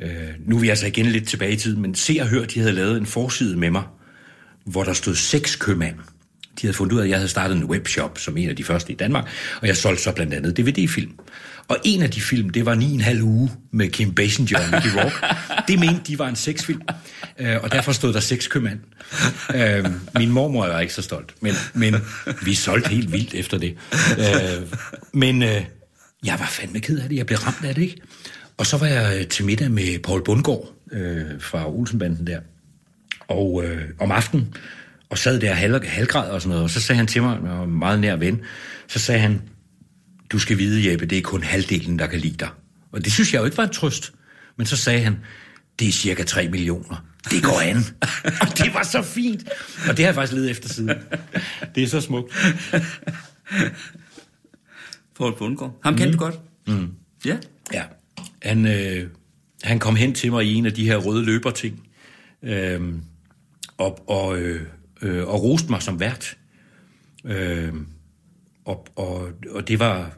øh, 0.00 0.10
nu 0.46 0.56
er 0.56 0.60
vi 0.60 0.68
altså 0.68 0.86
igen 0.86 1.06
lidt 1.06 1.28
tilbage 1.28 1.52
i 1.52 1.56
tiden, 1.56 1.82
men 1.82 1.94
Se 1.94 2.18
og 2.20 2.28
Hør, 2.28 2.44
de 2.44 2.60
havde 2.60 2.72
lavet 2.72 2.96
en 2.96 3.06
forside 3.06 3.56
med 3.56 3.70
mig, 3.70 3.82
hvor 4.64 4.84
der 4.84 4.92
stod 4.92 5.14
seks 5.14 5.56
købmand. 5.56 5.96
De 6.60 6.66
havde 6.66 6.74
fundet 6.74 6.92
ud 6.92 6.98
af, 6.98 7.04
at 7.04 7.10
jeg 7.10 7.18
havde 7.18 7.28
startet 7.28 7.56
en 7.56 7.64
webshop 7.64 8.18
som 8.18 8.36
en 8.36 8.48
af 8.48 8.56
de 8.56 8.64
første 8.64 8.92
i 8.92 8.96
Danmark, 8.96 9.28
og 9.60 9.66
jeg 9.66 9.76
solgte 9.76 10.02
så 10.02 10.12
blandt 10.12 10.34
andet 10.34 10.56
DVD-film. 10.56 11.12
Og 11.68 11.76
en 11.84 12.02
af 12.02 12.10
de 12.10 12.20
film, 12.20 12.50
det 12.50 12.66
var 12.66 12.74
9,5 12.74 13.22
uge 13.22 13.50
med 13.70 13.88
Kim 13.88 14.14
Basinger 14.14 14.58
og 14.58 14.64
Mickey 14.70 14.90
Rourke. 14.98 15.16
Det 15.68 15.78
mente 15.78 16.00
de 16.06 16.18
var 16.18 16.28
en 16.28 16.36
sexfilm, 16.36 16.80
øh, 17.38 17.56
og 17.62 17.72
derfor 17.72 17.92
stod 17.92 18.12
der 18.12 18.20
seks 18.20 18.46
købmand. 18.46 18.78
Øh, 19.54 19.86
min 20.18 20.30
mormor 20.30 20.66
var 20.66 20.80
ikke 20.80 20.94
så 20.94 21.02
stolt, 21.02 21.34
men, 21.40 21.54
men 21.74 21.96
vi 22.44 22.54
solgte 22.54 22.90
helt 22.90 23.12
vildt 23.12 23.34
efter 23.34 23.58
det. 23.58 23.76
Øh, 24.18 24.66
men 25.12 25.42
jeg 26.24 26.36
var 26.38 26.46
fandme 26.50 26.80
ked 26.80 26.98
af 26.98 27.08
det, 27.08 27.16
jeg 27.16 27.26
blev 27.26 27.38
ramt 27.38 27.64
af 27.64 27.74
det, 27.74 27.82
ikke? 27.82 28.00
Og 28.56 28.66
så 28.66 28.76
var 28.76 28.86
jeg 28.86 29.28
til 29.28 29.44
middag 29.44 29.70
med 29.70 29.98
Paul 29.98 30.24
Bundgaard 30.24 30.72
øh, 30.92 31.40
fra 31.40 31.70
Olsenbanden 31.70 32.26
der, 32.26 32.40
og 33.28 33.64
øh, 33.64 33.82
om 34.00 34.12
aftenen, 34.12 34.54
og 35.12 35.18
sad 35.18 35.40
der 35.40 35.54
halv, 35.54 35.86
halvgrad 35.86 36.30
og 36.30 36.42
sådan 36.42 36.48
noget, 36.48 36.64
og 36.64 36.70
så 36.70 36.80
sagde 36.80 36.96
han 36.96 37.06
til 37.06 37.22
mig, 37.22 37.38
jeg 37.44 37.52
var 37.52 37.64
en 37.64 37.78
meget 37.78 38.00
nær 38.00 38.16
ven, 38.16 38.40
så 38.88 38.98
sagde 38.98 39.20
han, 39.20 39.42
du 40.30 40.38
skal 40.38 40.58
vide, 40.58 40.90
Jeppe, 40.90 41.06
det 41.06 41.18
er 41.18 41.22
kun 41.22 41.42
halvdelen, 41.42 41.98
der 41.98 42.06
kan 42.06 42.18
lide 42.18 42.36
dig. 42.36 42.48
Og 42.92 43.04
det 43.04 43.12
synes 43.12 43.32
jeg 43.32 43.40
jo 43.40 43.44
ikke 43.44 43.56
var 43.56 43.64
en 43.64 43.72
trøst. 43.72 44.12
Men 44.56 44.66
så 44.66 44.76
sagde 44.76 45.00
han, 45.00 45.18
det 45.78 45.88
er 45.88 45.92
cirka 45.92 46.22
3 46.22 46.48
millioner. 46.48 47.04
Det 47.30 47.42
går 47.42 47.60
an. 47.60 47.76
og 48.42 48.58
det 48.58 48.74
var 48.74 48.82
så 48.82 49.02
fint. 49.02 49.48
Og 49.88 49.96
det 49.96 49.98
har 49.98 50.06
jeg 50.06 50.14
faktisk 50.14 50.32
ledet 50.32 50.50
efter 50.50 50.68
siden. 50.68 50.96
Det 51.74 51.82
er 51.82 51.88
så 51.88 52.00
smukt. 52.00 52.34
Poul 55.16 55.36
Bundgaard. 55.38 55.78
Ham 55.82 55.96
kendte 55.96 56.12
du 56.12 56.18
godt? 56.18 56.40
Mm. 56.66 56.88
Ja. 57.24 57.36
Ja. 57.72 57.82
Han, 58.42 58.66
øh, 58.66 59.08
han 59.62 59.78
kom 59.78 59.96
hen 59.96 60.14
til 60.14 60.32
mig 60.32 60.44
i 60.44 60.54
en 60.54 60.66
af 60.66 60.72
de 60.72 60.84
her 60.84 60.96
røde 60.96 61.24
løberting, 61.24 61.88
øh, 62.42 62.94
og, 63.78 64.10
og, 64.10 64.38
øh, 64.38 64.66
øh, 65.02 65.28
og 65.28 65.42
roste 65.42 65.70
mig 65.70 65.82
som 65.82 66.00
vært. 66.00 66.36
Øh, 67.24 67.72
og, 68.64 68.86
og, 68.96 69.28
og 69.50 69.68
det 69.68 69.78
var 69.78 70.10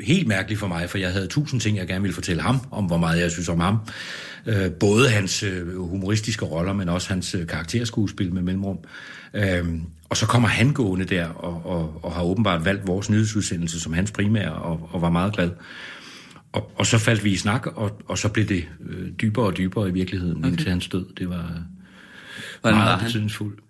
helt 0.00 0.28
mærkeligt 0.28 0.60
for 0.60 0.66
mig, 0.66 0.90
for 0.90 0.98
jeg 0.98 1.12
havde 1.12 1.26
tusind 1.26 1.60
ting, 1.60 1.76
jeg 1.76 1.86
gerne 1.86 2.02
ville 2.02 2.14
fortælle 2.14 2.42
ham, 2.42 2.56
om 2.70 2.84
hvor 2.84 2.96
meget 2.96 3.20
jeg 3.20 3.30
synes 3.30 3.48
om 3.48 3.60
ham. 3.60 3.78
Øh, 4.46 4.70
både 4.70 5.10
hans 5.10 5.42
øh, 5.42 5.76
humoristiske 5.76 6.44
roller, 6.44 6.72
men 6.72 6.88
også 6.88 7.08
hans 7.08 7.34
øh, 7.34 7.46
karakterskuespil 7.46 8.32
med 8.32 8.42
mellemrum. 8.42 8.78
Øh, 9.34 9.64
og 10.08 10.16
så 10.16 10.26
kommer 10.26 10.48
han 10.48 10.72
gående 10.72 11.04
der, 11.04 11.26
og, 11.26 11.66
og, 11.66 12.04
og 12.04 12.12
har 12.12 12.22
åbenbart 12.22 12.64
valgt 12.64 12.86
vores 12.86 13.10
nyhedsudsendelse 13.10 13.80
som 13.80 13.92
hans 13.92 14.10
primære, 14.10 14.52
og, 14.52 14.88
og 14.92 15.02
var 15.02 15.10
meget 15.10 15.32
glad. 15.34 15.50
Og, 16.52 16.72
og 16.76 16.86
så 16.86 16.98
faldt 16.98 17.24
vi 17.24 17.30
i 17.30 17.36
snak, 17.36 17.66
og, 17.66 18.02
og 18.08 18.18
så 18.18 18.28
blev 18.28 18.48
det 18.48 18.68
øh, 18.88 19.08
dybere 19.20 19.46
og 19.46 19.56
dybere 19.56 19.88
i 19.88 19.92
virkeligheden, 19.92 20.38
okay. 20.38 20.48
indtil 20.48 20.68
hans 20.68 20.88
død. 20.88 21.06
Det 21.18 21.28
var 21.28 21.62
Hvordan 22.60 22.78
var 22.78 22.84
meget 22.84 22.98
han? 22.98 23.06
betydningsfuldt. 23.06 23.60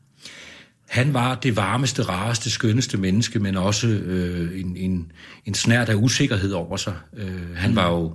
Han 0.92 1.14
var 1.14 1.34
det 1.34 1.56
varmeste, 1.56 2.02
rareste, 2.02 2.50
skønneste 2.50 2.98
menneske, 2.98 3.38
men 3.38 3.56
også 3.56 3.86
øh, 3.88 4.60
en, 4.60 4.76
en, 4.76 5.12
en 5.44 5.54
snært 5.54 5.88
af 5.88 5.94
usikkerhed 5.94 6.52
over 6.52 6.76
sig. 6.76 6.94
Øh, 7.16 7.56
han 7.56 7.76
var 7.76 7.90
jo, 7.90 8.14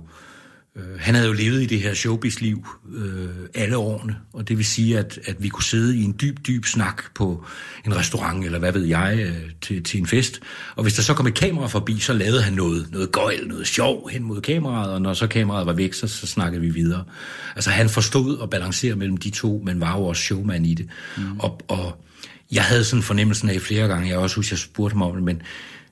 øh, 0.76 0.98
han 0.98 1.14
havde 1.14 1.26
jo 1.26 1.32
levet 1.32 1.62
i 1.62 1.66
det 1.66 1.80
her 1.80 1.94
showbiz-liv 1.94 2.66
øh, 2.94 3.28
alle 3.54 3.76
årene, 3.76 4.16
og 4.32 4.48
det 4.48 4.56
vil 4.56 4.66
sige, 4.66 4.98
at, 4.98 5.18
at 5.26 5.42
vi 5.42 5.48
kunne 5.48 5.64
sidde 5.64 5.96
i 5.96 6.02
en 6.02 6.16
dyb, 6.20 6.46
dyb 6.46 6.64
snak 6.64 7.02
på 7.14 7.44
en 7.86 7.96
restaurant, 7.96 8.44
eller 8.44 8.58
hvad 8.58 8.72
ved 8.72 8.84
jeg, 8.84 9.18
øh, 9.18 9.50
til, 9.60 9.84
til 9.84 10.00
en 10.00 10.06
fest. 10.06 10.40
Og 10.76 10.82
hvis 10.82 10.94
der 10.94 11.02
så 11.02 11.14
kom 11.14 11.26
et 11.26 11.34
kamera 11.34 11.66
forbi, 11.66 11.98
så 11.98 12.12
lavede 12.12 12.42
han 12.42 12.52
noget, 12.52 12.88
noget 12.92 13.12
gøjl, 13.12 13.48
noget 13.48 13.66
sjov 13.66 14.08
hen 14.08 14.22
mod 14.22 14.40
kameraet, 14.40 14.92
og 14.92 15.02
når 15.02 15.14
så 15.14 15.26
kameraet 15.26 15.66
var 15.66 15.72
væk, 15.72 15.92
så, 15.92 16.08
så 16.08 16.26
snakkede 16.26 16.60
vi 16.60 16.70
videre. 16.70 17.04
Altså 17.56 17.70
han 17.70 17.88
forstod 17.88 18.42
at 18.42 18.50
balancere 18.50 18.96
mellem 18.96 19.16
de 19.16 19.30
to, 19.30 19.62
men 19.64 19.80
var 19.80 19.96
jo 19.96 20.04
også 20.04 20.22
showman 20.22 20.64
i 20.64 20.74
det. 20.74 20.88
Mm. 21.16 21.40
Og, 21.40 21.60
og 21.68 22.04
jeg 22.52 22.62
havde 22.64 22.84
sådan 22.84 23.02
fornemmelsen 23.02 23.48
af 23.48 23.60
flere 23.60 23.88
gange, 23.88 24.08
jeg 24.08 24.18
også 24.18 24.36
husker, 24.36 24.54
jeg 24.54 24.58
spurgte 24.58 24.94
ham 24.94 25.02
om 25.02 25.14
det, 25.14 25.22
men 25.22 25.42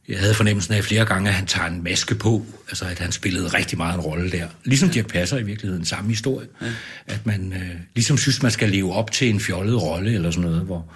jeg 0.09 0.19
havde 0.19 0.35
fornemmelsen 0.35 0.75
af 0.75 0.85
flere 0.85 1.05
gange, 1.05 1.29
at 1.29 1.35
han 1.35 1.47
tager 1.47 1.69
en 1.69 1.85
maske 1.85 2.15
på, 2.15 2.47
altså 2.69 2.85
at 2.85 2.99
han 2.99 3.13
spillede 3.13 3.49
rigtig 3.49 3.79
meget 3.79 3.95
en 3.95 4.01
rolle 4.01 4.31
der. 4.31 4.47
Ligesom 4.65 4.89
Dirk 4.91 5.07
Passer 5.07 5.39
i 5.39 5.43
virkeligheden, 5.43 5.85
samme 5.85 6.11
historie. 6.11 6.47
Ja. 6.63 6.67
At 7.07 7.27
man 7.27 7.53
øh, 7.53 7.71
ligesom 7.95 8.19
synes, 8.19 8.43
man 8.43 8.51
skal 8.51 8.71
leve 8.71 8.93
op 8.93 9.11
til 9.13 9.31
en 9.31 9.41
fjollet 9.41 9.83
rolle 9.83 10.15
eller 10.15 10.31
sådan 10.31 10.51
noget, 10.51 10.65
hvor, 10.65 10.93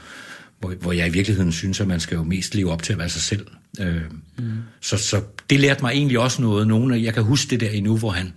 hvor, 0.60 0.74
hvor 0.80 0.92
jeg 0.92 1.06
i 1.06 1.10
virkeligheden 1.10 1.52
synes, 1.52 1.80
at 1.80 1.86
man 1.86 2.00
skal 2.00 2.16
jo 2.16 2.22
mest 2.22 2.54
leve 2.54 2.72
op 2.72 2.82
til 2.82 2.92
at 2.92 2.98
være 2.98 3.08
sig 3.08 3.22
selv. 3.22 3.46
Øh, 3.80 4.02
mm. 4.38 4.44
så, 4.80 4.96
så 4.96 5.22
det 5.50 5.60
lærte 5.60 5.82
mig 5.82 5.90
egentlig 5.90 6.18
også 6.18 6.42
noget. 6.42 6.66
Nogle, 6.68 6.94
af- 6.96 7.02
jeg 7.02 7.14
kan 7.14 7.22
huske 7.22 7.50
det 7.50 7.60
der 7.60 7.70
endnu, 7.70 7.96
hvor 7.96 8.10
han, 8.10 8.32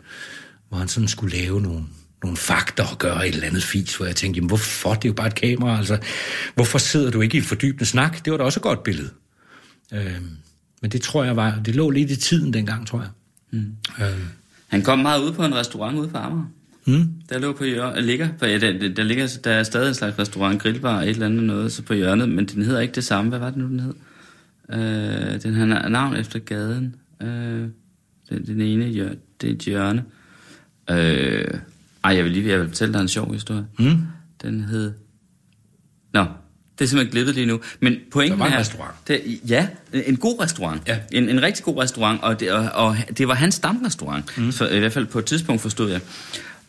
hvor 0.69 0.77
han 0.77 0.87
sådan 0.87 1.07
skulle 1.07 1.37
lave 1.37 1.61
nogle, 1.61 1.83
nogle 2.23 2.37
fakter 2.37 2.83
og 2.91 2.97
gøre 2.97 3.27
et 3.27 3.33
eller 3.33 3.47
andet 3.47 3.63
fis, 3.63 3.95
hvor 3.95 4.05
jeg 4.05 4.15
tænkte, 4.15 4.37
jamen 4.37 4.47
hvorfor? 4.47 4.93
Det 4.93 5.05
er 5.05 5.09
jo 5.09 5.13
bare 5.13 5.27
et 5.27 5.35
kamera, 5.35 5.77
altså. 5.77 5.97
Hvorfor 6.55 6.77
sidder 6.77 7.11
du 7.11 7.21
ikke 7.21 7.35
i 7.35 7.37
en 7.37 7.43
fordybende 7.43 7.85
snak? 7.85 8.25
Det 8.25 8.31
var 8.31 8.37
da 8.37 8.43
også 8.43 8.59
et 8.59 8.63
godt 8.63 8.83
billede. 8.83 9.09
Øh, 9.93 10.21
men 10.81 10.91
det 10.91 11.01
tror 11.01 11.23
jeg 11.23 11.35
var, 11.35 11.59
det 11.65 11.75
lå 11.75 11.89
lidt 11.89 12.11
i 12.11 12.15
tiden 12.15 12.53
dengang, 12.53 12.87
tror 12.87 12.99
jeg. 12.99 13.09
Mm. 13.51 13.75
Øh, 14.03 14.19
Han 14.67 14.81
kom 14.81 14.99
meget 14.99 15.21
ud 15.21 15.33
på 15.33 15.45
en 15.45 15.55
restaurant 15.55 15.97
ude 15.97 16.07
på 16.07 16.17
Amager. 16.17 16.45
mm. 16.85 17.09
Der 17.29 17.39
lå 17.39 17.53
på 17.53 17.63
hjørnet, 17.63 18.03
ligger, 18.03 18.29
på, 18.39 18.45
ja, 18.45 18.57
der, 18.57 18.89
der, 18.93 19.03
ligger, 19.03 19.37
der 19.43 19.51
er 19.51 19.63
stadig 19.63 19.87
en 19.87 19.93
slags 19.93 20.19
restaurant, 20.19 20.61
grillbar, 20.61 21.01
et 21.01 21.09
eller 21.09 21.25
andet 21.25 21.43
noget, 21.43 21.71
så 21.71 21.81
på 21.83 21.93
hjørnet, 21.93 22.29
men 22.29 22.45
den 22.45 22.63
hedder 22.63 22.79
ikke 22.81 22.95
det 22.95 23.03
samme. 23.03 23.29
Hvad 23.29 23.39
var 23.39 23.49
det 23.49 23.57
nu, 23.57 23.65
den 23.67 23.79
hed? 23.79 23.93
Øh, 24.73 25.41
den 25.43 25.53
har 25.53 25.89
navn 25.89 26.15
efter 26.15 26.39
gaden. 26.39 26.95
Øh, 27.21 27.67
den, 28.29 28.45
den 28.47 28.61
ene, 28.61 28.85
hjør, 28.85 29.09
det 29.41 29.49
er 29.49 29.53
et 29.53 29.59
hjørne. 29.59 30.03
Øh, 30.89 31.47
ej, 32.03 32.15
jeg 32.15 32.23
vil 32.23 32.31
lige 32.31 32.49
jeg 32.49 32.59
vil 32.59 32.67
fortælle 32.67 32.93
dig 32.93 33.01
en 33.01 33.07
sjov 33.07 33.33
historie. 33.33 33.65
Mm. 33.79 33.97
Den 34.41 34.61
hed... 34.61 34.93
Nå, 36.13 36.25
det 36.79 36.85
er 36.85 36.89
simpelthen 36.89 37.11
glippet 37.11 37.35
lige 37.35 37.45
nu. 37.45 37.59
Men 37.79 37.95
pointen 38.11 38.39
Der 38.39 38.43
var 38.43 38.47
en 38.47 38.53
er... 38.53 38.59
restaurant. 38.59 38.93
Det, 39.07 39.21
ja, 39.47 39.67
en 39.93 40.17
god 40.17 40.41
restaurant. 40.41 40.81
Ja. 40.87 40.97
En, 41.11 41.29
en 41.29 41.41
rigtig 41.41 41.65
god 41.65 41.81
restaurant, 41.81 42.23
og 42.23 42.39
det, 42.39 42.51
og, 42.51 42.69
og 42.73 42.97
det 43.17 43.27
var 43.27 43.33
hans 43.33 43.55
stamrestaurant. 43.55 44.37
Mm. 44.37 44.51
Så, 44.51 44.67
I 44.67 44.79
hvert 44.79 44.93
fald 44.93 45.05
på 45.05 45.19
et 45.19 45.25
tidspunkt 45.25 45.61
forstod 45.61 45.91
jeg. 45.91 46.01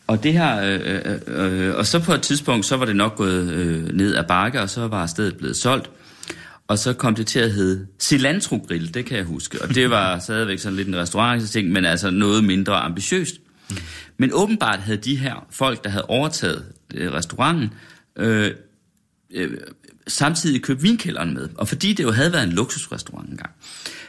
Og 0.07 0.23
det 0.23 0.33
her, 0.33 0.61
øh, 0.61 1.01
øh, 1.27 1.67
øh, 1.67 1.75
og 1.75 1.85
så 1.85 1.99
på 1.99 2.13
et 2.13 2.21
tidspunkt, 2.21 2.65
så 2.65 2.77
var 2.77 2.85
det 2.85 2.95
nok 2.95 3.15
gået 3.15 3.51
øh, 3.51 3.93
ned 3.93 4.15
ad 4.15 4.23
bakke, 4.23 4.61
og 4.61 4.69
så 4.69 4.87
var 4.87 5.05
stedet 5.05 5.37
blevet 5.37 5.55
solgt. 5.55 5.89
Og 6.67 6.79
så 6.79 6.93
kom 6.93 7.15
det 7.15 7.27
til 7.27 7.39
at 7.39 7.51
hedde 7.51 7.87
Cilantro 7.99 8.65
Grill, 8.67 8.93
det 8.93 9.05
kan 9.05 9.17
jeg 9.17 9.25
huske. 9.25 9.61
Og 9.61 9.75
det 9.75 9.89
var 9.89 10.19
stadigvæk 10.25 10.59
sådan 10.59 10.75
lidt 10.75 10.87
en 10.87 10.95
restaurant, 10.95 11.55
men 11.65 11.85
altså 11.85 12.09
noget 12.09 12.43
mindre 12.43 12.75
ambitiøst. 12.75 13.35
Mm. 13.69 13.77
Men 14.17 14.29
åbenbart 14.33 14.79
havde 14.79 14.97
de 14.97 15.15
her 15.15 15.47
folk, 15.49 15.83
der 15.83 15.89
havde 15.89 16.05
overtaget 16.05 16.65
øh, 16.93 17.11
restauranten, 17.13 17.73
øh, 18.15 18.51
øh, 19.31 19.57
samtidig 20.07 20.61
købt 20.61 20.83
vinkælderen 20.83 21.33
med. 21.33 21.49
Og 21.57 21.67
fordi 21.67 21.93
det 21.93 22.03
jo 22.03 22.11
havde 22.11 22.33
været 22.33 22.43
en 22.43 22.51
luksusrestaurant 22.53 23.29
engang, 23.29 23.51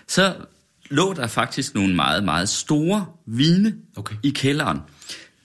så 0.09 0.35
lå 0.90 1.12
der 1.12 1.27
faktisk 1.27 1.75
nogle 1.75 1.95
meget, 1.95 2.25
meget 2.25 2.49
store 2.49 3.07
vine 3.27 3.75
Okay. 3.97 4.16
i 4.23 4.31
kælderen. 4.31 4.79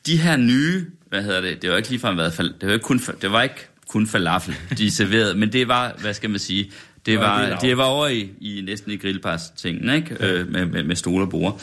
De 0.05 0.17
her 0.17 0.37
nye, 0.37 0.85
hvad 1.09 1.23
hedder 1.23 1.41
det, 1.41 1.61
det 1.61 1.69
var 1.69 1.77
ikke 1.77 1.89
ligefrem 1.89 2.17
været, 2.17 2.31
fal- 2.39 2.53
det 2.61 2.67
var 2.67 2.73
ikke 2.73 2.83
kun, 2.83 3.01
det 3.21 3.31
var 3.31 3.41
ikke 3.41 3.67
kun 3.87 4.07
falafel, 4.07 4.55
de 4.77 4.91
serverede, 4.91 5.35
men 5.35 5.53
det 5.53 5.67
var, 5.67 5.95
hvad 6.01 6.13
skal 6.13 6.29
man 6.29 6.39
sige, 6.39 6.71
det 7.05 7.19
var, 7.19 7.59
det 7.61 7.77
var 7.77 7.83
over 7.83 8.07
i, 8.07 8.29
i 8.41 8.61
næsten 8.65 8.91
i 8.91 8.97
grillpars 8.97 9.49
tingen, 9.49 9.95
ikke? 9.95 10.17
Ja. 10.19 10.31
Øh, 10.31 10.51
med, 10.51 10.65
med, 10.65 10.83
med 10.83 10.95
stole 10.95 11.23
og 11.23 11.29
bord. 11.29 11.61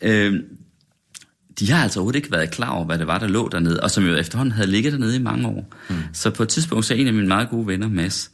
Øh, 0.00 0.40
de 1.58 1.70
har 1.70 1.82
altså 1.82 2.00
overhovedet 2.00 2.16
ikke 2.16 2.32
været 2.32 2.50
klar 2.50 2.70
over, 2.70 2.84
hvad 2.84 2.98
det 2.98 3.06
var, 3.06 3.18
der 3.18 3.28
lå 3.28 3.48
dernede, 3.48 3.80
og 3.80 3.90
som 3.90 4.04
jo 4.04 4.14
efterhånden 4.14 4.52
havde 4.52 4.70
ligget 4.70 4.92
dernede 4.92 5.16
i 5.16 5.22
mange 5.22 5.48
år. 5.48 5.74
Mm. 5.90 5.96
Så 6.12 6.30
på 6.30 6.42
et 6.42 6.48
tidspunkt, 6.48 6.84
så 6.84 6.94
en 6.94 7.06
af 7.06 7.14
mine 7.14 7.28
meget 7.28 7.48
gode 7.50 7.66
venner, 7.66 7.88
Mads, 7.88 8.30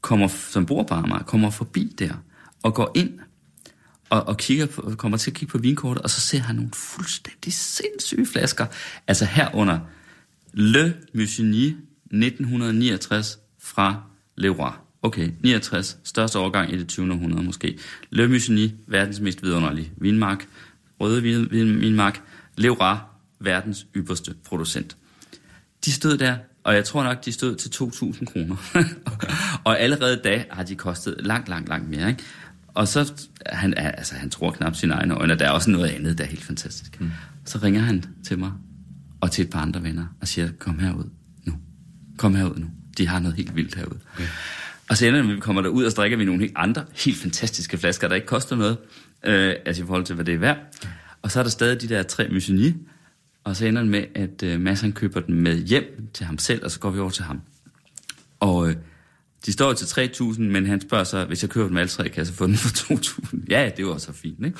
kommer, 0.00 0.28
som 0.28 0.66
bor 0.66 0.82
på 0.82 0.94
Amager, 0.94 1.22
kommer 1.22 1.50
forbi 1.50 1.94
der, 1.98 2.14
og 2.62 2.74
går 2.74 2.92
ind, 2.94 3.10
og, 4.10 4.28
og 4.28 4.36
kigger 4.36 4.66
på, 4.66 4.94
kommer 4.98 5.18
til 5.18 5.30
at 5.30 5.34
kigge 5.34 5.52
på 5.52 5.58
vinkortet, 5.58 6.02
og 6.02 6.10
så 6.10 6.20
ser 6.20 6.38
han 6.38 6.56
nogle 6.56 6.70
fuldstændig 6.74 7.52
sindssyge 7.52 8.26
flasker. 8.26 8.66
Altså 9.06 9.24
herunder 9.24 9.78
Le 10.52 10.94
Musigny 11.14 11.76
1969 12.10 13.38
fra 13.62 14.02
Leroy. 14.36 14.70
Okay, 15.02 15.30
69, 15.40 15.98
største 16.04 16.38
årgang 16.38 16.72
i 16.72 16.78
det 16.78 16.88
20. 16.88 17.12
århundrede 17.12 17.44
måske. 17.44 17.78
Le 18.10 18.28
Musigny, 18.28 18.70
verdens 18.86 19.20
mest 19.20 19.42
vidunderlige 19.42 19.92
vinmark. 19.96 20.46
Røde 21.00 21.22
vin, 21.22 21.48
vin, 21.50 21.80
vinmark. 21.80 22.22
Leroy, 22.56 22.96
verdens 23.40 23.86
ypperste 23.96 24.34
producent. 24.44 24.96
De 25.84 25.92
stod 25.92 26.18
der, 26.18 26.36
og 26.64 26.74
jeg 26.74 26.84
tror 26.84 27.04
nok, 27.04 27.24
de 27.24 27.32
stod 27.32 27.56
til 27.56 27.68
2.000 27.68 28.24
kroner. 28.24 28.56
og 29.64 29.80
allerede 29.80 30.20
da 30.24 30.44
har 30.50 30.62
de 30.62 30.74
kostet 30.74 31.16
langt, 31.20 31.48
langt, 31.48 31.68
langt 31.68 31.90
mere. 31.90 32.08
Ikke? 32.08 32.22
Og 32.68 32.88
så, 32.88 33.12
han, 33.46 33.74
altså, 33.76 34.14
han 34.14 34.30
tror 34.30 34.50
knap 34.50 34.76
sine 34.76 34.94
egne 34.94 35.14
øjne, 35.14 35.32
og 35.32 35.38
der 35.38 35.46
er 35.46 35.50
også 35.50 35.70
noget 35.70 35.88
andet, 35.88 36.18
der 36.18 36.24
er 36.24 36.28
helt 36.28 36.44
fantastisk. 36.44 37.00
Mm. 37.00 37.10
Så 37.44 37.58
ringer 37.58 37.80
han 37.80 38.04
til 38.24 38.38
mig, 38.38 38.52
og 39.20 39.30
til 39.30 39.44
et 39.44 39.50
par 39.50 39.60
andre 39.60 39.82
venner, 39.82 40.06
og 40.20 40.28
siger, 40.28 40.48
kom 40.58 40.78
herud 40.78 41.10
nu. 41.44 41.54
Kom 42.18 42.34
herud 42.34 42.56
nu. 42.56 42.66
De 42.98 43.08
har 43.08 43.18
noget 43.18 43.36
helt 43.36 43.56
vildt 43.56 43.74
herude. 43.74 43.98
Okay. 44.14 44.26
Og 44.88 44.96
så 44.96 45.06
ender 45.06 45.22
vi 45.22 45.40
kommer 45.40 45.62
derud, 45.62 45.84
og 45.84 45.90
så 45.90 45.96
drikker 45.96 46.18
vi 46.18 46.24
nogle 46.24 46.40
helt 46.40 46.52
andre, 46.56 46.84
helt 47.04 47.18
fantastiske 47.18 47.78
flasker, 47.78 48.08
der 48.08 48.14
ikke 48.14 48.26
koster 48.26 48.56
noget, 48.56 48.78
øh, 49.24 49.54
altså 49.66 49.82
i 49.82 49.86
forhold 49.86 50.04
til, 50.04 50.14
hvad 50.14 50.24
det 50.24 50.34
er 50.34 50.38
værd. 50.38 50.58
Og 51.22 51.30
så 51.30 51.38
er 51.38 51.42
der 51.42 51.50
stadig 51.50 51.80
de 51.80 51.88
der 51.88 52.02
tre 52.02 52.28
Musigny, 52.28 52.74
og 53.44 53.56
så 53.56 53.66
ender 53.66 53.82
det 53.82 53.90
med, 53.90 54.04
at 54.14 54.42
øh, 54.42 54.60
Mads 54.60 54.80
han 54.80 54.92
køber 54.92 55.20
den 55.20 55.34
med 55.34 55.58
hjem 55.58 56.08
til 56.14 56.26
ham 56.26 56.38
selv, 56.38 56.64
og 56.64 56.70
så 56.70 56.80
går 56.80 56.90
vi 56.90 57.00
over 57.00 57.10
til 57.10 57.24
ham. 57.24 57.40
Og 58.40 58.68
øh, 58.68 58.76
de 59.46 59.52
står 59.52 59.68
jo 59.68 59.74
til 59.74 59.84
3.000, 59.84 60.40
men 60.40 60.66
han 60.66 60.80
spørger 60.80 61.04
så, 61.04 61.24
hvis 61.24 61.42
jeg 61.42 61.50
køber 61.50 61.68
dem 61.68 61.76
alle 61.76 61.88
tre, 61.88 62.08
kan 62.08 62.18
jeg 62.18 62.26
så 62.26 62.32
få 62.32 62.46
den 62.46 62.56
for 62.56 62.68
2.000? 62.68 63.36
Ja, 63.48 63.70
det 63.76 63.86
var 63.86 63.98
så 63.98 64.12
fint, 64.12 64.44
ikke? 64.44 64.58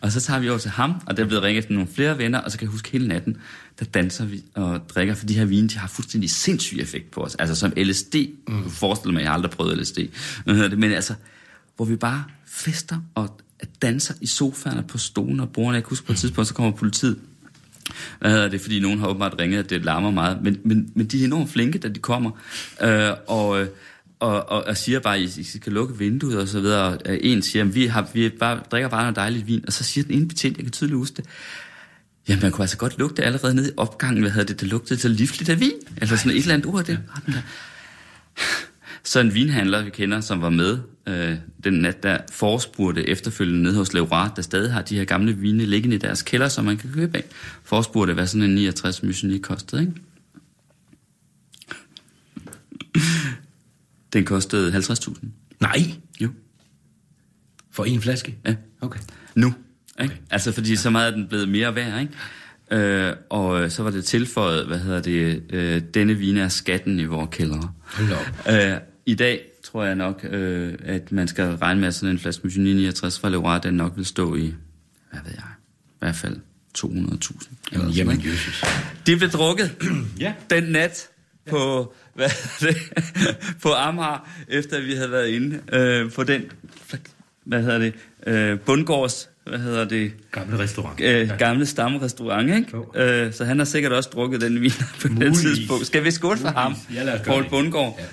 Og 0.00 0.12
så 0.12 0.20
tager 0.20 0.40
vi 0.40 0.48
over 0.48 0.58
til 0.58 0.70
ham, 0.70 0.94
og 1.06 1.16
der 1.16 1.22
er 1.22 1.26
blevet 1.26 1.42
ringet 1.42 1.58
efter 1.58 1.72
nogle 1.72 1.88
flere 1.88 2.18
venner, 2.18 2.38
og 2.38 2.50
så 2.50 2.58
kan 2.58 2.66
jeg 2.66 2.70
huske 2.70 2.90
hele 2.90 3.08
natten, 3.08 3.36
der 3.78 3.84
danser 3.84 4.24
vi 4.24 4.44
og 4.54 4.88
drikker, 4.88 5.14
for 5.14 5.26
de 5.26 5.34
her 5.34 5.44
vine, 5.44 5.68
de 5.68 5.78
har 5.78 5.88
fuldstændig 5.88 6.30
sindssyg 6.30 6.78
effekt 6.80 7.10
på 7.10 7.20
os. 7.20 7.34
Altså 7.34 7.54
som 7.54 7.72
LSD. 7.76 8.14
Mm. 8.48 8.62
Du 8.62 8.68
forestiller 8.68 9.12
mig, 9.12 9.20
jeg 9.20 9.28
har 9.28 9.34
aldrig 9.34 9.50
prøvet 9.50 9.78
LSD. 9.78 9.98
Men 10.76 10.92
altså, 10.92 11.14
hvor 11.76 11.84
vi 11.84 11.96
bare 11.96 12.24
fester 12.56 12.98
og 13.14 13.40
danser 13.82 14.14
i 14.20 14.26
sofaerne 14.26 14.82
på 14.82 14.98
stolen 14.98 15.40
og 15.40 15.50
bordene. 15.52 15.74
Jeg 15.74 15.82
kan 15.82 15.88
huske 15.88 16.06
på 16.06 16.12
et 16.12 16.18
tidspunkt, 16.18 16.48
så 16.48 16.54
kommer 16.54 16.72
politiet 16.72 17.18
hvad 18.20 18.30
hedder 18.30 18.48
det, 18.48 18.60
fordi 18.60 18.80
nogen 18.80 18.98
har 18.98 19.06
åbenbart 19.06 19.34
ringet, 19.38 19.58
at 19.58 19.70
det 19.70 19.84
larmer 19.84 20.10
meget. 20.10 20.42
Men, 20.42 20.58
men, 20.64 20.90
men 20.94 21.06
de 21.06 21.20
er 21.20 21.24
enormt 21.24 21.50
flinke, 21.50 21.78
da 21.78 21.88
de 21.88 21.98
kommer, 21.98 22.30
øh, 22.82 23.10
og, 23.26 23.48
og, 24.20 24.48
og, 24.48 24.66
og 24.66 24.76
siger 24.76 25.00
bare, 25.00 25.16
at 25.16 25.22
I 25.22 25.58
skal 25.58 25.72
lukke 25.72 25.98
vinduet 25.98 26.38
og 26.38 26.48
så 26.48 26.60
videre. 26.60 26.84
Og 26.84 26.98
øh, 27.06 27.18
en 27.22 27.42
siger, 27.42 27.64
at 27.64 27.74
vi, 27.74 27.86
har, 27.86 28.08
vi 28.14 28.28
bare, 28.28 28.60
drikker 28.70 28.88
bare 28.88 29.02
noget 29.02 29.16
dejligt 29.16 29.46
vin. 29.46 29.64
Og 29.66 29.72
så 29.72 29.84
siger 29.84 30.04
den 30.04 30.14
ene 30.14 30.28
betjent, 30.28 30.56
jeg 30.56 30.64
kan 30.64 30.72
tydeligt 30.72 30.96
huske 30.96 31.16
det, 31.16 31.24
Jamen, 32.28 32.42
man 32.42 32.52
kunne 32.52 32.62
altså 32.62 32.76
godt 32.76 32.98
lugte 32.98 33.22
allerede 33.22 33.54
nede 33.54 33.68
i 33.68 33.72
opgangen, 33.76 34.22
hvad 34.22 34.30
hedder 34.30 34.46
det, 34.46 34.60
det 34.60 34.68
lugtede 34.68 35.00
så 35.00 35.08
livligt 35.08 35.50
af 35.50 35.60
vin. 35.60 35.72
Eller 35.96 36.16
sådan 36.16 36.32
et 36.32 36.40
eller 36.40 36.54
andet 36.54 36.66
ord, 36.66 36.84
det 36.84 36.98
der. 37.26 37.32
Så 39.06 39.20
en 39.20 39.34
vinhandler, 39.34 39.84
vi 39.84 39.90
kender, 39.90 40.20
som 40.20 40.42
var 40.42 40.50
med 40.50 40.78
øh, 41.08 41.36
den 41.64 41.72
nat, 41.72 42.02
der 42.02 42.18
forespurgte 42.32 43.08
efterfølgende 43.08 43.62
nede 43.62 43.74
hos 43.74 43.92
Leeurat, 43.92 44.30
der 44.36 44.42
stadig 44.42 44.72
har 44.72 44.82
de 44.82 44.96
her 44.96 45.04
gamle 45.04 45.32
vine 45.36 45.64
liggende 45.66 45.96
i 45.96 45.98
deres 45.98 46.22
kælder, 46.22 46.48
som 46.48 46.64
man 46.64 46.76
kan 46.76 46.92
købe 46.92 47.16
af. 47.16 47.24
Forespurgte, 47.64 48.14
hvad 48.14 48.26
sådan 48.26 48.42
en 48.42 48.54
69 48.54 49.02
Musigny 49.02 49.40
kostede, 49.40 49.82
ikke? 49.82 49.92
Den 54.12 54.24
kostede 54.24 54.72
50.000. 54.78 55.26
Nej, 55.60 55.78
Jo. 56.20 56.28
for 57.70 57.84
en 57.84 58.00
flaske? 58.00 58.36
Ja. 58.46 58.54
Okay. 58.80 59.00
Nu. 59.34 59.46
Ikke? 59.46 60.14
Okay. 60.14 60.22
Altså, 60.30 60.52
fordi 60.52 60.70
ja. 60.70 60.76
så 60.76 60.90
meget 60.90 61.12
er 61.12 61.16
den 61.16 61.28
blevet 61.28 61.48
mere 61.48 61.74
værd, 61.74 62.00
ikke? 62.00 62.12
Øh, 62.70 63.16
og 63.30 63.62
øh, 63.62 63.70
så 63.70 63.82
var 63.82 63.90
det 63.90 64.04
tilføjet, 64.04 64.66
hvad 64.66 64.78
hedder 64.78 65.00
det, 65.00 65.42
øh, 65.50 65.82
denne 65.94 66.14
vin 66.14 66.36
er 66.36 66.48
skatten 66.48 67.00
i 67.00 67.04
vores 67.04 67.28
kældre. 67.32 67.72
Hold 67.84 68.12
op. 68.12 68.52
Øh, 68.52 68.76
I 69.06 69.14
dag 69.14 69.40
tror 69.64 69.84
jeg 69.84 69.94
nok, 69.94 70.26
øh, 70.30 70.74
at 70.84 71.12
man 71.12 71.28
skal 71.28 71.44
regne 71.44 71.80
med, 71.80 71.88
at 71.88 71.94
sådan 71.94 72.08
en 72.08 72.18
flaske 72.18 72.40
Musigny 72.44 72.68
69 72.72 73.18
fra 73.20 73.28
Leroy, 73.28 73.58
den 73.62 73.74
nok 73.74 73.92
vil 73.96 74.06
stå 74.06 74.34
i, 74.34 74.54
hvad 75.10 75.20
ved 75.24 75.32
jeg, 75.34 75.44
i 75.88 75.96
hvert 75.98 76.16
fald 76.16 76.36
200.000. 76.78 76.88
eller 77.72 77.84
sådan, 77.84 77.90
Jamen? 77.90 78.22
Jesus. 78.24 78.64
De 79.06 79.16
blev 79.16 79.30
drukket 79.30 79.70
Ja. 80.20 80.32
den 80.50 80.64
nat 80.64 81.08
på, 81.50 81.94
hvad 82.14 82.28
hedder 82.60 82.72
det, 82.80 83.02
på 83.62 83.72
Amager, 83.72 84.28
efter 84.48 84.80
vi 84.80 84.92
havde 84.94 85.10
været 85.10 85.28
inde 85.28 85.60
øh, 85.72 86.12
på 86.12 86.24
den, 86.24 86.42
hvad 87.44 87.62
hedder 87.62 87.78
det, 87.78 87.94
øh, 88.26 88.60
Bundgårds, 88.60 89.28
hvad 89.46 89.58
hedder 89.58 89.84
det, 89.84 90.12
Gamle 90.32 90.58
restaurant. 90.58 91.00
øh, 91.00 91.30
gamle 91.38 91.66
stamrestaurant, 91.66 92.50
ikke? 92.56 92.68
Jo. 92.72 92.92
Øh, 93.02 93.32
så 93.32 93.44
han 93.44 93.58
har 93.58 93.64
sikkert 93.64 93.92
også 93.92 94.10
drukket 94.12 94.40
den 94.40 94.60
vin 94.60 94.70
på 94.70 95.08
det 95.08 95.10
Muligvis. 95.10 95.38
tidspunkt. 95.40 95.86
Skal 95.86 96.04
vi 96.04 96.10
skåle 96.10 96.38
for 96.38 96.48
ham? 96.48 96.72
Muligvis. 96.72 96.96
Ja, 96.96 97.04
gøre 97.04 97.24
Poul 97.24 97.42
det. 97.42 97.50
Bundgaard. 97.50 97.96
Ja. 97.98 98.04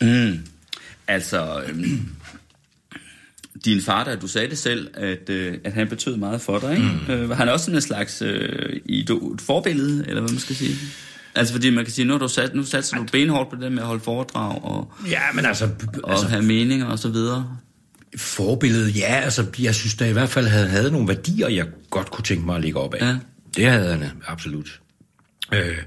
Mm. 0.00 0.38
Altså, 1.08 1.62
øhm, 1.68 2.08
din 3.64 3.82
far, 3.82 4.04
der, 4.04 4.16
du 4.16 4.26
sagde 4.26 4.48
det 4.50 4.58
selv, 4.58 4.90
at, 4.94 5.30
øh, 5.30 5.54
at 5.64 5.72
han 5.72 5.88
betød 5.88 6.16
meget 6.16 6.40
for 6.40 6.58
dig, 6.58 6.70
ikke? 6.76 6.88
Mm. 7.08 7.12
Øh, 7.12 7.28
var 7.28 7.34
han 7.34 7.48
også 7.48 7.64
sådan 7.64 7.76
en 7.76 7.82
slags 7.82 8.22
øh, 8.22 8.80
idol, 8.84 9.38
forbillede, 9.38 10.04
eller 10.08 10.20
hvad 10.20 10.30
man 10.30 10.40
skal 10.40 10.56
sige? 10.56 10.74
Altså, 11.34 11.54
fordi 11.54 11.70
man 11.70 11.84
kan 11.84 11.92
sige, 11.92 12.04
nu, 12.04 12.12
har 12.12 12.18
du 12.18 12.28
sat, 12.28 12.54
nu 12.54 12.64
satser 12.64 12.96
du 12.96 13.04
benhårdt 13.12 13.50
på 13.50 13.56
det 13.56 13.72
med 13.72 13.78
at 13.82 13.86
holde 13.86 14.00
foredrag 14.04 14.64
og, 14.64 14.92
Ja, 15.08 15.20
men 15.34 15.46
altså, 15.46 15.68
og 16.02 16.10
altså 16.12 16.28
have 16.28 16.42
meninger 16.42 16.86
og 16.86 16.98
så 16.98 17.08
videre. 17.08 17.56
forbillede, 18.16 18.90
ja, 18.90 19.20
altså, 19.24 19.46
jeg 19.58 19.74
synes 19.74 19.94
da 19.94 20.08
i 20.08 20.12
hvert 20.12 20.28
fald, 20.28 20.46
havde, 20.46 20.68
havde 20.68 20.90
nogle 20.90 21.08
værdier, 21.08 21.48
jeg 21.48 21.66
godt 21.90 22.10
kunne 22.10 22.24
tænke 22.24 22.46
mig 22.46 22.56
at 22.56 22.62
ligge 22.62 22.78
op 22.80 22.94
af. 22.94 23.06
Ja. 23.06 23.16
Det 23.56 23.66
havde 23.70 23.88
han 23.92 24.04
absolut. 24.26 24.80
Øh, 25.52 25.78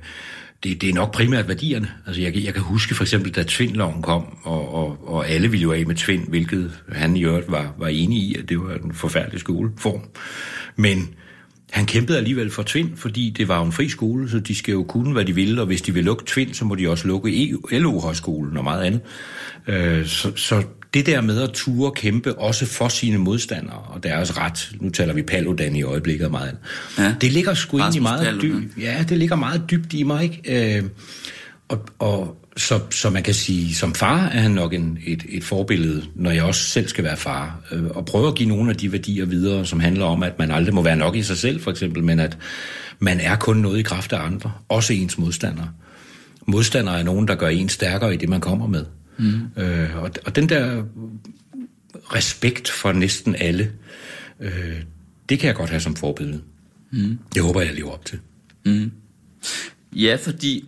det, 0.63 0.81
det 0.81 0.89
er 0.89 0.93
nok 0.93 1.13
primært 1.13 1.47
værdierne. 1.47 1.91
Altså, 2.07 2.21
jeg, 2.21 2.35
jeg 2.35 2.53
kan 2.53 2.63
huske 2.63 2.95
for 2.95 3.03
eksempel, 3.03 3.31
da 3.31 3.43
Tvindloven 3.47 4.01
kom, 4.01 4.37
og, 4.43 4.73
og, 4.73 5.07
og 5.07 5.29
alle 5.29 5.51
ville 5.51 5.63
jo 5.63 5.71
af 5.71 5.85
med 5.85 5.95
Tvind, 5.95 6.27
hvilket 6.27 6.71
han 6.91 7.17
i 7.17 7.23
øvrigt 7.23 7.51
var, 7.51 7.75
var 7.77 7.87
enig 7.87 8.17
i, 8.17 8.35
at 8.39 8.49
det 8.49 8.59
var 8.59 8.73
en 8.73 8.93
forfærdelig 8.93 9.39
skoleform. 9.39 10.01
Men 10.75 11.09
han 11.71 11.85
kæmpede 11.85 12.17
alligevel 12.17 12.51
for 12.51 12.63
Tvind, 12.63 12.97
fordi 12.97 13.29
det 13.29 13.47
var 13.47 13.57
jo 13.57 13.65
en 13.65 13.71
fri 13.71 13.89
skole, 13.89 14.29
så 14.29 14.39
de 14.39 14.55
skal 14.55 14.71
jo 14.71 14.83
kunne, 14.83 15.13
hvad 15.13 15.25
de 15.25 15.35
ville, 15.35 15.61
og 15.61 15.67
hvis 15.67 15.81
de 15.81 15.93
vil 15.93 16.03
lukke 16.03 16.23
Tvind, 16.27 16.53
så 16.53 16.65
må 16.65 16.75
de 16.75 16.89
også 16.89 17.07
lukke 17.07 17.29
e- 17.29 17.77
LO-højskolen 17.77 18.57
og 18.57 18.63
meget 18.63 18.83
andet. 18.83 19.01
Øh, 19.67 20.05
så, 20.05 20.35
så 20.35 20.63
det 20.93 21.05
der 21.05 21.21
med 21.21 21.41
at 21.41 21.49
ture 21.53 21.91
kæmpe 21.91 22.39
også 22.39 22.65
for 22.65 22.87
sine 22.87 23.17
modstandere 23.17 23.77
og 23.77 24.03
deres 24.03 24.37
ret, 24.37 24.71
nu 24.79 24.89
taler 24.89 25.13
vi 25.13 25.21
Paludan 25.21 25.75
i 25.75 25.83
øjeblikket 25.83 26.25
og 26.25 26.31
meget 26.31 26.57
Ja. 26.97 27.15
det 27.21 27.31
ligger 27.31 27.53
sgu 27.53 27.77
egentlig 27.77 27.87
Rasmus 27.87 28.21
meget 28.21 28.25
Paludan. 28.41 28.61
dybt. 28.61 28.77
Ja, 28.83 29.05
det 29.09 29.17
ligger 29.17 29.35
meget 29.35 29.61
dybt 29.71 29.93
i 29.93 30.03
mig, 30.03 30.23
ikke? 30.23 30.77
Øh, 30.77 30.83
og, 31.69 31.85
og 31.99 32.37
så, 32.57 32.79
så 32.89 33.09
man 33.09 33.23
kan 33.23 33.33
sige, 33.33 33.75
som 33.75 33.93
far 33.95 34.25
er 34.27 34.39
han 34.39 34.51
nok 34.51 34.73
en, 34.73 34.97
et, 35.05 35.23
et 35.29 35.43
forbillede, 35.43 36.03
når 36.15 36.31
jeg 36.31 36.43
også 36.43 36.61
selv 36.63 36.87
skal 36.87 37.03
være 37.03 37.17
far, 37.17 37.61
øh, 37.71 37.83
og 37.85 38.05
prøve 38.05 38.27
at 38.27 38.35
give 38.35 38.49
nogle 38.49 38.69
af 38.69 38.75
de 38.77 38.91
værdier 38.91 39.25
videre, 39.25 39.65
som 39.65 39.79
handler 39.79 40.05
om, 40.05 40.23
at 40.23 40.39
man 40.39 40.51
aldrig 40.51 40.73
må 40.73 40.81
være 40.81 40.95
nok 40.95 41.15
i 41.15 41.23
sig 41.23 41.37
selv, 41.37 41.61
for 41.61 41.71
eksempel, 41.71 42.03
men 42.03 42.19
at 42.19 42.37
man 42.99 43.19
er 43.19 43.35
kun 43.35 43.57
noget 43.57 43.79
i 43.79 43.81
kraft 43.81 44.13
af 44.13 44.25
andre, 44.25 44.51
også 44.69 44.93
ens 44.93 45.17
modstandere. 45.17 45.69
Modstandere 46.47 46.99
er 46.99 47.03
nogen, 47.03 47.27
der 47.27 47.35
gør 47.35 47.47
en 47.47 47.69
stærkere 47.69 48.13
i 48.13 48.17
det, 48.17 48.29
man 48.29 48.41
kommer 48.41 48.67
med. 48.67 48.85
Mm. 49.17 49.61
Øh, 49.61 49.97
og, 49.97 50.11
og 50.25 50.35
den 50.35 50.49
der 50.49 50.83
respekt 51.95 52.69
for 52.69 52.91
næsten 52.91 53.35
alle, 53.35 53.71
øh, 54.39 54.81
det 55.29 55.39
kan 55.39 55.47
jeg 55.47 55.55
godt 55.55 55.69
have 55.69 55.79
som 55.79 55.95
forbillede. 55.95 56.41
Mm. 56.91 57.19
Det 57.35 57.43
håber 57.43 57.61
jeg 57.61 57.73
lever 57.73 57.91
op 57.91 58.05
til. 58.05 58.19
Ja, 59.95 60.17
fordi 60.21 60.65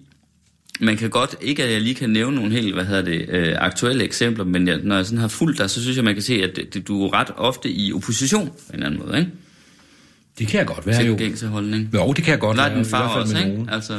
man 0.80 0.98
kan 0.98 1.10
godt, 1.10 1.36
ikke 1.42 1.64
at 1.64 1.72
jeg 1.72 1.82
lige 1.82 1.96
kan 1.96 2.10
nævne 2.10 2.36
nogle 2.36 2.52
helt, 2.52 2.74
hvad 2.74 2.86
hedder 2.86 3.02
det, 3.02 3.30
øh, 3.30 3.56
aktuelle 3.58 4.04
eksempler, 4.04 4.46
men 4.46 4.68
jeg, 4.68 4.80
når 4.84 4.96
jeg 4.96 5.06
sådan 5.06 5.20
har 5.20 5.28
fulgt 5.28 5.58
dig, 5.58 5.70
så 5.70 5.82
synes 5.82 5.98
jeg, 5.98 6.06
man 6.06 6.14
kan 6.14 6.24
se, 6.24 6.34
at 6.34 6.56
det, 6.56 6.74
det, 6.74 6.88
du 6.88 7.06
er 7.06 7.14
ret 7.14 7.32
ofte 7.36 7.70
i 7.70 7.94
opposition 7.94 8.48
på 8.48 8.54
en 8.70 8.74
eller 8.74 8.86
anden 8.86 9.02
måde, 9.06 9.20
ikke? 9.20 9.32
Det 10.40 10.48
kan 10.48 10.58
jeg 10.58 10.68
godt 10.68 10.88
være, 10.88 10.96
Til 10.96 11.06
jo. 11.06 11.12
den 11.12 11.18
gængse 11.20 11.48
holdning. 11.48 11.90
Jo, 11.94 12.14
det 12.14 12.24
kan 12.24 12.32
jeg 12.32 12.40
godt 12.40 12.58
Nej, 12.58 12.68
være. 12.70 12.78
din 12.78 12.86
i 12.86 12.90
far 12.90 13.10
fald 13.14 13.22
også, 13.22 13.38
ikke? 13.38 13.50
nogen. 13.50 13.70
Altså, 13.70 13.94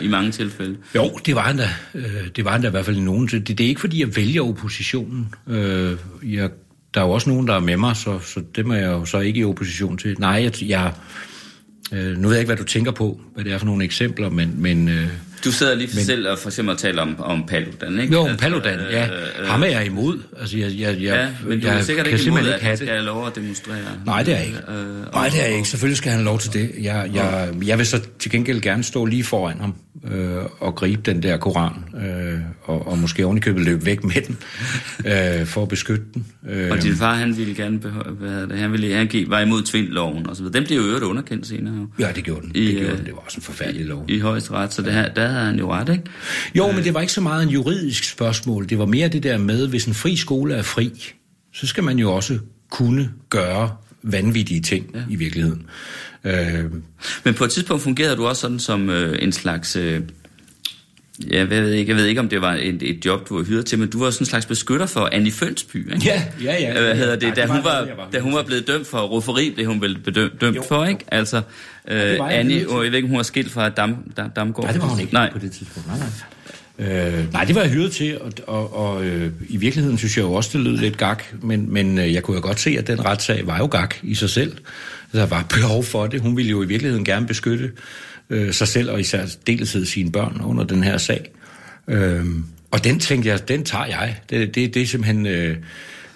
i, 0.00 0.04
i 0.04 0.08
mange 0.08 0.30
tilfælde. 0.30 0.76
Jo, 0.94 1.10
det 1.26 1.34
var 1.34 1.42
han 1.42 1.56
da. 1.56 1.68
Øh, 1.94 2.04
Det 2.36 2.44
var 2.44 2.50
han 2.50 2.62
da 2.62 2.68
i 2.68 2.70
hvert 2.70 2.84
fald 2.84 2.96
i 2.96 3.00
nogen. 3.00 3.26
Det, 3.26 3.48
det 3.48 3.60
er 3.60 3.68
ikke, 3.68 3.80
fordi 3.80 4.00
jeg 4.00 4.16
vælger 4.16 4.42
oppositionen. 4.42 5.34
Øh, 5.48 5.96
Jeg, 6.22 6.50
der 6.94 7.00
er 7.00 7.04
jo 7.04 7.10
også 7.10 7.30
nogen, 7.30 7.48
der 7.48 7.54
er 7.54 7.60
med 7.60 7.76
mig, 7.76 7.96
så, 7.96 8.18
så 8.18 8.42
det 8.56 8.66
må 8.66 8.74
jeg 8.74 8.86
jo 8.86 9.04
så 9.04 9.18
ikke 9.18 9.40
i 9.40 9.44
opposition 9.44 9.96
til. 9.98 10.16
Nej, 10.18 10.30
jeg, 10.30 10.62
jeg 10.68 10.92
øh, 11.92 12.16
nu 12.18 12.28
ved 12.28 12.34
jeg 12.36 12.40
ikke, 12.40 12.48
hvad 12.48 12.56
du 12.56 12.64
tænker 12.64 12.92
på, 12.92 13.20
hvad 13.34 13.44
det 13.44 13.52
er 13.52 13.58
for 13.58 13.66
nogle 13.66 13.84
eksempler, 13.84 14.30
men... 14.30 14.54
men 14.56 14.88
øh, 14.88 15.06
Du 15.44 15.52
sidder 15.52 15.74
lige 15.74 15.88
for 15.88 15.94
men, 15.96 16.04
selv 16.04 16.28
og 16.28 16.38
for 16.38 16.48
eksempel 16.48 16.76
taler 16.76 17.02
om, 17.02 17.20
om 17.20 17.46
Paludan, 17.46 18.00
ikke? 18.00 18.12
jo, 18.14 18.22
Altså, 18.26 18.38
Paludan, 18.38 18.78
ja. 18.90 19.06
øh, 19.06 19.46
Ham 19.48 19.62
er 19.62 19.66
jeg 19.66 19.86
imod. 19.86 20.18
Altså, 20.40 20.58
jeg, 20.58 20.70
jeg, 20.78 20.88
jeg, 20.88 21.00
Ja, 21.02 21.28
men 21.48 21.60
du 21.60 21.66
jeg 21.66 21.76
er 21.78 21.82
sikkert 21.82 22.06
ikke 22.06 22.14
imod, 22.16 22.24
simpelthen 22.24 22.52
at 22.54 22.58
ikke 22.58 22.66
han 22.66 22.76
skal 22.76 22.88
have 22.88 23.02
lov 23.04 23.26
at 23.26 23.36
demonstrere. 23.36 23.76
Nej, 24.06 24.22
det 24.22 24.34
er 24.34 24.38
jeg 24.38 24.46
ikke. 24.46 24.58
Øh, 24.68 25.12
Nej, 25.14 25.28
det 25.28 25.38
er 25.38 25.42
jeg 25.44 25.52
og- 25.52 25.56
ikke. 25.56 25.68
Selvfølgelig 25.68 25.96
skal 25.96 26.10
han 26.10 26.18
have 26.20 26.24
lov 26.24 26.38
til 26.38 26.52
det. 26.52 26.70
Jeg, 26.82 27.10
jeg, 27.14 27.48
jeg 27.66 27.78
vil 27.78 27.86
så 27.86 28.00
til 28.18 28.30
gengæld 28.30 28.60
gerne 28.60 28.82
stå 28.82 29.04
lige 29.04 29.24
foran 29.24 29.60
ham 29.60 29.74
øh, 30.10 30.42
og 30.60 30.74
gribe 30.74 31.02
den 31.02 31.22
der 31.22 31.36
koran, 31.36 31.72
øh, 32.06 32.40
og, 32.62 32.86
og 32.88 32.98
måske 32.98 33.24
ovenikøbet 33.24 33.64
løbe 33.64 33.86
væk 33.86 34.04
med 34.04 34.22
den, 34.26 34.36
øh, 35.12 35.46
for 35.46 35.62
at 35.62 35.68
beskytte 35.68 36.04
den. 36.14 36.26
Øh, 36.48 36.70
Og 36.70 36.82
din 36.82 36.96
far, 36.96 37.14
han 37.14 37.36
ville 37.36 37.54
gerne 37.54 37.78
beholde, 37.80 38.10
hvad 38.10 38.46
det, 38.46 38.58
han 38.58 38.72
ville 38.72 38.94
han 38.94 39.10
var 39.28 39.40
imod 39.40 39.62
tvindloven 39.62 40.26
og 40.28 40.36
så 40.36 40.42
videre. 40.42 40.58
Den 40.58 40.66
blev 40.66 40.78
jo 40.78 40.84
øvrigt 40.84 41.04
underkendt 41.04 41.46
senere 41.46 41.74
jo. 41.74 41.86
Ja, 41.98 42.12
det 42.14 42.24
gjorde 42.24 42.42
den. 42.42 42.52
I, 42.54 42.66
det, 42.66 42.74
gjorde 42.74 42.92
øh, 42.92 42.98
den. 42.98 43.06
det 43.06 43.14
var 43.14 43.20
også 43.20 43.38
en 43.38 43.42
forfærdelig 43.42 43.86
lov. 43.86 44.04
I 44.08 44.18
højesteret, 44.18 44.72
så 44.72 44.82
det 44.82 44.92
her, 44.92 45.08
der 45.08 45.28
havde 45.28 45.44
han 45.44 45.58
jo 45.58 45.72
ret, 45.72 45.88
ikke? 45.88 46.04
Jo, 46.54 46.72
men 46.72 46.84
det 46.84 46.94
var 46.94 47.00
ikke 47.00 47.12
så 47.12 47.20
meget 47.20 47.42
en 47.42 47.48
juridisk 47.48 48.04
spørgsmål. 48.04 48.68
Det 48.68 48.78
var 48.78 48.86
mere 48.86 49.08
det 49.08 49.22
der 49.22 49.38
med, 49.38 49.68
hvis 49.68 49.84
en 49.84 49.94
fri 49.94 50.16
skole 50.16 50.54
er 50.54 50.62
fri, 50.62 50.90
så 51.52 51.66
skal 51.66 51.84
man 51.84 51.98
jo 51.98 52.12
også 52.12 52.38
kunne 52.70 53.10
gøre 53.30 53.70
vanvittige 54.02 54.60
ting 54.60 54.86
ja. 54.94 55.00
i 55.10 55.16
virkeligheden. 55.16 55.62
Øh, 56.24 56.64
Men 57.24 57.34
på 57.34 57.44
et 57.44 57.50
tidspunkt 57.50 57.82
fungerede 57.82 58.16
du 58.16 58.26
også 58.26 58.40
sådan 58.40 58.58
som 58.58 58.90
øh, 58.90 59.18
en 59.22 59.32
slags... 59.32 59.76
Øh, 59.76 60.00
jeg, 61.30 61.50
ved 61.50 61.70
ikke, 61.70 61.90
jeg 61.90 61.96
ved 61.96 62.04
ikke, 62.06 62.20
om 62.20 62.28
det 62.28 62.40
var 62.40 62.54
et, 62.54 62.82
et 62.82 63.06
job, 63.06 63.28
du 63.28 63.36
var 63.36 63.44
hyret 63.44 63.66
til, 63.66 63.78
men 63.78 63.90
du 63.90 63.98
var 63.98 64.10
sådan 64.10 64.22
en 64.22 64.26
slags 64.26 64.46
beskytter 64.46 64.86
for 64.86 65.08
Annie 65.12 65.32
Fønsby, 65.32 65.94
ikke? 65.94 66.06
Ja, 66.06 66.22
ja, 66.42 66.56
ja. 66.60 66.80
Hvad 66.80 66.96
hedder 66.96 67.16
det? 67.16 67.22
det 67.22 67.36
Da 67.36 67.46
hun 67.46 67.64
var, 67.64 67.88
var 67.96 68.08
da 68.12 68.20
hun 68.20 68.34
var 68.34 68.42
blevet 68.42 68.66
dømt 68.66 68.86
for 68.86 68.98
rufferi, 68.98 69.50
blev 69.50 69.66
hun 69.66 69.80
vel 69.80 69.98
bedømt, 69.98 70.40
dømt 70.40 70.56
Jo, 70.56 70.62
for, 70.68 70.84
ikke? 70.84 71.04
Altså, 71.08 71.42
øh, 71.88 72.18
Annie, 72.20 72.68
og 72.68 72.84
jeg 72.84 72.92
ved 72.92 72.96
ikke, 72.98 73.08
hun 73.08 73.16
var 73.16 73.22
skilt 73.22 73.52
fra 73.52 73.68
Dam, 73.68 73.96
Dam, 74.16 74.30
Damgaard. 74.30 74.64
Nej, 74.64 74.72
det 74.72 74.82
var 74.82 74.88
hun 74.88 75.00
ikke 75.00 75.12
Nej. 75.12 75.32
på 75.32 75.38
det 75.38 75.52
tidspunkt. 75.52 75.88
Nej, 75.88 75.98
nej. 75.98 76.06
Øh, 76.78 77.32
nej, 77.32 77.44
det 77.44 77.54
var 77.54 77.60
jeg 77.60 77.70
hyret 77.70 77.92
til, 77.92 78.20
og, 78.20 78.32
og, 78.46 78.76
og 78.76 79.04
øh, 79.04 79.32
i 79.48 79.56
virkeligheden 79.56 79.98
synes 79.98 80.16
jeg 80.16 80.22
jo 80.22 80.32
også, 80.32 80.50
det 80.52 80.60
lød 80.60 80.76
lidt 80.76 80.96
gak, 80.96 81.24
men, 81.42 81.72
men 81.72 81.98
øh, 81.98 82.14
jeg 82.14 82.22
kunne 82.22 82.34
jo 82.34 82.42
godt 82.42 82.60
se, 82.60 82.76
at 82.78 82.86
den 82.86 83.04
retssag 83.04 83.46
var 83.46 83.58
jo 83.58 83.66
gak 83.66 83.94
i 84.02 84.14
sig 84.14 84.30
selv. 84.30 84.56
Der 85.12 85.26
var 85.26 85.46
behov 85.54 85.84
for 85.84 86.06
det. 86.06 86.20
Hun 86.20 86.36
ville 86.36 86.50
jo 86.50 86.62
i 86.62 86.66
virkeligheden 86.66 87.04
gerne 87.04 87.26
beskytte 87.26 87.72
øh, 88.30 88.52
sig 88.52 88.68
selv, 88.68 88.90
og 88.90 89.00
især 89.00 89.26
deltid 89.46 89.86
sine 89.86 90.12
børn 90.12 90.40
under 90.44 90.64
den 90.64 90.82
her 90.82 90.98
sag. 90.98 91.30
Øh, 91.88 92.24
og 92.70 92.84
den 92.84 93.00
tænkte 93.00 93.28
jeg, 93.28 93.48
den 93.48 93.64
tager 93.64 93.86
jeg. 93.86 94.16
Det, 94.30 94.54
det, 94.54 94.74
det 94.74 94.82
er 94.82 94.86
simpelthen... 94.86 95.26
Øh, 95.26 95.56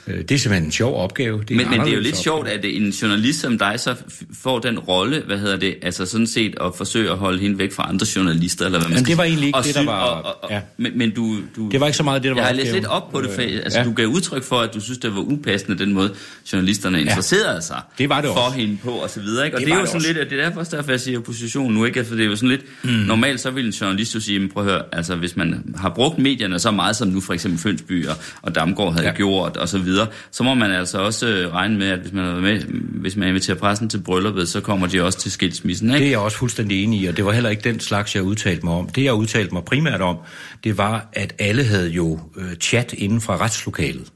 det 0.08 0.30
er 0.30 0.38
simpelthen 0.38 0.64
en 0.64 0.72
sjov 0.72 1.02
opgave. 1.02 1.40
Det 1.40 1.50
er 1.50 1.54
en 1.54 1.56
Men, 1.56 1.70
men 1.70 1.80
det 1.80 1.88
er 1.88 1.94
jo 1.94 2.00
lidt 2.00 2.16
sjovt, 2.16 2.38
opgave. 2.40 2.58
at 2.58 2.64
en 2.64 2.90
journalist 2.90 3.40
som 3.40 3.58
dig 3.58 3.74
så 3.80 3.94
får 4.42 4.58
den 4.58 4.78
rolle, 4.78 5.22
hvad 5.26 5.38
hedder 5.38 5.56
det, 5.56 5.74
altså 5.82 6.06
sådan 6.06 6.26
set 6.26 6.54
at 6.60 6.72
forsøge 6.76 7.10
at 7.10 7.16
holde 7.18 7.38
hende 7.38 7.58
væk 7.58 7.72
fra 7.72 7.86
andre 7.88 8.06
journalister, 8.16 8.64
eller 8.66 8.78
hvad 8.78 8.88
man 8.88 8.94
Men 8.94 9.04
skal 9.04 9.10
det 9.10 9.18
var 9.18 9.24
egentlig 9.24 9.46
ikke 9.46 9.58
Og 9.58 9.64
det, 9.64 9.74
der 9.74 9.84
var- 9.84 10.00
Og, 10.00 10.22
og, 10.24 10.44
og, 10.44 10.50
ja. 10.50 10.60
men, 10.76 10.92
men 10.98 11.10
du, 11.10 11.36
du... 11.56 11.68
Det 11.70 11.80
var 11.80 11.86
ikke 11.86 11.96
så 11.96 12.02
meget 12.02 12.22
det, 12.22 12.28
der 12.28 12.34
var 12.34 12.40
Jeg 12.40 12.46
har 12.46 12.54
læst 12.54 12.72
lidt 12.72 12.86
op 12.86 13.10
på 13.12 13.20
det, 13.20 13.30
for, 13.30 13.42
Øh, 13.42 13.48
altså 13.64 13.78
ja. 13.78 13.84
du 13.84 13.92
gav 13.92 14.06
udtryk 14.06 14.42
for, 14.42 14.56
at 14.60 14.74
du 14.74 14.80
synes, 14.80 14.98
det 14.98 15.14
var 15.14 15.20
upassende, 15.20 15.78
den 15.78 15.92
måde 15.92 16.12
journalisterne 16.52 17.00
interesserede 17.00 17.62
sig 17.62 17.80
Det 17.98 18.08
var 18.08 18.20
det 18.20 18.30
for 18.34 18.50
hende 18.50 18.78
på, 18.84 18.90
og 18.90 19.10
så 19.10 19.20
videre, 19.20 19.44
ikke? 19.46 19.56
Og 19.56 19.60
Det 19.60 19.66
det, 19.66 19.72
er 19.72 19.76
var 19.76 19.80
jo 19.80 19.84
det 19.84 19.88
sådan 19.90 19.96
også. 19.98 20.08
lidt, 20.08 20.18
at 20.18 20.30
det 20.30 20.40
er 20.40 20.44
derfor, 20.44 20.62
derfor, 20.62 20.90
jeg 20.90 21.00
siger 21.00 21.18
opposition 21.18 21.72
nu, 21.74 21.84
ikke? 21.84 22.04
For 22.04 22.14
det 22.14 22.24
er 22.24 22.28
jo 22.28 22.36
sådan 22.36 22.48
lidt, 22.48 22.60
mm. 22.84 22.90
normalt 22.90 23.40
så 23.40 23.50
vil 23.50 23.66
en 23.66 23.70
journalist 23.72 24.14
jo 24.14 24.20
sige, 24.20 24.38
men 24.38 24.48
prøv 24.48 24.64
at 24.66 24.70
høre, 24.72 24.82
altså 24.92 25.14
hvis 25.16 25.36
man 25.36 25.74
har 25.76 25.88
brugt 25.88 26.18
medierne 26.18 26.58
så 26.58 26.70
meget, 26.70 26.96
som 26.96 27.08
nu 27.08 27.20
for 27.20 27.32
eksempel 27.34 27.60
Fønsby 27.60 28.06
og, 28.06 28.14
og 28.42 28.54
Damgaard 28.54 28.92
havde 28.92 29.04
Ja. 29.04 29.10
ja. 29.10 29.16
gjort, 29.16 29.56
og 29.56 29.68
så 29.68 29.78
videre, 29.78 29.97
så 30.30 30.42
må 30.42 30.54
man 30.54 30.70
altså 30.70 30.98
også 30.98 31.26
øh, 31.26 31.52
regne 31.52 31.78
med, 31.78 31.88
at 31.88 31.98
hvis 31.98 32.12
man, 32.12 32.40
med, 32.42 32.60
hvis 33.00 33.16
man 33.16 33.28
inviterer 33.28 33.56
pressen 33.56 33.88
til 33.88 34.00
brylluppet, 34.00 34.48
så 34.48 34.60
kommer 34.60 34.86
de 34.86 35.02
også 35.02 35.18
til 35.18 35.30
skilsmissen, 35.30 35.88
ikke? 35.88 35.98
Det 35.98 36.06
er 36.06 36.10
jeg 36.10 36.18
også 36.18 36.36
fuldstændig 36.36 36.84
enig 36.84 37.00
i, 37.00 37.06
og 37.06 37.16
det 37.16 37.24
var 37.24 37.32
heller 37.32 37.50
ikke 37.50 37.62
den 37.62 37.80
slags, 37.80 38.14
jeg 38.14 38.22
udtalte 38.22 38.66
mig 38.66 38.74
om. 38.74 38.88
Det, 38.88 39.04
jeg 39.04 39.14
udtalte 39.14 39.54
mig 39.54 39.64
primært 39.64 40.00
om, 40.00 40.16
det 40.64 40.78
var, 40.78 41.08
at 41.12 41.34
alle 41.38 41.64
havde 41.64 41.88
jo 41.90 42.20
øh, 42.36 42.56
chat 42.56 42.92
inden 42.98 43.20
fra 43.20 43.36
retslokalet. 43.36 44.12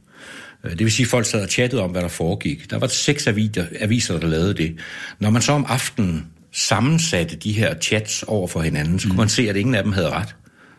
Øh, 0.65 0.71
Det 0.71 0.79
vil 0.81 0.93
sige, 0.93 1.05
at 1.05 1.11
folk 1.11 1.27
sad 1.27 1.43
og 1.43 1.49
chattede 1.49 1.83
om, 1.83 1.91
hvad 1.91 2.03
der 2.03 2.09
foregik. 2.09 2.71
Der 2.71 2.79
var 2.79 2.87
seks 2.87 3.27
aviser, 3.27 3.65
aviser, 3.81 4.19
der 4.19 4.29
lavede 4.29 4.55
det. 4.55 4.77
Når 5.21 5.31
man 5.31 5.43
så 5.43 5.53
om 5.53 5.67
aftenen 5.69 6.27
sammensatte 6.55 7.37
de 7.37 7.53
her 7.53 7.75
chats 7.83 8.23
over 8.23 8.49
for 8.49 8.61
hinanden, 8.61 8.99
så 8.99 9.09
kunne 9.09 9.17
man 9.17 9.29
se, 9.29 9.49
at 9.51 9.57
ingen 9.57 9.75
af 9.75 9.83
dem 9.83 9.93
havde 9.93 10.11
ret. 10.11 10.35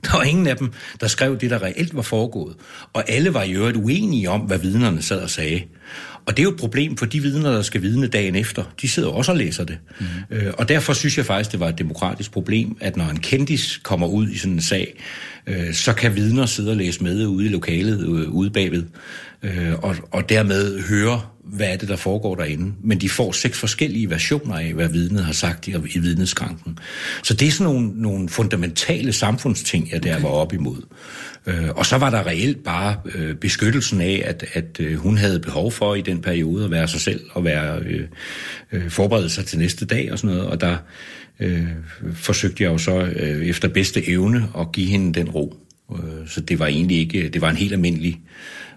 Der 0.05 0.17
var 0.17 0.23
ingen 0.23 0.47
af 0.47 0.57
dem, 0.57 0.73
der 1.01 1.07
skrev 1.07 1.37
det, 1.37 1.49
der 1.49 1.63
reelt 1.63 1.95
var 1.95 2.01
foregået. 2.01 2.55
Og 2.93 3.09
alle 3.09 3.33
var 3.33 3.43
i 3.43 3.51
øvrigt 3.51 3.77
uenige 3.77 4.29
om, 4.29 4.41
hvad 4.41 4.57
vidnerne 4.57 5.01
sad 5.01 5.21
og 5.21 5.29
sagde. 5.29 5.61
Og 6.25 6.37
det 6.37 6.39
er 6.39 6.43
jo 6.43 6.49
et 6.49 6.59
problem 6.59 6.97
for 6.97 7.05
de 7.05 7.19
vidner, 7.19 7.51
der 7.51 7.61
skal 7.61 7.81
vidne 7.81 8.07
dagen 8.07 8.35
efter. 8.35 8.63
De 8.81 8.89
sidder 8.89 9.09
også 9.09 9.31
og 9.31 9.37
læser 9.37 9.63
det. 9.63 9.77
Mm. 9.99 10.05
Øh, 10.29 10.53
og 10.57 10.69
derfor 10.69 10.93
synes 10.93 11.17
jeg 11.17 11.25
faktisk, 11.25 11.51
det 11.51 11.59
var 11.59 11.69
et 11.69 11.77
demokratisk 11.77 12.31
problem, 12.31 12.77
at 12.81 12.97
når 12.97 13.05
en 13.05 13.19
kendis 13.19 13.79
kommer 13.83 14.07
ud 14.07 14.29
i 14.29 14.37
sådan 14.37 14.53
en 14.53 14.61
sag, 14.61 14.99
øh, 15.47 15.73
så 15.73 15.93
kan 15.93 16.15
vidner 16.15 16.45
sidde 16.45 16.71
og 16.71 16.77
læse 16.77 17.03
med 17.03 17.25
ude 17.25 17.45
i 17.45 17.49
lokalet, 17.49 17.99
øh, 17.99 18.29
ude 18.29 18.49
bagved, 18.49 18.83
øh, 19.43 19.73
og, 19.81 19.95
og 20.11 20.29
dermed 20.29 20.81
høre, 20.81 21.21
hvad 21.43 21.67
er 21.67 21.77
det, 21.77 21.89
der 21.89 21.95
foregår 21.95 22.35
derinde. 22.35 22.73
Men 22.83 23.01
de 23.01 23.09
får 23.09 23.31
seks 23.31 23.59
forskellige 23.59 24.09
versioner 24.09 24.55
af, 24.55 24.73
hvad 24.73 24.89
vidnet 24.89 25.25
har 25.25 25.33
sagt 25.33 25.67
i, 25.67 25.71
i 25.95 25.99
vidneskranken. 25.99 26.79
Så 27.23 27.33
det 27.33 27.47
er 27.47 27.51
sådan 27.51 27.73
nogle, 27.73 28.01
nogle 28.01 28.29
fundamentale 28.29 29.13
samfundsting, 29.13 29.91
jeg 29.91 30.03
der 30.03 30.19
var 30.19 30.29
op 30.29 30.53
imod. 30.53 30.81
Øh, 31.45 31.69
og 31.69 31.85
så 31.85 31.97
var 31.97 32.09
der 32.09 32.27
reelt 32.27 32.63
bare 32.63 32.95
øh, 33.15 33.35
beskyttelsen 33.35 34.01
af, 34.01 34.23
at, 34.25 34.45
at 34.53 34.79
øh, 34.79 34.95
hun 34.95 35.17
havde 35.17 35.39
behov 35.39 35.71
for 35.71 35.95
i 35.95 36.01
den 36.01 36.21
periode 36.21 36.65
at 36.65 36.71
være 36.71 36.87
sig 36.87 37.01
selv 37.01 37.21
og 37.31 37.43
være 37.43 37.79
øh, 37.79 38.07
øh, 38.71 38.89
forberede 38.89 39.29
sig 39.29 39.45
til 39.45 39.59
næste 39.59 39.85
dag 39.85 40.11
og 40.11 40.19
sådan 40.19 40.35
noget. 40.35 40.51
Og 40.51 40.61
der 40.61 40.77
øh, 41.39 41.67
forsøgte 42.13 42.63
jeg 42.63 42.71
jo 42.71 42.77
så 42.77 42.99
øh, 42.99 43.45
efter 43.45 43.67
bedste 43.67 44.09
evne 44.09 44.47
at 44.59 44.71
give 44.71 44.87
hende 44.87 45.19
den 45.19 45.29
ro. 45.29 45.55
Øh, 45.91 46.27
så 46.27 46.41
det 46.41 46.59
var 46.59 46.67
egentlig 46.67 46.97
ikke, 46.97 47.29
det 47.29 47.41
var 47.41 47.49
en 47.49 47.55
helt 47.55 47.73
almindelig 47.73 48.21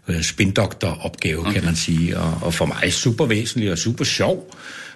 øh, 0.08 0.22
spindoktor-opgave, 0.22 1.40
okay. 1.40 1.52
kan 1.52 1.64
man 1.64 1.76
sige. 1.76 2.18
Og, 2.18 2.38
og 2.42 2.54
for 2.54 2.66
mig 2.66 2.92
super 2.92 3.26
væsentlig 3.26 3.72
og 3.72 3.78
super 3.78 4.04
sjov. 4.04 4.54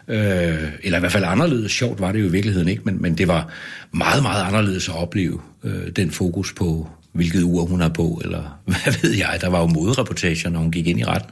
Øh, 0.08 0.68
eller 0.82 0.98
i 0.98 1.00
hvert 1.00 1.12
fald 1.12 1.24
anderledes 1.24 1.72
sjovt 1.72 2.00
var 2.00 2.12
det 2.12 2.20
jo 2.20 2.26
i 2.26 2.30
virkeligheden 2.30 2.68
ikke, 2.68 2.82
men, 2.84 3.02
men 3.02 3.18
det 3.18 3.28
var 3.28 3.48
meget, 3.92 4.22
meget 4.22 4.44
anderledes 4.44 4.88
at 4.88 4.94
opleve 4.96 5.40
øh, 5.64 5.90
den 5.96 6.11
fokus 6.11 6.52
på, 6.52 6.90
hvilket 7.12 7.42
ur 7.42 7.64
hun 7.64 7.80
har 7.80 7.88
på, 7.88 8.20
eller 8.24 8.58
hvad 8.64 9.02
ved 9.02 9.11
jeg. 9.11 9.38
Der 9.40 9.48
var 9.48 9.61
jo 9.61 9.66
modereportager, 9.66 10.50
når 10.50 10.61
hun 10.61 10.70
gik 10.70 10.86
ind 10.86 11.00
i 11.00 11.04
retten. 11.04 11.30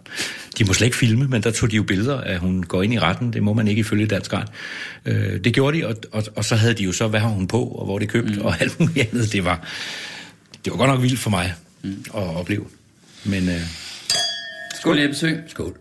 De 0.58 0.64
må 0.64 0.72
slet 0.72 0.86
ikke 0.86 0.96
filme, 0.96 1.28
men 1.28 1.42
der 1.42 1.50
tog 1.50 1.70
de 1.70 1.76
jo 1.76 1.82
billeder, 1.82 2.16
at 2.20 2.38
hun 2.38 2.62
går 2.62 2.82
ind 2.82 2.94
i 2.94 2.98
retten. 2.98 3.32
Det 3.32 3.42
må 3.42 3.52
man 3.52 3.68
ikke 3.68 3.80
ifølge 3.80 4.06
dansk 4.06 4.32
ret. 4.32 4.48
Øh, 5.06 5.44
det 5.44 5.54
gjorde 5.54 5.78
de, 5.78 5.86
og, 5.86 5.96
og, 6.12 6.24
og 6.36 6.44
så 6.44 6.56
havde 6.56 6.74
de 6.74 6.82
jo 6.82 6.92
så, 6.92 7.08
hvad 7.08 7.20
har 7.20 7.28
hun 7.28 7.46
på, 7.46 7.64
og 7.64 7.84
hvor 7.84 7.98
det 7.98 8.08
købt, 8.08 8.36
mm. 8.36 8.44
og 8.44 8.60
alt 8.60 8.80
muligt 8.80 9.08
andet. 9.12 9.32
Det 9.32 9.44
var, 9.44 9.66
det 10.64 10.72
var 10.72 10.76
godt 10.76 10.90
nok 10.90 11.02
vildt 11.02 11.18
for 11.18 11.30
mig 11.30 11.54
mm. 11.82 12.04
at 12.14 12.36
opleve. 12.36 12.64
Men 13.24 13.48
øh, 13.48 13.60
Skål, 14.80 14.98
Jeppe 14.98 15.16
Sø. 15.16 15.30
skål. 15.46 15.78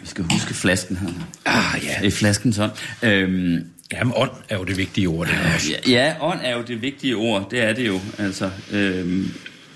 Vi 0.00 0.06
skal 0.06 0.24
huske 0.24 0.54
flasken 0.54 0.96
her. 0.96 1.08
Ah 1.44 1.84
ja, 1.84 1.96
Det 2.00 2.06
er 2.06 2.10
flasken 2.10 2.52
sådan. 2.52 2.76
Øhm, 3.02 3.64
Jamen, 3.92 4.12
ånd 4.16 4.30
er 4.48 4.58
jo 4.58 4.64
det 4.64 4.76
vigtige 4.76 5.06
ord, 5.08 5.26
det 5.26 5.34
er 5.34 5.54
også. 5.54 5.68
ja, 5.86 5.90
ja, 6.06 6.14
ånd 6.20 6.38
er 6.42 6.56
jo 6.56 6.62
det 6.62 6.82
vigtige 6.82 7.16
ord. 7.16 7.50
Det 7.50 7.62
er 7.62 7.72
det 7.72 7.86
jo. 7.86 8.00
Altså, 8.18 8.50
øhm, 8.72 9.30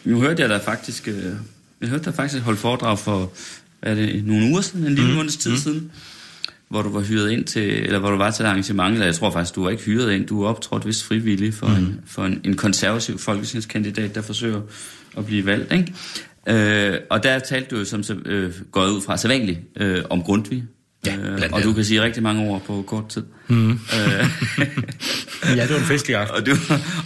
nu 0.04 0.20
hørte 0.20 0.42
jeg 0.42 0.48
der 0.50 0.60
faktisk... 0.60 1.08
Øh, 1.08 1.32
jeg 1.80 1.88
hørte 1.88 2.04
der 2.04 2.12
faktisk 2.12 2.42
holdt 2.42 2.58
foredrag 2.58 2.98
for 2.98 3.32
hvad 3.80 3.92
er 3.92 3.94
det, 3.94 4.24
nogle 4.24 4.50
uger 4.50 4.60
siden, 4.60 4.86
en 4.86 4.94
lille 4.94 5.10
mm. 5.10 5.16
måneds 5.16 5.36
tid 5.36 5.50
mm. 5.50 5.56
siden, 5.56 5.92
hvor 6.68 6.82
du 6.82 6.88
var 6.88 7.00
hyret 7.00 7.30
ind 7.30 7.44
til, 7.44 7.62
eller 7.62 7.98
hvor 7.98 8.10
du 8.10 8.16
var 8.16 8.30
til 8.30 8.42
et 8.42 8.48
arrangement, 8.48 8.92
eller 8.92 9.06
jeg 9.06 9.14
tror 9.14 9.30
faktisk, 9.30 9.54
du 9.54 9.62
var 9.62 9.70
ikke 9.70 9.82
hyret 9.82 10.12
ind, 10.12 10.26
du 10.26 10.42
var 10.42 10.48
optrådt 10.48 10.86
vist 10.86 11.04
frivillig 11.04 11.54
for, 11.54 11.66
mm. 11.66 11.74
en, 11.74 12.00
for 12.06 12.24
en, 12.24 12.40
en 12.44 12.56
konservativ 12.56 13.18
folketingskandidat, 13.18 14.14
der 14.14 14.22
forsøger 14.22 14.60
at 15.16 15.26
blive 15.26 15.46
valgt, 15.46 15.72
ikke? 15.72 15.94
Øh, 16.48 16.98
og 17.10 17.22
der 17.22 17.38
talte 17.38 17.68
du 17.70 17.78
jo 17.78 17.84
som 17.84 18.02
så, 18.02 18.16
øh, 18.24 18.52
gået 18.72 18.90
ud 18.90 19.02
fra 19.02 19.16
sædvanligt 19.16 19.58
øh, 19.76 20.02
om 20.10 20.22
Grundtvig. 20.22 20.64
Ja, 21.06 21.16
Øh, 21.16 21.40
og 21.52 21.62
du 21.62 21.72
kan 21.72 21.84
sige 21.84 22.02
rigtig 22.02 22.22
mange 22.22 22.50
ord 22.50 22.62
på 22.66 22.84
kort 22.86 23.08
tid. 23.08 23.22
Mm. 23.48 23.70
Øh, 23.70 23.78
Ja, 25.56 25.62
det 25.62 25.70
var 25.70 25.76
en 25.78 25.84
festlig 25.84 26.16
aften. 26.16 26.36
og, 26.36 26.46
du, 26.46 26.52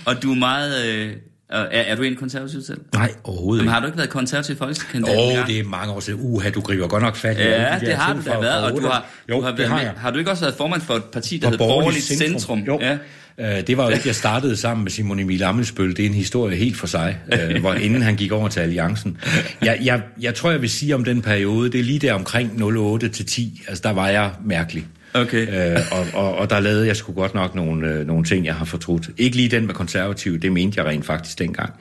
og 0.05 0.23
du 0.23 0.31
er 0.33 0.37
meget... 0.37 0.87
Øh, 0.87 1.13
er, 1.49 1.63
er 1.71 1.97
du 1.97 2.03
en 2.03 2.17
konservativ 2.17 2.63
selv? 2.63 2.81
Nej, 2.95 3.13
overhovedet 3.25 3.63
ikke. 3.63 3.73
har 3.73 3.81
du 3.81 3.87
ikke 3.87 3.99
været 3.99 4.11
konservativ 4.11 4.57
folketingskandidat? 4.57 5.17
Åh, 5.19 5.41
oh, 5.41 5.47
det 5.47 5.59
er 5.59 5.65
mange 5.65 5.93
år 5.93 6.01
siden. 6.01 6.21
Uha, 6.23 6.51
du 6.51 6.61
griber 6.61 6.89
godt 6.89 7.03
nok 7.03 7.17
fat 7.17 7.37
i 7.37 7.41
Ja, 7.41 7.79
de 7.81 7.87
det 7.87 7.95
har 7.95 8.15
du 8.15 8.21
da 8.27 8.39
været, 8.41 8.65
og 8.65 8.81
du 8.81 8.87
har, 8.87 9.07
jo, 9.29 9.37
du 9.37 9.41
har, 9.43 9.49
det 9.51 9.59
været 9.59 9.71
har 9.71 9.81
jeg. 9.81 9.93
har 9.97 10.11
du 10.11 10.19
ikke 10.19 10.31
også 10.31 10.45
været 10.45 10.55
formand 10.57 10.83
for 10.83 10.95
et 10.95 11.05
parti, 11.05 11.37
der 11.37 11.43
For 11.47 11.51
hedder 11.51 11.65
Borgerligt 11.65 12.05
Centrum? 12.05 12.59
Jo. 12.59 12.79
Ja. 12.81 12.99
Øh, 13.41 13.67
det 13.67 13.77
var 13.77 13.85
jo 13.85 13.91
ikke, 13.91 14.07
jeg 14.07 14.15
startede 14.15 14.57
sammen 14.57 14.85
med 14.85 14.91
Simon 14.91 15.19
Emil 15.19 15.43
Amelsbøl. 15.43 15.97
Det 15.97 16.01
er 16.05 16.07
en 16.07 16.15
historie 16.15 16.57
helt 16.57 16.77
for 16.77 16.87
sig, 16.87 17.19
øh, 17.33 17.61
hvor 17.61 17.75
inden 17.75 18.03
han 18.03 18.17
gik 18.17 18.33
over 18.33 18.49
til 18.49 18.61
Alliancen. 18.61 19.19
Jeg, 19.63 19.79
jeg, 19.83 20.03
jeg 20.21 20.35
tror, 20.35 20.51
jeg 20.51 20.61
vil 20.61 20.71
sige 20.71 20.95
om 20.95 21.05
den 21.05 21.23
periode, 21.23 21.73
det 21.73 21.81
er 21.81 21.85
lige 21.85 21.99
der 21.99 22.13
omkring 22.13 22.63
08 22.63 23.09
til 23.09 23.27
10. 23.27 23.63
Altså, 23.69 23.83
der 23.83 23.91
var 23.91 24.09
jeg 24.09 24.31
mærkelig. 24.45 24.87
Okay. 25.15 25.77
Øh, 25.77 25.81
og, 25.93 26.07
og, 26.15 26.35
og 26.35 26.51
der 26.51 26.61
lavede 26.61 26.87
jeg 26.87 26.97
sgu 26.97 27.13
godt 27.13 27.35
nok 27.35 27.55
nogle, 27.55 27.89
øh, 27.89 28.07
nogle 28.07 28.25
ting, 28.25 28.47
jeg 28.47 28.55
har 28.55 28.65
fortrudt. 28.65 29.11
Ikke 29.19 29.37
lige 29.37 29.49
den 29.49 29.67
med 29.67 29.75
konservativ, 29.75 30.39
det 30.39 30.53
mente 30.53 30.81
jeg 30.81 30.87
rent 30.87 31.07
faktisk 31.07 31.39
dengang. 31.39 31.73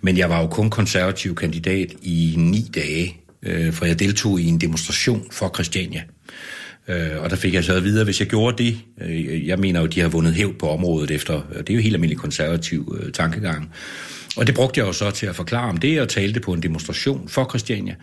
Men 0.00 0.18
jeg 0.18 0.30
var 0.30 0.40
jo 0.40 0.46
kun 0.46 0.70
konservativ 0.70 1.34
kandidat 1.34 1.92
i 2.02 2.34
ni 2.36 2.70
dage, 2.74 3.16
øh, 3.42 3.72
for 3.72 3.84
jeg 3.84 3.98
deltog 3.98 4.40
i 4.40 4.46
en 4.46 4.58
demonstration 4.58 5.24
for 5.30 5.50
Christiania. 5.54 6.02
Øh, 6.88 7.22
og 7.22 7.30
der 7.30 7.36
fik 7.36 7.54
jeg 7.54 7.64
så 7.64 7.74
at 7.74 7.84
vide, 7.84 8.00
at 8.00 8.06
hvis 8.06 8.20
jeg 8.20 8.28
gjorde 8.28 8.64
det, 8.64 8.78
øh, 9.00 9.46
jeg 9.46 9.58
mener 9.58 9.80
jo, 9.80 9.86
de 9.86 10.00
har 10.00 10.08
vundet 10.08 10.34
hævd 10.34 10.54
på 10.54 10.70
området 10.70 11.10
efter, 11.10 11.40
det 11.58 11.70
er 11.70 11.74
jo 11.74 11.80
helt 11.80 11.94
almindelig 11.94 12.18
konservativ 12.18 12.98
øh, 13.02 13.12
tankegang. 13.12 13.70
Og 14.36 14.46
det 14.46 14.54
brugte 14.54 14.80
jeg 14.80 14.86
jo 14.86 14.92
så 14.92 15.10
til 15.10 15.26
at 15.26 15.36
forklare 15.36 15.68
om 15.68 15.76
det, 15.76 16.00
og 16.00 16.08
talte 16.08 16.40
på 16.40 16.52
en 16.52 16.62
demonstration 16.62 17.28
for 17.28 17.44
Christiania, 17.48 17.94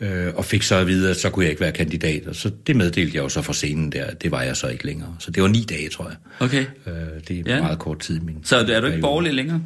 øh, 0.00 0.26
og 0.34 0.44
fik 0.44 0.62
så 0.62 0.74
at 0.76 0.86
vide, 0.86 1.10
at 1.10 1.16
så 1.16 1.30
kunne 1.30 1.44
jeg 1.44 1.50
ikke 1.50 1.60
være 1.60 1.72
kandidat. 1.72 2.26
Og 2.26 2.34
så 2.34 2.50
det 2.66 2.76
meddelte 2.76 3.16
jeg 3.16 3.22
jo 3.22 3.28
så 3.28 3.42
for 3.42 3.52
scenen 3.52 3.92
der, 3.92 4.10
det 4.10 4.30
var 4.30 4.42
jeg 4.42 4.56
så 4.56 4.66
ikke 4.68 4.86
længere. 4.86 5.16
Så 5.18 5.30
det 5.30 5.42
var 5.42 5.48
ni 5.48 5.64
dage, 5.68 5.88
tror 5.88 6.08
jeg. 6.08 6.16
Okay. 6.40 6.64
Øh, 6.86 6.92
det 7.28 7.38
er 7.48 7.54
Ja. 7.54 7.60
meget 7.62 7.78
kort 7.78 7.98
tid. 7.98 8.20
Min 8.20 8.36
Så 8.44 8.56
er 8.56 8.80
du 8.80 8.86
ikke 8.86 9.00
borgerlig 9.00 9.34
længere? 9.34 9.62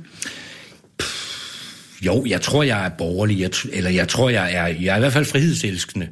Jo, 2.06 2.24
jeg 2.28 2.40
tror, 2.40 2.62
jeg 2.62 2.84
er 2.84 2.88
borgerlig, 2.88 3.40
jeg, 3.40 3.50
eller 3.72 3.90
jeg 3.90 4.08
tror, 4.08 4.30
jeg 4.30 4.54
er, 4.54 4.66
jeg 4.66 4.92
er 4.92 4.96
i 4.96 5.00
hvert 5.00 5.12
fald 5.12 5.24
frihedselskende. 5.24 6.08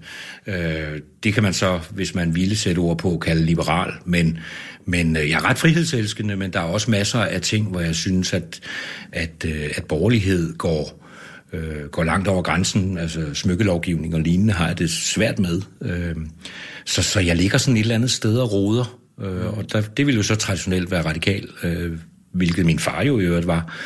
Øh, 0.47 1.01
det 1.23 1.35
kan 1.35 1.43
man 1.43 1.53
så, 1.53 1.81
hvis 1.91 2.15
man 2.15 2.35
ville 2.35 2.57
sætte 2.57 2.79
ord 2.79 2.99
på, 2.99 3.19
kalde 3.19 3.45
liberal, 3.45 3.93
men, 4.05 4.39
men 4.87 5.17
øh, 5.17 5.31
jeg 5.31 5.37
er 5.37 5.45
ret 5.45 5.59
frihedselskende, 5.59 6.37
men 6.37 6.53
der 6.53 6.61
er 6.61 6.65
også 6.65 6.91
masser 6.91 7.19
af 7.19 7.41
ting, 7.41 7.69
hvor 7.69 7.81
jeg 7.81 7.95
synes, 7.95 8.33
at, 8.33 8.61
at, 9.13 9.45
øh, 9.45 9.71
at 9.77 9.85
borgerlighed 9.85 10.59
går, 10.59 11.07
øh, 11.53 11.85
går 11.91 12.05
langt 12.05 12.29
over 12.29 12.43
grænsen, 12.43 12.99
altså 12.99 13.35
smykkelovgivning 13.35 14.15
og 14.15 14.21
lignende 14.21 14.53
har 14.53 14.67
jeg 14.67 14.79
det 14.79 14.91
svært 14.91 15.39
med. 15.39 15.63
Øh, 15.83 16.17
så, 16.87 17.03
så 17.03 17.21
jeg 17.21 17.37
ligger 17.37 17.59
sådan 17.59 17.77
et 17.77 17.81
eller 17.81 17.95
andet 17.95 18.11
sted 18.11 18.39
og 18.39 18.53
roder, 18.53 19.01
øh, 19.21 19.59
og 19.59 19.73
der, 19.73 19.81
det 19.81 20.07
ville 20.07 20.17
jo 20.17 20.23
så 20.23 20.35
traditionelt 20.35 20.91
være 20.91 21.03
radikal, 21.05 21.49
øh, 21.63 21.93
hvilket 22.33 22.67
min 22.67 22.79
far 22.79 23.03
jo 23.03 23.21
i 23.21 23.25
øvrigt 23.25 23.47
var. 23.47 23.77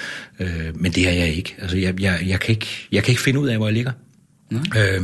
Øh, 0.40 0.80
men 0.80 0.92
det 0.92 1.08
er 1.08 1.12
jeg 1.12 1.28
ikke. 1.28 1.54
Altså, 1.58 1.76
jeg, 1.76 2.00
jeg, 2.00 2.18
jeg, 2.26 2.40
kan 2.40 2.50
ikke. 2.50 2.88
jeg 2.92 3.02
kan 3.02 3.12
ikke 3.12 3.22
finde 3.22 3.40
ud 3.40 3.48
af, 3.48 3.56
hvor 3.56 3.66
jeg 3.66 3.74
ligger. 3.74 3.92
Øh, 4.52 5.02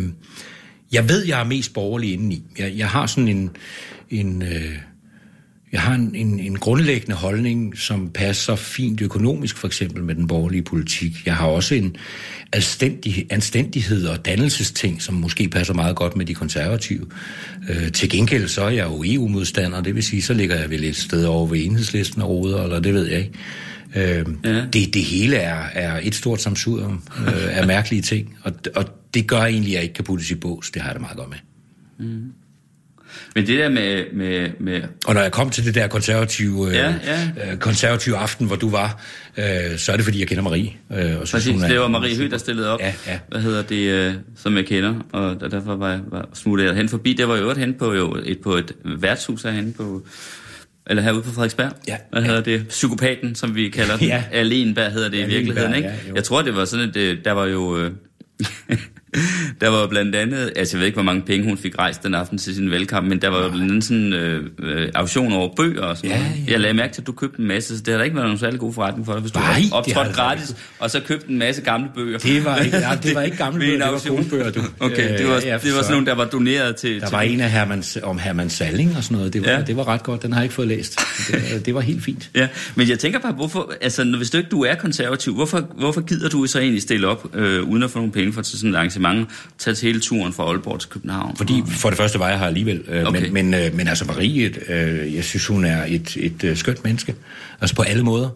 jeg 0.93 1.09
ved, 1.09 1.27
jeg 1.27 1.41
er 1.41 1.45
mest 1.45 1.75
borgerlig 1.75 2.13
indeni. 2.13 2.43
Jeg, 2.59 2.73
jeg 2.77 2.89
har 2.89 3.07
sådan 3.07 3.29
en... 3.29 3.51
en 4.11 4.43
øh, 4.43 4.77
jeg 5.73 5.81
har 5.81 5.95
en, 5.95 6.15
en, 6.15 6.41
en 6.41 6.59
grundlæggende 6.59 7.17
holdning, 7.17 7.79
som 7.79 8.11
passer 8.15 8.57
fint 8.57 9.01
økonomisk, 9.01 9.57
for 9.57 9.67
eksempel 9.67 10.05
med 10.05 10.15
den 10.15 10.27
borgerlige 10.27 10.63
politik. 10.63 11.27
Jeg 11.27 11.37
har 11.37 11.47
også 11.47 11.75
en 11.75 11.97
anstændig, 12.53 13.27
anstændighed 13.31 14.07
og 14.07 14.25
dannelsesting, 14.25 15.03
som 15.03 15.15
måske 15.15 15.49
passer 15.49 15.75
meget 15.75 15.97
godt 15.97 16.17
med 16.17 16.27
de 16.27 16.35
konservative. 16.35 17.07
Øh, 17.69 17.93
til 17.93 18.11
gengæld 18.11 18.49
så 18.49 18.63
er 18.63 18.69
jeg 18.69 18.87
jo 18.87 19.03
EU-modstander, 19.07 19.81
det 19.81 19.95
vil 19.95 20.03
sige, 20.03 20.23
så 20.23 20.35
ligger 20.35 20.57
jeg 20.57 20.71
vel 20.71 20.85
et 20.85 20.97
sted 20.97 21.25
over 21.25 21.47
ved 21.47 21.65
enhedslisten 21.65 22.23
og 22.23 22.29
roder, 22.29 22.63
eller 22.63 22.81
det 22.81 22.95
ved 22.95 23.07
jeg 23.07 23.19
ikke. 23.19 23.39
Øh, 23.97 24.27
Ja. 24.45 24.65
det, 24.73 24.95
det 24.95 25.03
hele 25.05 25.37
er, 25.37 25.63
er 25.75 26.01
et 26.03 26.15
stort 26.15 26.41
samsurium 26.41 27.03
øh, 27.27 27.59
af 27.59 27.67
mærkelige 27.67 28.03
ting, 28.03 28.37
og, 28.43 28.53
og 28.77 28.85
det 29.15 29.27
gør 29.27 29.41
egentlig, 29.43 29.71
at 29.73 29.75
jeg 29.75 29.83
ikke 29.83 29.95
kan 29.95 30.05
puttes 30.05 30.31
i 30.31 30.35
bås. 30.35 30.71
Det 30.71 30.83
har 30.83 30.89
jeg 30.89 30.95
det 30.95 31.01
meget 31.01 31.17
godt 31.17 31.29
med. 31.29 31.39
Men 33.35 33.47
det 33.47 33.59
der 33.59 33.69
med... 33.69 34.05
med, 34.13 34.51
med 34.61 34.83
Og 35.07 35.15
når 35.15 35.21
jeg 35.21 35.33
kom 35.33 35.51
til 35.51 35.65
det 35.65 35.75
der 35.75 35.87
konservative, 35.87 36.69
øh, 36.69 36.75
Ja, 36.75 36.95
ja. 37.05 37.53
Øh, 37.53 37.59
konservative 37.59 38.17
aften, 38.17 38.47
hvor 38.47 38.57
du 38.57 38.71
var, 38.71 39.03
øh, 39.37 39.45
så 39.79 39.93
er 39.93 39.97
det, 39.97 40.05
fordi 40.05 40.21
jeg 40.21 40.29
kender 40.29 40.43
Marie. 40.43 40.73
Øh, 40.93 40.99
og 40.99 41.29
synes, 41.29 41.31
præcis, 41.31 41.53
hun 41.53 41.63
er- 41.63 41.69
det 41.69 41.81
var 41.81 41.89
Marie 41.89 42.17
Høgh, 42.17 42.31
der 42.31 42.39
stillede 42.39 42.69
op. 42.71 42.81
Ja, 42.81 42.95
ja. 43.07 43.19
Hvad 43.31 43.41
hedder 43.41 43.63
det, 43.63 43.77
øh, 43.91 44.15
som 44.37 44.57
jeg 44.57 44.67
kender, 44.67 44.95
og 45.13 45.41
der, 45.41 45.49
derfor 45.49 45.77
var 45.77 45.91
jeg 45.91 46.01
var 46.11 46.29
smuttet 46.35 46.77
hen 46.77 46.89
forbi. 46.89 47.13
Det 47.13 47.29
var 47.29 47.37
jo 47.37 47.41
øvrigt 47.43 47.59
hen 47.61 47.75
på, 47.75 47.95
jo, 47.95 48.17
et, 48.25 48.39
på 48.41 48.57
et 48.57 48.73
værtshus 48.85 49.43
herhen 49.43 49.73
på... 49.73 50.03
Eller 50.91 51.03
herude 51.03 51.23
på 51.23 51.31
Frederiksberg. 51.31 51.73
Ja, 51.89 51.97
Hvad 52.13 52.23
hedder 52.23 52.41
det? 52.41 52.69
Psykopaten, 52.69 53.35
som 53.35 53.55
vi 53.55 53.69
kalder 53.69 53.97
den. 53.99 54.07
Ja. 54.07 54.25
Alenberg 54.33 54.93
hedder 54.93 55.09
det 55.09 55.17
i 55.17 55.21
Alenberg, 55.21 55.39
virkeligheden, 55.39 55.75
ikke? 55.75 55.89
ja, 55.89 55.95
jo. 56.09 56.15
jeg 56.15 56.25
tror, 56.25 56.43
det 56.43 56.57
var 56.57 56.65
sådan, 56.65 56.89
at 56.89 56.95
det, 56.95 57.25
der 57.25 57.33
var 57.33 57.47
jo... 57.47 57.91
Der 59.61 59.69
var 59.69 59.87
blandt 59.87 60.15
andet, 60.17 60.53
altså 60.57 60.77
jeg 60.77 60.81
ved 60.81 60.87
ikke, 60.87 60.97
hvor 60.97 61.03
mange 61.03 61.23
penge 61.23 61.45
hun 61.49 61.59
fik 61.59 61.79
rejst 61.79 62.03
den 62.03 62.15
aften 62.15 62.39
til 62.39 62.55
sin 62.55 62.71
velkamp, 62.71 63.09
men 63.09 63.23
der 63.23 63.29
var 63.29 63.43
jo 63.43 63.49
blandt 63.49 63.71
andet 63.71 63.85
sådan 63.85 64.13
øh, 64.13 64.43
øh, 64.63 64.89
auktion 64.95 65.33
over 65.33 65.55
bøger 65.57 65.83
og 65.83 65.97
sådan 65.97 66.11
Ja, 66.11 66.19
noget. 66.19 66.33
ja. 66.47 66.53
Jeg 66.53 66.61
lagde 66.61 66.75
mærke 66.75 66.93
til, 66.95 67.01
at 67.01 67.07
du 67.07 67.13
købte 67.13 67.41
en 67.41 67.47
masse, 67.49 67.77
så 67.79 67.83
det 67.83 67.93
har 67.93 67.99
da 67.99 68.05
ikke 68.05 68.17
været 68.17 68.27
nogen 68.27 68.39
særlig 68.39 68.61
god 68.61 68.73
forretning 68.75 69.07
for 69.07 69.13
dig, 69.13 69.21
hvis 69.21 69.33
du 69.33 69.39
Nej, 69.39 69.49
har 69.49 69.61
det 69.61 69.69
har 69.71 69.77
optrådt 69.79 70.07
det 70.09 70.17
da 70.17 70.23
gratis, 70.23 70.57
og 70.79 70.91
så 70.91 71.01
købte 71.01 71.31
en 71.31 71.39
masse 71.39 71.63
gamle 71.63 71.89
bøger. 71.95 72.19
Det 72.19 72.45
var 72.45 72.57
ikke, 72.57 72.77
ja, 72.77 72.91
det 73.03 73.15
var 73.15 73.23
ikke 73.23 73.37
gamle 73.37 73.65
en 73.65 73.71
bøger, 73.81 73.85
det 74.01 74.11
var 74.11 74.17
gode 74.17 74.29
bøger, 74.31 74.51
du. 74.51 74.61
Okay, 74.87 75.19
det 75.19 75.29
var, 75.29 75.41
det 75.41 75.51
var 75.53 75.59
så- 75.59 75.71
sådan 75.77 75.93
nogle, 75.93 76.07
der 76.07 76.15
var 76.15 76.25
doneret 76.25 76.77
til... 76.77 77.01
Der 77.01 77.07
til 77.07 77.13
var 77.13 77.23
en 77.23 77.41
af 77.41 77.51
Herman, 77.51 77.83
om 78.03 78.19
Herman 78.19 78.51
Salling 78.51 78.97
og 78.97 79.05
sådan 79.05 79.17
noget. 79.17 79.33
Det 79.33 79.45
var, 79.45 79.51
Ja. 79.51 79.63
det 79.63 79.77
var 79.77 79.89
ret 79.89 80.03
godt. 80.03 80.23
Den 80.23 80.33
har 80.33 80.41
jeg 80.41 80.45
ikke 80.45 80.55
fået 80.55 80.69
læst. 80.69 81.01
Det, 81.29 81.67
det 81.67 81.75
var 81.75 81.81
helt 81.81 82.03
fint. 82.05 82.31
Ja, 82.35 82.49
men 82.75 82.89
jeg 82.89 82.99
tænker 82.99 83.19
bare, 83.19 83.33
hvorfor, 83.33 83.73
altså 83.81 84.05
hvis 84.17 84.31
du 84.31 84.39
ikke 84.39 84.51
du 84.51 84.65
er 84.65 84.75
konservativ, 84.75 85.35
hvorfor, 85.35 85.61
hvorfor 85.79 86.01
gider 86.01 86.29
du 86.29 86.47
så 86.47 86.59
egentlig 86.59 86.83
stille 86.83 87.07
op, 87.09 87.37
øh, 87.37 87.63
uden 87.63 87.83
at 87.83 87.91
få 87.91 87.99
nogle 87.99 88.13
penge 88.13 88.33
for 88.33 88.43
til 88.43 88.59
sådan 88.59 88.75
et 88.75 88.79
arrangement, 89.07 89.29
tage 89.59 89.75
til 89.75 89.87
hele 89.87 90.01
turen 90.01 90.33
fra 90.33 90.43
Aalborg 90.45 90.81
til 90.81 90.91
København? 90.91 91.37
Fordi 91.37 91.63
for 91.67 91.89
det 91.89 91.99
første 91.99 92.19
var 92.19 92.29
jeg 92.29 92.39
her 92.39 92.47
alligevel. 92.47 92.83
Øh, 92.89 93.05
Okay. 93.07 93.21
men, 93.29 93.33
men, 93.51 93.55
øh, 93.55 93.75
men 93.77 93.89
altså 93.89 94.05
Marie, 94.05 94.53
øh, 94.69 95.15
jeg 95.15 95.25
synes, 95.25 95.47
hun 95.47 95.65
er 95.65 95.85
et, 95.89 96.17
et 96.17 96.45
øh, 96.45 96.57
skønt 96.57 96.85
menneske. 96.85 97.15
Altså 97.61 97.77
på 97.77 97.83
alle 97.83 98.03
måder. 98.03 98.29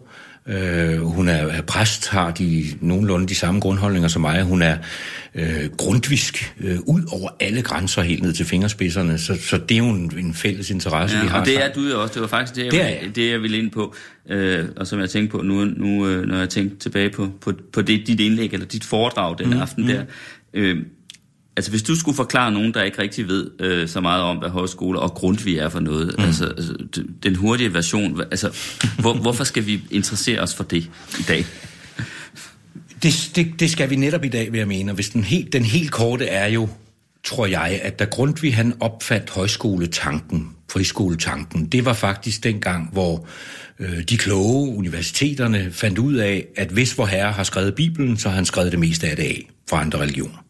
Øh, 0.47 0.99
hun 1.01 1.27
er, 1.27 1.33
er 1.33 1.61
præst, 1.61 2.09
har 2.09 2.31
de 2.31 2.63
nogenlunde 2.81 3.27
de 3.27 3.35
samme 3.35 3.59
grundholdninger 3.59 4.07
som 4.07 4.21
mig. 4.21 4.43
Hun 4.43 4.61
er 4.61 4.77
øh, 5.35 5.69
grundvisk 5.77 6.53
øh, 6.59 6.77
ud 6.85 7.01
over 7.11 7.29
alle 7.39 7.61
grænser 7.61 8.01
helt 8.01 8.23
ned 8.23 8.33
til 8.33 8.45
fingerspidserne. 8.45 9.17
Så, 9.17 9.37
så 9.41 9.57
det 9.57 9.75
er 9.75 9.77
jo 9.77 9.89
en, 9.89 10.13
en 10.17 10.33
fælles 10.33 10.69
interesse, 10.69 11.17
vi 11.17 11.23
Ja, 11.23 11.29
har 11.29 11.39
og 11.39 11.45
det 11.45 11.63
er 11.65 11.73
du 11.73 11.81
jo 11.81 12.01
også. 12.01 12.13
Det 12.13 12.21
var 12.21 12.27
faktisk 12.27 12.55
det, 12.55 12.63
jeg, 12.63 12.71
Det 12.71 12.81
er 12.81 12.87
jeg. 12.87 13.15
det, 13.15 13.31
jeg 13.31 13.41
ville 13.41 13.57
ind 13.57 13.71
på. 13.71 13.95
Øh, 14.29 14.65
og 14.77 14.87
som 14.87 14.99
jeg 14.99 15.09
tænkte 15.09 15.31
på 15.37 15.41
nu, 15.43 15.65
nu 15.65 16.07
øh, 16.07 16.27
når 16.27 16.37
jeg 16.37 16.49
tænkte 16.49 16.77
tilbage 16.79 17.09
på, 17.09 17.29
på, 17.41 17.53
på 17.73 17.81
det, 17.81 18.07
dit 18.07 18.19
indlæg, 18.19 18.53
eller 18.53 18.65
dit 18.65 18.83
foredrag 18.83 19.37
den 19.37 19.47
mm, 19.49 19.61
aften 19.61 19.87
der. 19.87 20.03
Øh, 20.55 20.77
altså 21.57 21.71
hvis 21.71 21.83
du 21.83 21.95
skulle 21.95 22.15
forklare 22.15 22.51
nogen, 22.51 22.73
der 22.73 22.83
ikke 22.83 23.01
rigtig 23.01 23.27
ved 23.27 23.51
øh, 23.59 23.87
så 23.87 24.01
meget 24.01 24.23
om, 24.23 24.37
hvad 24.37 24.49
højskole 24.49 24.99
og 24.99 25.11
Grundtvig 25.11 25.57
er 25.57 25.69
for 25.69 25.79
noget, 25.79 26.15
mm. 26.17 26.23
altså, 26.23 26.45
altså 26.45 26.73
den 27.23 27.35
hurtige 27.35 27.73
version, 27.73 28.21
altså 28.21 28.57
hvor, 28.99 29.13
hvorfor 29.13 29.43
skal 29.43 29.65
vi 29.65 29.81
interessere 29.91 30.39
os 30.39 30.55
for 30.55 30.63
det 30.63 30.89
i 31.19 31.23
dag? 31.27 31.45
Det, 33.03 33.31
det, 33.35 33.59
det 33.59 33.71
skal 33.71 33.89
vi 33.89 33.95
netop 33.95 34.25
i 34.25 34.29
dag, 34.29 34.51
vil 34.51 34.57
jeg 34.57 34.67
mene. 34.67 34.91
Og 34.91 34.95
Hvis 34.95 35.09
den, 35.09 35.23
helt, 35.23 35.53
den 35.53 35.63
helt 35.63 35.91
korte 35.91 36.25
er 36.25 36.47
jo, 36.47 36.69
tror 37.23 37.45
jeg, 37.45 37.79
at 37.83 37.99
da 37.99 38.05
Grundtvig 38.05 38.55
han 38.55 38.73
opfandt 38.79 39.29
højskoletanken, 39.29 40.49
friskoletanken, 40.71 41.65
det 41.65 41.85
var 41.85 41.93
faktisk 41.93 42.43
den 42.43 42.59
gang, 42.59 42.89
hvor 42.91 43.27
øh, 43.79 44.03
de 44.03 44.17
kloge 44.17 44.77
universiteterne 44.77 45.71
fandt 45.71 45.97
ud 45.97 46.15
af, 46.15 46.45
at 46.57 46.67
hvis 46.67 46.97
vor 46.97 47.05
herre 47.05 47.31
har 47.31 47.43
skrevet 47.43 47.75
Bibelen, 47.75 48.17
så 48.17 48.29
har 48.29 48.35
han 48.35 48.45
skrevet 48.45 48.71
det 48.71 48.79
meste 48.79 49.07
af 49.07 49.15
det 49.15 49.23
af 49.23 49.49
fra 49.69 49.81
andre 49.81 49.99
religioner. 49.99 50.44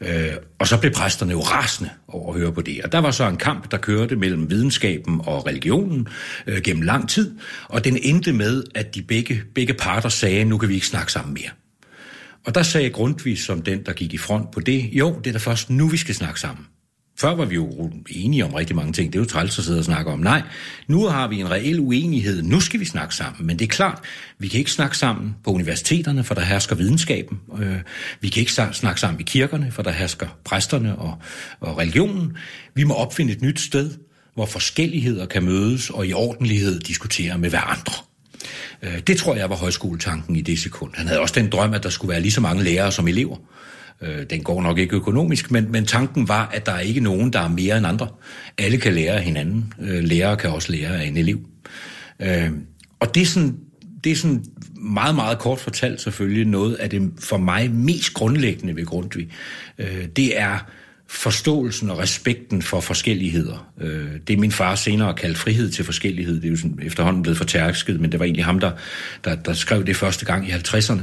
Øh, 0.00 0.32
og 0.58 0.68
så 0.68 0.80
blev 0.80 0.92
præsterne 0.92 1.32
jo 1.32 1.40
rasende 1.40 1.90
over 2.08 2.34
at 2.34 2.40
høre 2.40 2.52
på 2.52 2.60
det. 2.60 2.80
Og 2.84 2.92
der 2.92 2.98
var 2.98 3.10
så 3.10 3.28
en 3.28 3.36
kamp, 3.36 3.70
der 3.70 3.76
kørte 3.76 4.16
mellem 4.16 4.50
videnskaben 4.50 5.20
og 5.24 5.46
religionen 5.46 6.08
øh, 6.46 6.62
gennem 6.62 6.82
lang 6.82 7.08
tid, 7.08 7.38
og 7.68 7.84
den 7.84 7.98
endte 8.02 8.32
med, 8.32 8.64
at 8.74 8.94
de 8.94 9.02
begge, 9.02 9.42
begge 9.54 9.74
parter 9.74 10.08
sagde, 10.08 10.44
nu 10.44 10.58
kan 10.58 10.68
vi 10.68 10.74
ikke 10.74 10.86
snakke 10.86 11.12
sammen 11.12 11.34
mere. 11.34 11.50
Og 12.46 12.54
der 12.54 12.62
sagde 12.62 12.90
Grundtvig 12.90 13.38
som 13.38 13.62
den, 13.62 13.86
der 13.86 13.92
gik 13.92 14.14
i 14.14 14.18
front 14.18 14.50
på 14.50 14.60
det, 14.60 14.90
jo, 14.92 15.20
det 15.24 15.26
er 15.26 15.32
da 15.32 15.38
først 15.38 15.70
nu, 15.70 15.88
vi 15.88 15.96
skal 15.96 16.14
snakke 16.14 16.40
sammen. 16.40 16.66
Før 17.22 17.34
var 17.34 17.44
vi 17.44 17.54
jo 17.54 17.90
enige 18.10 18.44
om 18.44 18.54
rigtig 18.54 18.76
mange 18.76 18.92
ting. 18.92 19.12
Det 19.12 19.18
er 19.18 19.22
jo 19.22 19.28
træls 19.28 19.58
at 19.58 19.64
sidde 19.64 19.78
og 19.78 19.84
snakke 19.84 20.10
om. 20.10 20.18
Nej, 20.18 20.42
nu 20.86 21.06
har 21.06 21.28
vi 21.28 21.40
en 21.40 21.50
reel 21.50 21.80
uenighed. 21.80 22.42
Nu 22.42 22.60
skal 22.60 22.80
vi 22.80 22.84
snakke 22.84 23.14
sammen. 23.14 23.46
Men 23.46 23.58
det 23.58 23.64
er 23.64 23.68
klart, 23.68 23.98
vi 24.38 24.48
kan 24.48 24.58
ikke 24.58 24.70
snakke 24.70 24.98
sammen 24.98 25.34
på 25.44 25.50
universiteterne, 25.50 26.24
for 26.24 26.34
der 26.34 26.42
hersker 26.42 26.76
videnskaben. 26.76 27.40
Øh, 27.62 27.76
vi 28.20 28.28
kan 28.28 28.40
ikke 28.40 28.52
snakke 28.52 29.00
sammen 29.00 29.20
i 29.20 29.22
kirkerne, 29.22 29.72
for 29.72 29.82
der 29.82 29.90
hersker 29.90 30.28
præsterne 30.44 30.98
og, 30.98 31.18
og 31.60 31.78
religionen. 31.78 32.36
Vi 32.74 32.84
må 32.84 32.94
opfinde 32.94 33.32
et 33.32 33.42
nyt 33.42 33.60
sted, 33.60 33.90
hvor 34.34 34.46
forskelligheder 34.46 35.26
kan 35.26 35.42
mødes 35.42 35.90
og 35.90 36.06
i 36.06 36.12
ordentlighed 36.12 36.80
diskutere 36.80 37.38
med 37.38 37.50
hverandre. 37.50 37.94
Øh, 38.82 38.98
det 39.06 39.16
tror 39.16 39.34
jeg 39.34 39.50
var 39.50 39.56
højskoletanken 39.56 40.36
i 40.36 40.40
det 40.40 40.58
sekund. 40.58 40.94
Han 40.94 41.06
havde 41.06 41.20
også 41.20 41.34
den 41.34 41.50
drøm, 41.50 41.74
at 41.74 41.82
der 41.82 41.90
skulle 41.90 42.10
være 42.10 42.20
lige 42.20 42.32
så 42.32 42.40
mange 42.40 42.64
lærere 42.64 42.92
som 42.92 43.08
elever. 43.08 43.36
Øh, 44.02 44.26
Den 44.30 44.42
går 44.42 44.62
nok 44.62 44.78
ikke 44.78 44.96
økonomisk, 44.96 45.50
men, 45.50 45.72
men 45.72 45.86
tanken 45.86 46.28
var, 46.28 46.50
at 46.54 46.66
der 46.66 46.72
er 46.72 46.80
ikke 46.80 47.00
nogen, 47.00 47.32
der 47.32 47.40
er 47.40 47.48
mere 47.48 47.78
end 47.78 47.86
andre. 47.86 48.08
Alle 48.58 48.78
kan 48.78 48.92
lære 48.94 49.12
af 49.14 49.22
hinanden. 49.22 49.72
Øh, 49.80 50.04
Lærere 50.04 50.36
kan 50.36 50.50
også 50.50 50.72
lære 50.72 51.02
af 51.02 51.06
en 51.06 51.16
elev. 51.16 51.38
Øh, 52.22 52.50
Og 53.00 53.14
det 53.14 53.22
er 53.22 53.26
sådan, 53.26 53.56
det 54.04 54.12
er 54.12 54.16
sådan 54.16 54.44
meget, 54.74 55.14
meget 55.14 55.38
kort 55.38 55.60
fortalt 55.60 56.00
selvfølgelig 56.00 56.46
noget 56.46 56.74
af 56.74 56.90
det 56.90 57.10
for 57.20 57.36
mig 57.36 57.70
mest 57.70 58.14
grundlæggende 58.14 58.76
ved 58.76 58.86
Grundtvig. 58.86 59.28
Øh, 59.78 60.04
Det 60.16 60.40
er 60.40 60.58
forståelsen 61.08 61.90
og 61.90 61.98
respekten 61.98 62.62
for 62.62 62.80
forskelligheder. 62.80 63.66
Øh, 63.80 64.10
Det 64.26 64.34
er 64.34 64.38
min 64.40 64.52
far 64.52 64.74
senere 64.74 65.14
kaldt 65.14 65.38
frihed 65.38 65.70
til 65.70 65.84
forskellighed. 65.84 66.36
Det 66.36 66.44
er 66.44 66.48
jo 66.50 66.56
sådan 66.56 66.78
efterhånden 66.82 67.22
blevet 67.22 67.38
fortærsket, 67.38 68.00
men 68.00 68.12
det 68.12 68.20
var 68.20 68.24
egentlig 68.24 68.44
ham, 68.44 68.60
der, 68.60 68.70
der, 69.24 69.34
der 69.34 69.52
skrev 69.52 69.86
det 69.86 69.96
første 69.96 70.24
gang 70.24 70.48
i 70.48 70.50
50'erne. 70.50 71.00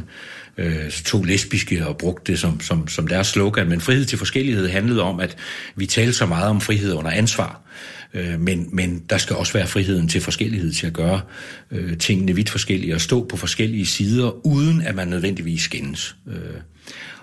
Øh, 0.59 0.91
Så 0.91 1.23
lesbiske 1.23 1.87
og 1.87 1.97
brugte 1.97 2.31
det 2.31 2.39
som, 2.39 2.59
som, 2.59 2.87
som 2.87 3.07
deres 3.07 3.27
slogan. 3.27 3.69
Men 3.69 3.81
frihed 3.81 4.05
til 4.05 4.17
forskellighed 4.17 4.67
handlede 4.67 5.01
om, 5.01 5.19
at 5.19 5.37
vi 5.75 5.85
talte 5.85 6.13
så 6.13 6.25
meget 6.25 6.49
om 6.49 6.61
frihed 6.61 6.93
under 6.93 7.11
ansvar. 7.11 7.61
Øh, 8.13 8.39
Men, 8.39 8.69
men 8.73 9.03
der 9.09 9.17
skal 9.17 9.35
også 9.35 9.53
være 9.53 9.67
friheden 9.67 10.07
til 10.07 10.21
forskellighed, 10.21 10.73
til 10.73 10.87
at 10.87 10.93
gøre 10.93 11.21
øh, 11.71 11.97
tingene 11.97 12.35
vidt 12.35 12.49
forskellige 12.49 12.95
og 12.95 13.01
stå 13.01 13.27
på 13.29 13.37
forskellige 13.37 13.85
sider, 13.85 14.45
uden 14.45 14.81
at 14.81 14.95
man 14.95 15.07
nødvendigvis 15.07 15.61
skændes. 15.61 16.15
Øh, 16.27 16.35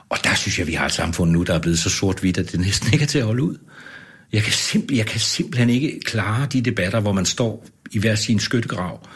og 0.08 0.18
der 0.24 0.34
synes 0.34 0.58
jeg, 0.58 0.66
vi 0.66 0.72
har 0.72 0.86
et 0.86 0.92
samfund 0.92 1.30
nu, 1.30 1.42
der 1.42 1.54
er 1.54 1.58
blevet 1.58 1.78
så 1.78 1.90
sort-hvidt, 1.90 2.38
at 2.38 2.52
det 2.52 2.60
næsten 2.60 2.92
ikke 2.92 3.02
er 3.02 3.06
til 3.06 3.18
at 3.18 3.24
holde 3.24 3.42
ud. 3.42 3.56
Jeg 4.32 4.42
kan, 4.42 4.52
simpel, 4.52 4.96
jeg 4.96 5.06
kan 5.06 5.20
simpelthen 5.20 5.70
ikke 5.70 6.00
klare 6.04 6.48
de 6.52 6.60
debatter, 6.60 7.00
hvor 7.00 7.12
man 7.12 7.26
står 7.26 7.66
i 7.92 7.98
hver 7.98 8.14
sin 8.14 8.38
skyttegrav 8.38 9.08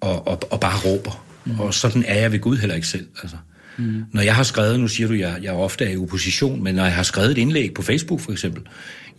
og, 0.00 0.28
og, 0.28 0.52
og 0.52 0.60
bare 0.60 0.78
råber. 0.78 1.24
Mm. 1.44 1.60
Og 1.60 1.74
sådan 1.74 2.04
er 2.06 2.20
jeg 2.20 2.32
ved 2.32 2.38
Gud 2.38 2.56
heller 2.56 2.74
ikke 2.74 2.86
selv. 2.86 3.06
Altså. 3.22 3.36
Mm. 3.78 4.04
Når 4.12 4.22
jeg 4.22 4.34
har 4.34 4.42
skrevet, 4.42 4.80
nu 4.80 4.88
siger 4.88 5.06
du, 5.08 5.14
at 5.14 5.20
jeg, 5.20 5.38
jeg 5.42 5.52
ofte 5.52 5.84
er 5.84 5.90
i 5.90 5.96
opposition, 5.96 6.62
men 6.62 6.74
når 6.74 6.84
jeg 6.84 6.94
har 6.94 7.02
skrevet 7.02 7.30
et 7.30 7.38
indlæg 7.38 7.74
på 7.74 7.82
Facebook 7.82 8.20
for 8.20 8.32
eksempel, 8.32 8.62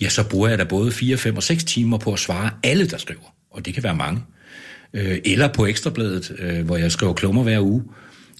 ja, 0.02 0.10
så 0.10 0.24
bruger 0.24 0.50
jeg 0.50 0.58
da 0.60 0.64
både 0.64 0.92
4, 0.92 1.18
5 1.18 1.38
og 1.38 1.44
6 1.44 1.64
timer 1.64 1.98
på 1.98 2.14
at 2.14 2.20
svare 2.20 2.50
alle, 2.64 2.88
der 2.88 2.98
skriver. 2.98 3.36
Og 3.52 3.66
det 3.66 3.74
kan 3.74 3.84
være 3.84 3.96
mange. 3.96 4.22
Øh, 4.94 5.18
eller 5.26 5.48
på 5.48 5.66
Ekstrabladet, 5.66 6.32
øh, 6.40 6.66
hvor 6.66 6.78
jeg 6.78 6.92
skriver 6.92 7.14
klummer 7.14 7.44
hver 7.44 7.60
uge. 7.60 7.84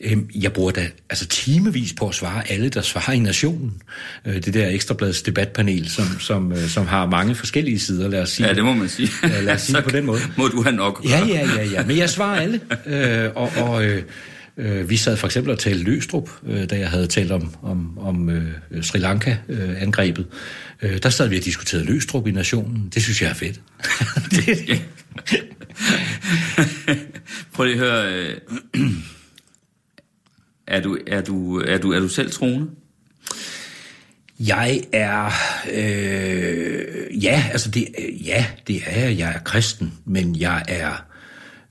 Øh, 0.02 0.18
jeg 0.36 0.54
bruger 0.54 0.72
da 0.72 0.88
altså 1.10 1.28
timevis 1.28 1.94
på 1.94 2.08
at 2.08 2.16
svare 2.16 2.52
alle, 2.52 2.70
der 2.70 2.82
svarer 2.82 3.14
i 3.14 3.20
Nationen. 3.20 3.74
Øh, 4.26 4.36
det 4.36 4.54
der 4.54 4.68
Ekstrabladets 4.70 5.22
debatpanel, 5.22 5.90
som, 5.90 6.06
som, 6.20 6.52
øh, 6.52 6.68
som 6.68 6.88
har 6.88 7.06
mange 7.06 7.36
forskellige 7.36 7.80
sider, 7.80 8.10
lad 8.10 8.22
os 8.22 8.30
sige. 8.30 8.48
Ja, 8.48 8.54
det 8.54 8.64
må 8.64 8.74
man 8.74 8.90
sige. 8.90 9.10
Ja, 9.24 9.42
lad 9.42 9.54
os 9.54 9.62
sige 9.62 9.82
på 9.82 9.90
den 9.98 10.06
måde. 10.06 10.20
Må 10.38 10.48
du 10.48 10.64
have 10.64 10.76
nok 10.76 11.02
Ja, 11.10 11.26
ja, 11.26 11.48
ja, 11.56 11.64
ja. 11.64 11.86
Men 11.86 11.98
jeg 11.98 12.10
svarer 12.10 12.42
alle. 12.42 12.60
Øh, 12.86 13.30
og 13.36 13.52
og 13.58 13.86
øh, 13.86 14.04
øh, 14.58 14.90
vi 14.90 14.98
sad 14.98 15.18
for 15.18 15.28
eksempel 15.28 15.52
og 15.52 15.60
talte 15.60 15.84
Løstrup, 15.84 16.30
øh, 16.48 16.70
da 16.70 16.78
jeg 16.80 16.90
havde 16.90 17.08
talt 17.08 17.32
om, 17.32 17.56
om, 17.62 17.98
om 17.98 18.30
øh, 18.30 18.54
Sri 18.82 19.00
Lanka-angrebet. 19.00 20.26
Øh, 20.82 20.98
der 21.04 21.10
sad 21.10 21.28
vi 21.28 21.38
og 21.38 21.46
diskuterede 21.46 21.86
Løstrup 21.86 22.28
i 22.28 22.32
Nationen. 22.32 22.92
Det 22.94 23.04
synes 23.04 23.22
jeg 23.22 23.30
er 23.30 23.34
fedt. 23.34 23.62
det, 24.32 24.86
Prøv 27.54 27.66
lige 27.66 27.74
at 27.74 27.80
høre. 27.80 28.14
øh, 28.14 28.38
er, 30.68 30.80
du, 30.82 30.98
er, 31.08 31.22
du, 31.22 31.60
er, 31.60 31.78
du, 31.78 31.92
er 31.92 32.00
du 32.00 32.08
selv 32.08 32.32
troende? 32.32 32.70
Jeg 34.40 34.82
er, 34.94 35.32
øh, 35.74 37.24
ja, 37.24 37.44
altså 37.52 37.72
det, 37.72 37.88
øh, 38.00 38.28
ja, 38.28 38.46
det 38.68 38.82
er 38.86 39.00
jeg. 39.00 39.18
Jeg 39.18 39.32
er 39.32 39.40
kristen, 39.40 39.94
men 40.06 40.36
jeg 40.40 40.64
er, 40.68 41.05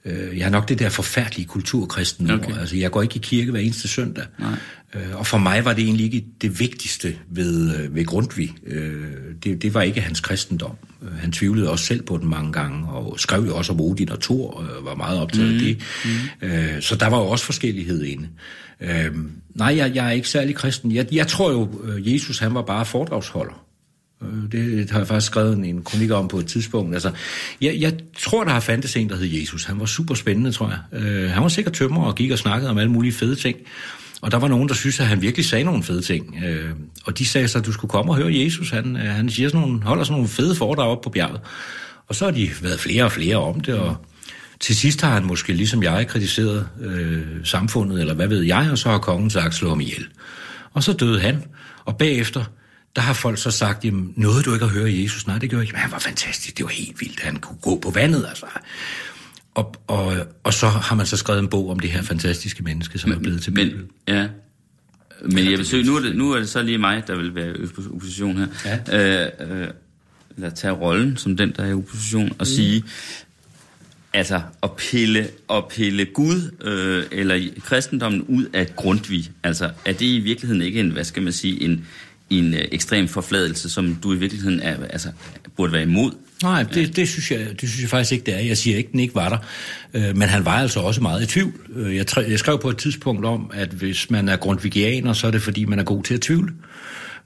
øh, 0.05 0.39
jeg 0.39 0.47
er 0.47 0.51
nok 0.51 0.69
det 0.69 0.79
der 0.79 0.89
forfærdelige 0.89 1.47
kulturkristen. 1.47 2.31
Okay. 2.31 2.45
Okay. 2.45 2.61
Altså 2.61 2.77
jeg 2.77 2.91
går 2.91 3.03
ikke 3.03 3.17
i 3.17 3.21
kirke 3.23 3.51
hver 3.51 3.61
eneste 3.61 3.89
søndag. 3.89 4.25
Nej. 4.39 4.59
Øh, 4.95 5.19
og 5.19 5.27
for 5.27 5.39
mig 5.39 5.65
var 5.65 5.73
det 5.73 5.85
egentlig 5.85 6.05
ikke 6.05 6.25
det 6.43 6.61
vigtigste 6.61 7.17
ved, 7.29 7.79
øh, 7.79 7.95
ved 7.95 8.05
Grundtvig. 8.05 8.55
Øh, 8.67 9.05
det, 9.45 9.63
det 9.63 9.75
var 9.75 9.83
ikke 9.83 10.01
hans 10.01 10.21
kristendom. 10.21 10.77
Øh, 11.03 11.19
han 11.19 11.33
tvivlede 11.33 11.71
også 11.71 11.85
selv 11.85 12.03
på 12.03 12.17
den 12.17 12.29
mange 12.29 12.53
gange, 12.53 12.89
og 12.89 13.21
skrev 13.21 13.45
jo 13.45 13.57
også 13.57 13.73
om 13.73 13.81
Odin 13.81 14.11
og 14.11 14.21
Thor, 14.21 14.51
og 14.51 14.85
var 14.85 14.95
meget 14.95 15.21
optaget 15.21 15.49
mm. 15.49 15.55
af 15.55 15.61
det. 15.61 15.83
Mm. 16.43 16.49
Øh, 16.49 16.83
så 16.83 16.97
der 16.97 17.07
var 17.07 17.19
jo 17.19 17.25
også 17.25 17.45
forskellighed 17.45 18.05
inde. 18.05 18.29
Øh, 18.81 19.15
nej, 19.55 19.77
jeg, 19.77 19.95
jeg 19.95 20.07
er 20.07 20.11
ikke 20.11 20.29
særlig 20.29 20.55
kristen. 20.55 20.93
Jeg, 20.93 21.07
jeg 21.13 21.27
tror 21.27 21.53
jo, 21.53 21.69
øh, 21.85 22.15
Jesus 22.15 22.39
han 22.39 22.55
var 22.55 22.63
bare 22.63 22.87
foredragsholder. 22.87 23.64
Øh, 24.23 24.53
det 24.53 24.91
har 24.91 24.99
jeg 24.99 25.09
faktisk 25.09 25.27
skrevet 25.27 25.59
en, 25.59 25.83
kronik 25.83 26.11
om 26.11 26.29
på 26.29 26.39
et 26.39 26.47
tidspunkt. 26.47 26.95
Altså, 26.95 27.11
jeg, 27.61 27.77
jeg 27.81 27.95
tror, 28.19 28.45
der 28.45 28.51
har 28.51 28.61
fandtes 28.61 28.97
en, 28.97 29.09
der 29.09 29.17
hed 29.17 29.27
Jesus. 29.27 29.65
Han 29.65 29.81
var 29.81 29.87
super 29.87 30.15
spændende, 30.15 30.53
tror 30.53 30.69
jeg. 30.71 31.03
Øh, 31.03 31.31
han 31.31 31.43
var 31.43 31.49
sikkert 31.49 31.75
tømmer 31.75 32.05
og 32.05 32.15
gik 32.15 32.31
og 32.31 32.39
snakkede 32.39 32.71
om 32.71 32.79
alle 32.79 32.93
mulige 32.93 33.13
fede 33.13 33.35
ting. 33.35 33.57
Og 34.23 34.31
der 34.31 34.39
var 34.39 34.49
nogen, 34.49 34.69
der 34.69 34.75
synes, 34.75 35.01
at 35.01 35.07
han 35.07 35.23
virkelig 35.23 35.47
sagde 35.47 35.65
nogle 35.65 35.83
fede 35.83 36.03
ting. 36.03 36.45
Øh, 36.45 36.71
og 37.05 37.19
de 37.19 37.27
sagde 37.27 37.49
så, 37.49 37.59
at 37.59 37.67
du 37.67 37.73
skulle 37.73 37.91
komme 37.91 38.13
og 38.13 38.17
høre 38.17 38.39
Jesus. 38.39 38.71
Han, 38.71 38.97
øh, 38.97 39.03
han 39.03 39.31
siger 39.31 39.49
sådan 39.49 39.61
nogle, 39.61 39.83
holder 39.83 40.05
sådan 40.05 40.15
nogle 40.15 40.29
fede 40.29 40.55
foredrag 40.55 40.89
op 40.89 41.01
på 41.01 41.11
bjerget. 41.11 41.41
Og 42.09 42.15
så 42.15 42.25
har 42.25 42.33
de 42.33 42.51
været 42.63 42.81
flere 42.81 43.05
og 43.05 43.13
flere 43.13 43.37
om 43.37 43.61
det, 43.61 43.75
og 43.75 43.97
til 44.61 44.77
sidst 44.77 45.01
har 45.01 45.15
han 45.15 45.25
måske, 45.25 45.53
ligesom 45.53 45.83
jeg, 45.83 46.07
kritiseret 46.07 46.69
øh, 46.81 47.23
samfundet, 47.45 48.01
eller 48.01 48.15
hvad 48.15 48.29
ved 48.29 48.43
jeg, 48.43 48.69
og 48.71 48.79
så 48.79 48.89
har 48.89 48.99
kongen 48.99 49.31
sagt, 49.31 49.55
slå 49.55 49.69
ham 49.69 49.81
ihjel. 49.81 50.07
Og 50.73 50.83
så 50.83 50.93
døde 50.93 51.21
han, 51.21 51.43
og 51.85 51.97
bagefter, 51.97 52.45
der 52.97 53.03
har 53.03 53.13
folk 53.13 53.39
så 53.39 53.51
sagt, 53.51 53.85
jamen, 53.85 54.13
noget 54.17 54.45
du 54.45 54.53
ikke 54.53 54.67
har 54.67 54.73
hørt 54.73 54.87
af 54.87 55.03
Jesus? 55.03 55.27
Nej, 55.27 55.39
det 55.39 55.51
gjorde 55.51 55.61
jeg 55.61 55.65
ikke. 55.65 55.73
Men 55.73 55.81
han 55.81 55.93
var 55.93 55.99
fantastisk, 55.99 56.59
det 56.59 56.65
var 56.65 56.71
helt 56.71 57.01
vildt, 57.01 57.21
han 57.21 57.37
kunne 57.37 57.59
gå 57.63 57.79
på 57.79 57.91
vandet, 57.91 58.27
altså. 58.29 58.47
Og, 59.55 59.75
og, 59.87 60.17
og 60.45 60.55
så 60.55 60.69
har 60.69 60.97
man 60.97 61.07
så 61.07 61.17
skrevet 61.17 61.41
en 61.41 61.49
bog 61.49 61.71
om 61.71 61.79
det 61.79 61.91
her 61.91 62.03
fantastiske 62.03 62.63
menneske, 62.63 62.99
som 62.99 63.11
men, 63.11 63.19
er 63.19 63.23
blevet 63.23 63.43
til 63.43 63.53
Men, 63.53 63.71
ja. 64.09 64.29
Men 65.23 65.51
jeg 65.51 65.59
vil 65.59 65.67
søge, 65.67 65.85
nu 65.85 65.97
er, 65.97 66.01
det, 66.01 66.17
nu 66.17 66.33
er 66.33 66.39
det 66.39 66.49
så 66.49 66.63
lige 66.63 66.79
mig, 66.79 67.03
der 67.07 67.17
vil 67.17 67.35
være 67.35 67.57
i 67.59 67.67
opposition 67.95 68.37
her. 68.37 68.47
Ja. 68.91 69.25
Øh, 69.25 69.63
øh, 69.63 69.69
eller 70.37 70.51
tage 70.51 70.73
rollen 70.73 71.17
som 71.17 71.37
den, 71.37 71.53
der 71.57 71.63
er 71.63 71.69
i 71.69 71.73
opposition, 71.73 72.29
og 72.29 72.37
mm. 72.39 72.45
sige, 72.45 72.85
altså 74.13 74.43
at 74.63 74.71
pille, 74.73 75.29
at 75.51 75.69
pille 75.69 76.05
Gud 76.05 76.51
øh, 76.61 77.05
eller 77.11 77.49
kristendommen 77.65 78.23
ud 78.23 78.45
af 78.53 78.77
Grundtvig, 78.77 79.31
altså 79.43 79.71
er 79.85 79.93
det 79.93 80.07
i 80.07 80.19
virkeligheden 80.19 80.63
ikke 80.63 80.81
en, 80.81 80.91
hvad 80.91 81.05
skal 81.05 81.23
man 81.23 81.33
sige, 81.33 81.63
en, 81.63 81.87
en 82.31 82.55
øh, 82.55 82.61
ekstrem 82.73 83.09
forfladelse, 83.09 83.71
som 83.71 83.99
du 84.03 84.13
i 84.13 84.17
virkeligheden 84.17 84.61
er, 84.61 84.77
altså, 84.91 85.09
burde 85.57 85.73
være 85.73 85.83
imod? 85.83 86.11
Nej, 86.43 86.63
det, 86.63 86.97
det, 86.97 87.09
synes 87.09 87.31
jeg, 87.31 87.41
det 87.61 87.69
synes 87.69 87.81
jeg 87.81 87.91
faktisk 87.91 88.13
ikke, 88.13 88.27
det 88.27 88.35
er. 88.35 88.39
Jeg 88.39 88.57
siger 88.57 88.77
ikke, 88.77 88.93
den 88.93 89.01
ikke 89.01 89.15
var 89.15 89.29
der. 89.29 89.39
Øh, 89.95 90.17
men 90.17 90.29
han 90.29 90.45
var 90.45 90.53
altså 90.53 90.81
også 90.81 91.01
meget 91.01 91.23
i 91.23 91.27
tvivl. 91.27 91.53
Øh, 91.77 91.97
jeg, 91.97 92.07
jeg 92.17 92.39
skrev 92.39 92.59
på 92.59 92.69
et 92.69 92.77
tidspunkt 92.77 93.27
om, 93.27 93.51
at 93.55 93.69
hvis 93.69 94.11
man 94.11 94.29
er 94.29 94.37
grundvigianer, 94.37 95.13
så 95.13 95.27
er 95.27 95.31
det 95.31 95.43
fordi, 95.43 95.65
man 95.65 95.79
er 95.79 95.85
god 95.85 96.03
til 96.03 96.15
at 96.15 96.21
tvivle. 96.21 96.53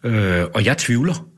Øh, 0.04 0.44
og 0.54 0.64
jeg 0.64 0.78
tvivler. 0.78 1.28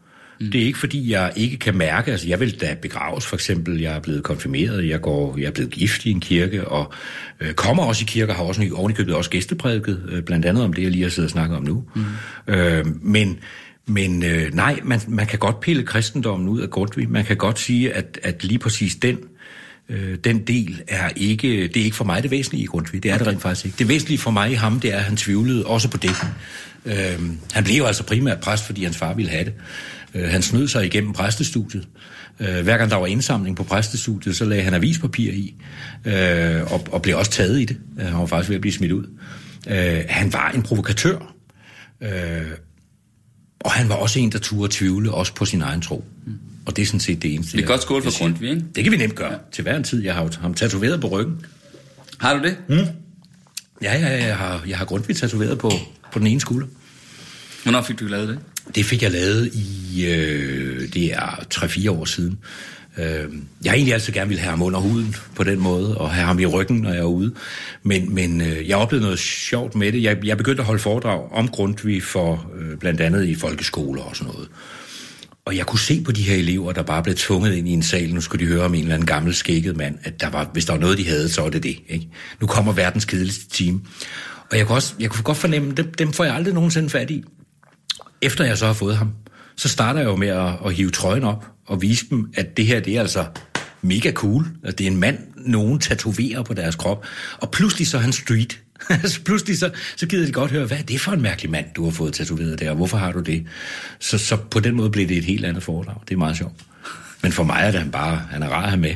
Mm. 0.40 0.50
Det 0.50 0.60
er 0.60 0.66
ikke 0.66 0.78
fordi, 0.78 1.10
jeg 1.10 1.32
ikke 1.36 1.56
kan 1.56 1.76
mærke, 1.76 2.10
altså 2.10 2.28
jeg 2.28 2.40
vil 2.40 2.60
da 2.60 2.76
begraves 2.82 3.26
for 3.26 3.36
eksempel, 3.36 3.80
jeg 3.80 3.96
er 3.96 4.00
blevet 4.00 4.22
konfirmeret, 4.22 4.88
jeg, 4.88 5.00
går, 5.00 5.38
jeg 5.38 5.46
er 5.46 5.50
blevet 5.50 5.70
gift 5.70 6.04
i 6.04 6.10
en 6.10 6.20
kirke, 6.20 6.68
og 6.68 6.92
øh, 7.40 7.52
kommer 7.52 7.82
også 7.82 8.02
i 8.02 8.08
kirke, 8.08 8.32
har 8.32 8.44
også 8.44 8.70
ovenikøbet 8.74 9.14
også 9.14 9.30
gæsteprædiket, 9.30 10.02
øh, 10.08 10.22
blandt 10.22 10.46
andet 10.46 10.64
om 10.64 10.72
det, 10.72 10.82
jeg 10.82 10.90
lige 10.90 11.02
har 11.02 11.10
siddet 11.10 11.26
og 11.26 11.30
snakket 11.30 11.56
om 11.56 11.62
nu. 11.64 11.84
Mm. 11.94 12.04
Øh, 12.54 12.86
men 13.02 13.38
men 13.86 14.22
øh, 14.22 14.54
nej, 14.54 14.80
man, 14.84 15.00
man 15.08 15.26
kan 15.26 15.38
godt 15.38 15.60
pille 15.60 15.82
kristendommen 15.82 16.48
ud 16.48 16.60
af 16.60 16.70
Grundtvig. 16.70 17.10
Man 17.10 17.24
kan 17.24 17.36
godt 17.36 17.58
sige, 17.58 17.92
at, 17.92 18.18
at 18.22 18.44
lige 18.44 18.58
præcis 18.58 18.94
den, 18.94 19.18
øh, 19.88 20.16
den 20.24 20.38
del 20.38 20.82
er 20.88 21.08
ikke, 21.16 21.48
det 21.48 21.76
er 21.76 21.84
ikke 21.84 21.96
for 21.96 22.04
mig 22.04 22.22
det 22.22 22.30
væsentlige 22.30 22.62
i 22.62 22.66
Grundtvig. 22.66 23.02
Det 23.02 23.10
er 23.10 23.18
det 23.18 23.26
rent 23.26 23.42
faktisk 23.42 23.66
ikke. 23.66 23.78
Det 23.78 23.88
væsentlige 23.88 24.18
for 24.18 24.30
mig 24.30 24.50
i 24.50 24.54
ham, 24.54 24.80
det 24.80 24.92
er, 24.92 24.96
at 24.96 25.04
han 25.04 25.16
tvivlede 25.16 25.66
også 25.66 25.90
på 25.90 25.96
det. 25.96 26.10
Øh, 26.86 27.20
han 27.52 27.64
blev 27.64 27.76
jo 27.76 27.84
altså 27.84 28.04
primært 28.04 28.40
præst, 28.40 28.66
fordi 28.66 28.84
hans 28.84 28.96
far 28.96 29.14
ville 29.14 29.30
have 29.30 29.44
det. 29.44 29.52
Øh, 30.14 30.28
han 30.28 30.42
snød 30.42 30.68
sig 30.68 30.86
igennem 30.86 31.12
præstestudiet. 31.12 31.88
Øh, 32.40 32.62
hver 32.62 32.76
gang 32.78 32.90
der 32.90 32.96
var 32.96 33.06
indsamling 33.06 33.56
på 33.56 33.64
præstestudiet, 33.64 34.36
så 34.36 34.44
lagde 34.44 34.62
han 34.62 34.74
avispapir 34.74 35.32
i, 35.32 35.54
øh, 36.04 36.72
og, 36.72 36.86
og 36.90 37.02
blev 37.02 37.16
også 37.18 37.30
taget 37.30 37.60
i 37.60 37.64
det. 37.64 37.76
Øh, 38.00 38.06
han 38.06 38.18
var 38.18 38.26
faktisk 38.26 38.48
ved 38.48 38.56
at 38.56 38.60
blive 38.60 38.72
smidt 38.72 38.92
ud. 38.92 39.04
Han 40.08 40.32
var 40.32 40.50
en 40.50 40.62
provokatør. 40.62 41.34
Og 43.60 43.70
han 43.70 43.88
var 43.88 43.94
også 43.94 44.20
en, 44.20 44.32
der 44.32 44.38
turde 44.38 44.72
tvivle, 44.72 45.10
også 45.10 45.34
på 45.34 45.44
sin 45.44 45.62
egen 45.62 45.80
tro. 45.80 46.04
Og 46.66 46.76
det 46.76 46.82
er 46.82 46.86
sådan 46.86 47.00
set 47.00 47.22
det 47.22 47.34
eneste. 47.34 47.56
Vi 47.56 47.62
kan 47.62 47.68
godt 47.68 47.82
skåle 47.82 48.02
for 48.02 48.18
Grundtvig, 48.18 48.50
ikke? 48.50 48.64
Det 48.74 48.84
kan 48.84 48.92
vi 48.92 48.96
nemt 48.96 49.14
gøre. 49.14 49.32
Ja. 49.32 49.38
Til 49.52 49.62
hver 49.62 49.76
en 49.76 49.84
tid. 49.84 50.02
Jeg 50.02 50.14
har 50.14 50.30
ham 50.40 50.54
tatoveret 50.54 51.00
på 51.00 51.08
ryggen. 51.08 51.46
Har 52.18 52.34
du 52.34 52.42
det? 52.42 52.56
Mm. 52.68 52.76
Ja, 53.82 53.98
ja, 53.98 54.26
jeg 54.26 54.36
har, 54.36 54.62
jeg 54.68 54.78
har 54.78 54.84
Grundtvig 54.84 55.16
tatoveret 55.16 55.58
på, 55.58 55.70
på 56.12 56.18
den 56.18 56.26
ene 56.26 56.40
skulder. 56.40 56.66
Hvornår 57.62 57.82
fik 57.82 58.00
du 58.00 58.04
lavet 58.04 58.28
det? 58.28 58.38
Det 58.74 58.84
fik 58.84 59.02
jeg 59.02 59.10
lavet 59.10 59.50
i, 59.54 60.06
øh, 60.06 60.92
det 60.92 61.12
er 61.12 61.44
3-4 61.54 61.90
år 61.90 62.04
siden. 62.04 62.38
Øh, 62.98 63.04
jeg 63.64 63.70
har 63.70 63.74
egentlig 63.74 63.94
altid 63.94 64.12
gerne 64.12 64.28
vil 64.28 64.38
have 64.38 64.50
ham 64.50 64.62
under 64.62 64.80
huden 64.80 65.16
på 65.34 65.44
den 65.44 65.60
måde, 65.60 65.98
og 65.98 66.10
have 66.10 66.26
ham 66.26 66.38
i 66.38 66.46
ryggen, 66.46 66.76
når 66.76 66.90
jeg 66.90 66.98
er 66.98 67.04
ude. 67.04 67.34
Men, 67.82 68.14
men 68.14 68.40
øh, 68.40 68.68
jeg 68.68 68.76
oplevede 68.76 69.04
noget 69.04 69.18
sjovt 69.18 69.74
med 69.74 69.92
det. 69.92 70.02
Jeg, 70.02 70.24
jeg 70.24 70.36
begyndte 70.36 70.60
at 70.60 70.66
holde 70.66 70.82
foredrag 70.82 71.32
om 71.32 71.48
Grundtvig 71.48 72.02
for 72.02 72.50
øh, 72.58 72.78
blandt 72.78 73.00
andet 73.00 73.26
i 73.28 73.34
folkeskoler 73.34 74.02
og 74.02 74.16
sådan 74.16 74.32
noget. 74.32 74.48
Og 75.44 75.56
jeg 75.56 75.66
kunne 75.66 75.78
se 75.78 76.02
på 76.04 76.12
de 76.12 76.22
her 76.22 76.36
elever, 76.36 76.72
der 76.72 76.82
bare 76.82 77.02
blev 77.02 77.14
tvunget 77.14 77.54
ind 77.54 77.68
i 77.68 77.72
en 77.72 77.82
sal, 77.82 78.14
nu 78.14 78.20
skulle 78.20 78.46
de 78.46 78.52
høre 78.52 78.64
om 78.64 78.74
en 78.74 78.80
eller 78.80 78.94
anden 78.94 79.06
gammel 79.06 79.34
skægget 79.34 79.76
mand, 79.76 79.98
at 80.04 80.20
der 80.20 80.30
var, 80.30 80.50
hvis 80.52 80.64
der 80.64 80.72
var 80.72 80.80
noget, 80.80 80.98
de 80.98 81.08
havde, 81.08 81.28
så 81.28 81.42
var 81.42 81.50
det 81.50 81.62
det. 81.62 81.76
Ikke? 81.88 82.08
Nu 82.40 82.46
kommer 82.46 82.72
verdens 82.72 83.04
kedeligste 83.04 83.48
team. 83.48 83.82
Og 84.50 84.58
jeg 84.58 84.66
kunne, 84.66 84.76
også, 84.76 84.94
jeg 85.00 85.10
kunne 85.10 85.22
godt 85.22 85.38
fornemme, 85.38 85.72
dem, 85.72 85.92
dem 85.92 86.12
får 86.12 86.24
jeg 86.24 86.34
aldrig 86.34 86.54
nogensinde 86.54 86.90
fat 86.90 87.10
i. 87.10 87.24
Efter 88.22 88.44
jeg 88.44 88.58
så 88.58 88.66
har 88.66 88.72
fået 88.72 88.96
ham, 88.96 89.12
så 89.56 89.68
starter 89.68 90.00
jeg 90.00 90.08
jo 90.08 90.16
med 90.16 90.28
at, 90.28 90.52
at 90.66 90.74
hive 90.74 90.90
trøjen 90.90 91.24
op 91.24 91.46
og 91.66 91.82
vise 91.82 92.06
dem, 92.10 92.32
at 92.34 92.56
det 92.56 92.66
her 92.66 92.80
det 92.80 92.96
er 92.96 93.00
altså 93.00 93.24
mega 93.82 94.12
cool. 94.12 94.46
At 94.64 94.78
det 94.78 94.86
er 94.86 94.90
en 94.90 94.96
mand, 94.96 95.18
nogen 95.36 95.78
tatoverer 95.78 96.42
på 96.42 96.54
deres 96.54 96.76
krop. 96.76 97.06
Og 97.38 97.50
pludselig 97.50 97.86
så 97.86 97.96
er 97.96 98.00
han 98.00 98.12
street. 98.12 98.60
så 99.04 99.20
pludselig 99.26 99.58
så, 99.58 99.70
så 99.96 100.06
gider 100.06 100.26
de 100.26 100.32
godt 100.32 100.50
høre, 100.50 100.66
hvad 100.66 100.78
er 100.78 100.82
det 100.82 101.00
for 101.00 101.12
en 101.12 101.22
mærkelig 101.22 101.50
mand, 101.50 101.66
du 101.76 101.84
har 101.84 101.90
fået 101.90 102.12
tatoveret 102.12 102.58
der, 102.58 102.70
og 102.70 102.76
hvorfor 102.76 102.98
har 102.98 103.12
du 103.12 103.20
det? 103.20 103.46
Så, 103.98 104.18
så 104.18 104.36
på 104.36 104.60
den 104.60 104.74
måde 104.74 104.90
blev 104.90 105.08
det 105.08 105.16
et 105.16 105.24
helt 105.24 105.44
andet 105.44 105.62
foredrag. 105.62 105.96
Det 106.08 106.14
er 106.14 106.18
meget 106.18 106.36
sjovt. 106.36 106.54
Men 107.22 107.32
for 107.32 107.44
mig 107.44 107.60
er 107.62 107.70
det 107.70 107.80
han 107.80 107.90
bare, 107.90 108.16
han 108.16 108.42
er 108.42 108.48
rar 108.48 108.62
at 108.62 108.68
have 108.68 108.80
med. 108.80 108.94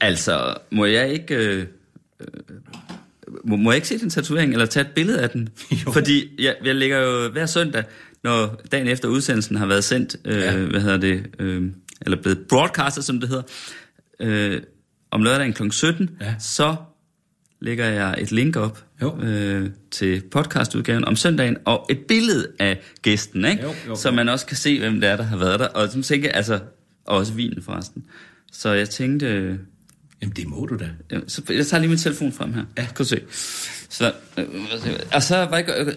Altså, 0.00 0.54
må 0.72 0.84
jeg 0.84 1.12
ikke... 1.12 1.34
Øh, 1.34 1.66
øh, 2.20 2.26
må, 3.44 3.56
må 3.56 3.70
jeg 3.70 3.76
ikke 3.76 3.88
se 3.88 3.98
den 3.98 4.10
tatovering, 4.10 4.52
eller 4.52 4.66
tage 4.66 4.86
et 4.86 4.90
billede 4.94 5.20
af 5.20 5.30
den? 5.30 5.48
Jo. 5.86 5.92
Fordi 5.92 6.42
jeg, 6.42 6.54
jeg 6.64 6.74
lægger 6.74 6.98
jo 6.98 7.28
hver 7.28 7.46
søndag, 7.46 7.84
når 8.24 8.60
dagen 8.72 8.86
efter 8.86 9.08
udsendelsen 9.08 9.56
har 9.56 9.66
været 9.66 9.84
sendt, 9.84 10.16
øh, 10.24 10.36
ja. 10.36 10.56
hvad 10.56 10.80
hedder 10.80 10.96
det, 10.96 11.26
øh, 11.38 11.70
eller 12.00 12.22
blevet 12.22 12.38
broadcastet, 12.48 13.04
som 13.04 13.20
det 13.20 13.28
hedder, 13.28 13.42
øh, 14.20 14.62
om 15.10 15.22
lørdagen 15.22 15.52
kl. 15.52 15.70
17, 15.70 16.10
ja. 16.20 16.34
så 16.38 16.76
lægger 17.60 17.86
jeg 17.86 18.14
et 18.18 18.32
link 18.32 18.56
op 18.56 18.84
øh, 19.22 19.70
til 19.90 20.22
podcastudgaven 20.30 21.04
om 21.04 21.16
søndagen, 21.16 21.56
og 21.64 21.86
et 21.90 21.98
billede 21.98 22.48
af 22.58 22.80
gæsten, 23.02 23.44
ikke? 23.44 23.62
Jo, 23.62 23.74
jo, 23.88 23.96
så 23.96 24.10
man 24.10 24.28
også 24.28 24.46
kan 24.46 24.56
se, 24.56 24.78
hvem 24.78 25.00
det 25.00 25.10
er, 25.10 25.16
der 25.16 25.24
har 25.24 25.36
været 25.36 25.60
der. 25.60 25.66
Og 25.66 25.88
som 25.88 26.02
tænker, 26.02 26.32
altså, 26.32 26.60
og 27.04 27.16
også 27.16 27.32
vinen 27.32 27.62
forresten. 27.62 28.06
Så 28.52 28.72
jeg 28.72 28.90
tænkte... 28.90 29.58
Jamen, 30.22 30.36
det 30.36 30.46
må 30.46 30.66
du 30.66 30.76
da. 30.76 30.88
Så 31.28 31.42
jeg 31.48 31.66
tager 31.66 31.80
lige 31.80 31.88
min 31.88 31.98
telefon 31.98 32.32
frem 32.32 32.54
her. 32.54 32.62
Ja. 32.78 32.84
Kan 32.84 32.94
du 32.98 33.04
se. 33.04 33.20
Så, 33.88 34.12
øh, 34.36 34.44
og 35.14 35.22
så, 35.22 35.34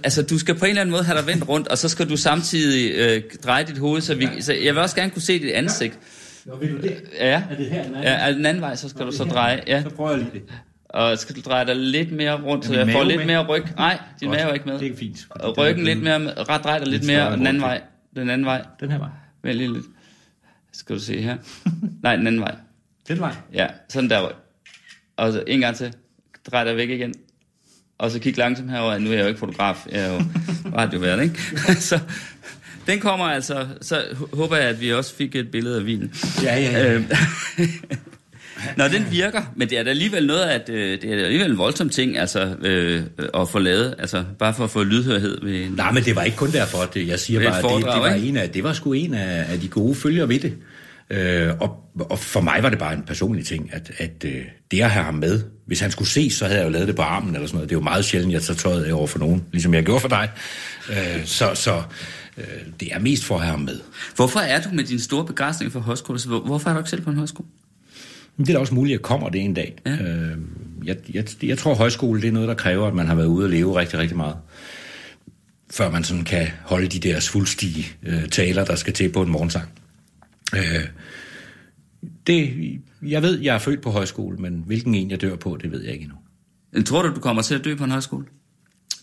altså, 0.03 0.21
du 0.21 0.39
skal 0.39 0.55
på 0.55 0.65
en 0.65 0.69
eller 0.69 0.81
anden 0.81 0.91
måde 0.91 1.03
have 1.03 1.17
dig 1.17 1.27
vendt 1.27 1.47
rundt, 1.47 1.67
og 1.67 1.77
så 1.77 1.89
skal 1.89 2.09
du 2.09 2.17
samtidig 2.17 2.91
øh, 2.95 3.23
dreje 3.43 3.63
dit 3.63 3.77
hoved, 3.77 4.01
så, 4.01 4.15
vi, 4.15 4.25
ja. 4.25 4.41
så 4.41 4.53
jeg 4.53 4.73
vil 4.73 4.81
også 4.81 4.95
gerne 4.95 5.11
kunne 5.11 5.21
se 5.21 5.39
dit 5.39 5.51
ansigt. 5.51 5.99
Ja. 6.45 6.51
Nå, 6.51 6.57
vil 6.57 6.71
du 6.71 6.77
det? 6.77 7.01
Ja. 7.19 7.43
Er 7.49 7.55
det 7.55 7.65
her 7.65 7.83
den 7.83 7.95
anden? 7.95 8.03
Ja, 8.03 8.13
er 8.13 8.31
den 8.31 8.45
anden 8.45 8.61
vej, 8.61 8.75
så 8.75 8.89
skal 8.89 8.99
Nå, 8.99 9.05
du 9.11 9.17
så 9.17 9.23
dreje. 9.23 9.61
Ja. 9.67 9.83
Så 9.83 9.89
prøver 9.89 10.09
jeg 10.09 10.19
lige 10.19 10.31
det. 10.33 10.41
Og 10.89 11.17
skal 11.17 11.35
du 11.35 11.41
dreje 11.41 11.65
dig 11.65 11.75
lidt 11.75 12.11
mere 12.11 12.41
rundt, 12.41 12.65
så 12.65 12.73
jeg 12.73 12.91
får 12.91 13.03
lidt 13.03 13.17
med? 13.17 13.25
mere 13.25 13.47
ryg. 13.47 13.63
Nej, 13.77 13.99
din 14.19 14.27
Godt. 14.27 14.39
mave 14.39 14.49
er 14.49 14.53
ikke 14.53 14.65
med. 14.65 14.79
Det 14.79 14.91
er 14.91 14.97
fint. 14.97 15.27
Og 15.29 15.57
ryggen 15.57 15.85
lidt 15.85 16.03
mere, 16.03 16.33
ret 16.43 16.63
drej 16.63 16.79
dig 16.79 16.87
lidt 16.87 17.05
mere, 17.05 17.31
den 17.31 17.47
anden 17.47 17.61
vej. 17.61 17.81
Den 18.15 18.29
anden 18.29 18.45
vej. 18.45 18.65
Den 18.79 18.91
her 18.91 18.97
vej. 18.97 19.53
Lige 19.53 19.73
lidt. 19.73 19.85
Skal 20.73 20.95
du 20.95 21.01
se 21.01 21.21
her. 21.21 21.37
Nej, 22.03 22.15
den 22.15 22.27
anden 22.27 22.41
vej. 22.41 22.55
Den 23.07 23.19
vej? 23.19 23.35
Ja, 23.53 23.67
sådan 23.89 24.09
der. 24.09 24.31
Og 25.17 25.33
så 25.33 25.43
en 25.47 25.59
gang 25.59 25.75
til. 25.75 25.93
Drej 26.51 26.63
dig 26.63 26.77
væk 26.77 26.89
igen. 26.89 27.13
Og 27.97 28.11
så 28.11 28.19
kig 28.19 28.37
langsomt 28.37 28.71
herover. 28.71 28.97
Nu 28.97 29.09
er 29.09 29.13
jeg 29.13 29.21
jo 29.21 29.27
ikke 29.27 29.39
fotograf. 29.39 29.85
Jeg 29.91 30.01
er 30.01 30.13
jo 30.13 30.21
radiovært, 30.77 31.21
ikke? 31.21 31.39
så 31.89 31.99
den 32.87 32.99
kommer 32.99 33.25
altså. 33.25 33.67
Så 33.81 34.03
håber 34.33 34.57
jeg, 34.57 34.69
at 34.69 34.81
vi 34.81 34.93
også 34.93 35.15
fik 35.15 35.35
et 35.35 35.51
billede 35.51 35.77
af 35.77 35.85
vinen. 35.85 36.13
Ja, 36.43 36.59
ja, 36.59 36.71
ja. 36.71 36.93
Øhm, 36.93 37.05
Nå, 38.77 38.87
den 38.87 39.05
virker, 39.11 39.41
men 39.55 39.69
det 39.69 39.79
er 39.79 39.83
da 39.83 39.89
alligevel 39.89 40.27
noget, 40.27 40.43
at 40.43 40.69
øh, 40.69 41.01
det 41.01 41.13
er 41.13 41.23
alligevel 41.23 41.51
en 41.51 41.57
voldsom 41.57 41.89
ting, 41.89 42.17
altså 42.17 42.55
øh, 42.61 43.03
at 43.33 43.49
få 43.49 43.59
lavet, 43.59 43.95
altså 43.99 44.23
bare 44.39 44.53
for 44.53 44.63
at 44.63 44.69
få 44.69 44.83
lydhørhed 44.83 45.37
ved 45.41 45.63
en, 45.63 45.71
Nej, 45.71 45.91
men 45.91 46.03
det 46.03 46.15
var 46.15 46.23
ikke 46.23 46.37
kun 46.37 46.51
derfor, 46.51 46.83
det, 46.93 47.07
jeg 47.07 47.19
siger 47.19 47.39
bare, 47.49 47.57
at 47.57 47.63
det, 47.63 47.93
det, 47.93 48.01
var 48.01 48.13
en 48.13 48.37
af, 48.37 48.49
det 48.49 48.63
var 48.63 48.73
sgu 48.73 48.93
en 48.93 49.13
af, 49.13 49.51
af 49.51 49.59
de 49.59 49.67
gode 49.67 49.95
følger 49.95 50.25
ved 50.25 50.39
det. 50.39 50.53
Øh, 51.11 51.53
og, 51.59 51.77
og 51.99 52.19
for 52.19 52.41
mig 52.41 52.63
var 52.63 52.69
det 52.69 52.79
bare 52.79 52.93
en 52.93 53.03
personlig 53.03 53.45
ting, 53.45 53.69
at, 53.73 53.91
at 53.97 54.25
øh, 54.25 54.45
det 54.71 54.81
at 54.81 54.91
have 54.91 55.05
ham 55.05 55.13
med, 55.13 55.43
hvis 55.65 55.79
han 55.79 55.91
skulle 55.91 56.07
se, 56.07 56.31
så 56.31 56.45
havde 56.45 56.59
jeg 56.59 56.65
jo 56.65 56.71
lavet 56.71 56.87
det 56.87 56.95
på 56.95 57.01
armen 57.01 57.35
eller 57.35 57.47
sådan 57.47 57.55
noget. 57.55 57.69
Det 57.69 57.75
er 57.75 57.79
jo 57.79 57.83
meget 57.83 58.05
sjældent, 58.05 58.33
jeg 58.33 58.41
tager 58.41 58.57
tøjet 58.57 58.83
af 58.83 58.93
over 58.93 59.07
for 59.07 59.19
nogen, 59.19 59.43
ligesom 59.51 59.73
jeg 59.73 59.83
gjorde 59.83 59.99
for 59.99 60.07
dig. 60.07 60.29
Øh, 60.89 61.25
så 61.25 61.51
så 61.55 61.83
øh, 62.37 62.43
det 62.79 62.93
er 62.93 62.99
mest 62.99 63.23
for 63.23 63.35
at 63.35 63.41
have 63.41 63.51
ham 63.51 63.59
med. 63.59 63.79
Hvorfor 64.15 64.39
er 64.39 64.61
du 64.61 64.69
med 64.73 64.83
din 64.83 64.99
store 64.99 65.25
begejstring 65.25 65.71
for 65.71 65.79
højskole? 65.79 66.19
Hvorfor 66.45 66.69
er 66.69 66.73
du 66.73 66.79
ikke 66.79 66.89
selv 66.89 67.01
på 67.01 67.09
en 67.09 67.17
højskole? 67.17 67.47
Det 68.37 68.49
er 68.49 68.53
da 68.53 68.59
også 68.59 68.73
muligt, 68.73 68.95
at 68.95 69.01
kommer 69.01 69.29
det 69.29 69.41
en 69.41 69.53
dag. 69.53 69.75
Ja. 69.85 69.91
Øh, 69.91 70.37
jeg, 70.85 70.95
jeg, 71.13 71.25
jeg 71.43 71.57
tror, 71.57 71.71
at 71.71 71.77
højskole 71.77 72.21
det 72.21 72.27
er 72.27 72.31
noget, 72.31 72.47
der 72.47 72.55
kræver, 72.55 72.87
at 72.87 72.93
man 72.93 73.07
har 73.07 73.15
været 73.15 73.27
ude 73.27 73.45
og 73.45 73.49
leve 73.49 73.79
rigtig, 73.79 73.99
rigtig 73.99 74.17
meget. 74.17 74.35
Før 75.71 75.91
man 75.91 76.03
sådan 76.03 76.23
kan 76.23 76.47
holde 76.63 76.87
de 76.87 76.99
der 76.99 77.19
svulstige 77.19 77.87
øh, 78.03 78.27
taler, 78.27 78.65
der 78.65 78.75
skal 78.75 78.93
til 78.93 79.11
på 79.11 79.21
en 79.21 79.29
morgensang. 79.29 79.80
Øh, 80.55 80.87
det, 82.27 82.79
jeg 83.01 83.21
ved, 83.21 83.39
jeg 83.39 83.55
er 83.55 83.59
født 83.59 83.81
på 83.81 83.91
højskole, 83.91 84.37
men 84.37 84.63
hvilken 84.65 84.95
en 84.95 85.11
jeg 85.11 85.21
dør 85.21 85.35
på, 85.35 85.57
det 85.57 85.71
ved 85.71 85.81
jeg 85.81 85.93
ikke 85.93 86.03
endnu. 86.03 86.17
Men 86.71 86.83
tror 86.83 87.01
du, 87.01 87.15
du 87.15 87.19
kommer 87.19 87.41
til 87.41 87.55
at 87.55 87.63
dø 87.63 87.75
på 87.75 87.83
en 87.83 87.91
højskole? 87.91 88.25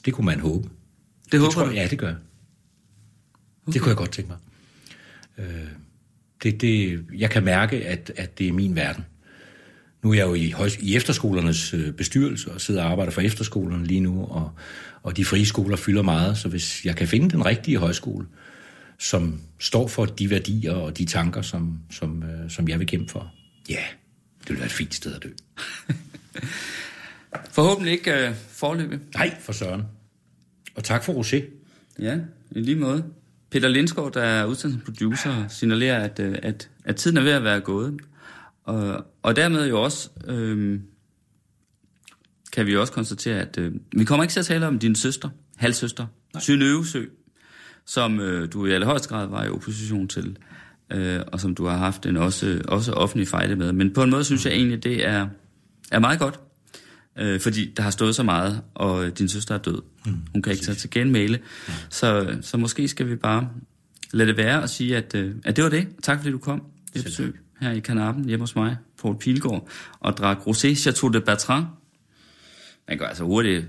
Det 0.05 0.14
kunne 0.14 0.24
man 0.24 0.40
håbe. 0.40 0.68
Det, 1.24 1.32
det 1.32 1.40
håber 1.40 1.53
tror, 1.53 1.64
du? 1.64 1.70
Ja, 1.70 1.86
det 1.86 1.99
gør 1.99 2.07
jeg. 2.07 2.16
Okay. 3.66 3.72
Det 3.72 3.80
kunne 3.80 3.88
jeg 3.88 3.96
godt 3.96 4.12
tænke 4.12 4.30
mig. 4.30 4.38
Øh, 5.38 5.68
det, 6.42 6.61
det, 6.61 7.05
jeg 7.14 7.30
kan 7.30 7.44
mærke, 7.44 7.86
at, 7.86 8.12
at 8.16 8.38
det 8.38 8.49
er 8.49 8.53
min 8.53 8.76
verden. 8.76 9.05
nu 10.03 10.11
er 10.11 10.14
jeg 10.14 10.26
jo 10.26 10.34
i, 10.34 10.55
i 10.80 10.96
efterskolernes 10.96 11.74
øh, 11.74 11.92
bestyrelse 11.92 12.53
og 12.53 12.61
sidder 12.61 12.84
og 12.84 12.90
arbejder 12.90 13.12
for 13.12 13.20
efterskolerne 13.20 13.86
lige 13.86 14.01
nu, 14.01 14.24
og, 14.24 14.51
og 15.03 15.16
de 15.16 15.24
frie 15.24 15.46
skoler 15.46 15.76
fylder 15.76 16.03
meget, 16.03 16.38
så 16.38 16.49
hvis 16.49 16.84
jeg 16.84 16.96
kan 16.96 17.09
finde 17.09 17.30
den 17.30 17.46
rigtige 17.46 17.76
højskole, 17.76 18.26
som 18.99 19.40
står 19.59 19.88
for 19.88 20.05
de 20.05 20.30
værdier 20.30 20.72
og 20.72 20.99
de 20.99 21.05
tanker, 21.05 21.42
som, 21.42 21.78
som, 21.90 22.22
øh, 22.22 22.51
som 22.51 22.68
jeg 22.68 22.78
vil 22.78 22.86
kæmpe 22.86 23.12
for, 23.12 23.34
ja, 23.68 23.84
det 24.40 24.49
vil 24.49 24.57
være 24.57 24.66
et 24.66 24.72
fint 24.72 24.94
sted 24.94 25.14
at 25.14 25.22
dø. 25.22 25.28
Forhåbentlig 27.57 27.92
ikke 27.92 28.28
øh, 28.28 28.34
forløbet. 28.49 29.01
Nej, 29.14 29.36
for 29.40 29.53
søren. 29.53 29.82
Og 30.74 30.84
tak 30.84 31.05
for 31.05 31.12
Rosé. 31.12 31.44
Ja, 31.99 32.18
i 32.51 32.61
lige 32.61 32.76
måde. 32.76 33.05
Peter 33.51 33.68
Lindskov, 33.68 34.14
der 34.14 34.22
er 34.22 34.44
udsendelsesproducer, 34.44 35.49
signalerer, 35.49 36.05
at, 36.05 36.20
øh, 36.20 36.38
at, 36.42 36.70
at 36.84 36.96
tiden 36.96 37.16
er 37.16 37.22
ved 37.22 37.32
at 37.32 37.44
være 37.44 37.61
gået. 37.61 38.01
Og, 38.64 39.07
og 39.22 39.36
dermed 39.36 39.68
jo 39.68 39.82
også, 39.82 40.11
øh, 40.26 40.80
kan 42.53 42.66
vi 42.66 42.76
også 42.76 42.92
konstatere, 42.92 43.40
at 43.40 43.59
øh, 43.59 43.72
vi 43.92 44.05
kommer 44.05 44.24
ikke 44.24 44.32
til 44.32 44.40
at 44.40 44.46
tale 44.46 44.66
om 44.66 44.78
din 44.78 44.94
søster, 44.94 45.28
halvsøster, 45.57 46.07
Synøvesø, 46.38 47.05
som 47.89 48.20
øh, 48.20 48.53
du 48.53 48.66
i 48.66 48.72
allerhøjeste 48.72 49.09
grad 49.09 49.28
var 49.28 49.45
i 49.45 49.49
opposition 49.49 50.09
til, 50.09 50.36
øh, 50.93 51.20
og 51.32 51.41
som 51.41 51.55
du 51.55 51.66
har 51.66 51.76
haft 51.76 52.07
en 52.07 52.16
også, 52.16 52.62
også 52.68 52.93
offentlig 52.93 53.28
fejde 53.28 53.57
med. 53.57 53.72
Men 53.72 53.93
på 53.93 54.03
en 54.03 54.11
måde 54.11 54.24
synes 54.24 54.47
jeg 54.47 54.53
egentlig, 54.55 54.84
det 54.84 55.07
er, 55.07 55.28
er 55.93 55.99
meget 55.99 56.18
godt, 56.18 56.41
øh, 57.18 57.41
fordi 57.41 57.72
der 57.76 57.82
har 57.82 57.91
stået 57.91 58.14
så 58.14 58.22
meget, 58.22 58.62
og 58.74 59.18
din 59.18 59.28
søster 59.28 59.55
er 59.55 59.59
død. 59.59 59.82
Mm, 60.07 60.16
Hun 60.32 60.43
kan 60.43 60.53
ikke 60.53 60.64
tage 60.64 60.74
til 60.74 60.91
genmæle. 60.91 61.39
Ja. 61.68 61.72
Så, 61.91 62.36
så 62.43 62.57
måske 62.57 62.89
skal 62.89 63.09
vi 63.09 63.16
bare 63.16 63.49
lade 64.12 64.28
det 64.28 64.36
være 64.36 64.62
og 64.62 64.68
sige, 64.68 64.97
at, 64.97 65.14
øh, 65.14 65.34
at 65.45 65.57
det 65.57 65.64
var 65.64 65.70
det. 65.70 65.89
Tak 66.03 66.18
fordi 66.18 66.30
du 66.30 66.39
kom. 66.39 66.62
Det 66.95 67.05
besøg 67.05 67.41
her 67.61 67.70
i 67.70 67.80
Kanappen 67.80 68.24
hjemme 68.24 68.43
hos 68.43 68.57
mig, 68.57 68.76
Paul 69.03 69.18
Pilgaard, 69.18 69.68
og 70.01 70.16
drak 70.16 70.36
Rosé 70.39 70.74
Chateau 70.74 71.12
de 71.12 71.20
Bertrand. 71.20 71.64
Man 72.89 72.99
kan 72.99 73.07
altså 73.07 73.24
hurtigt 73.24 73.66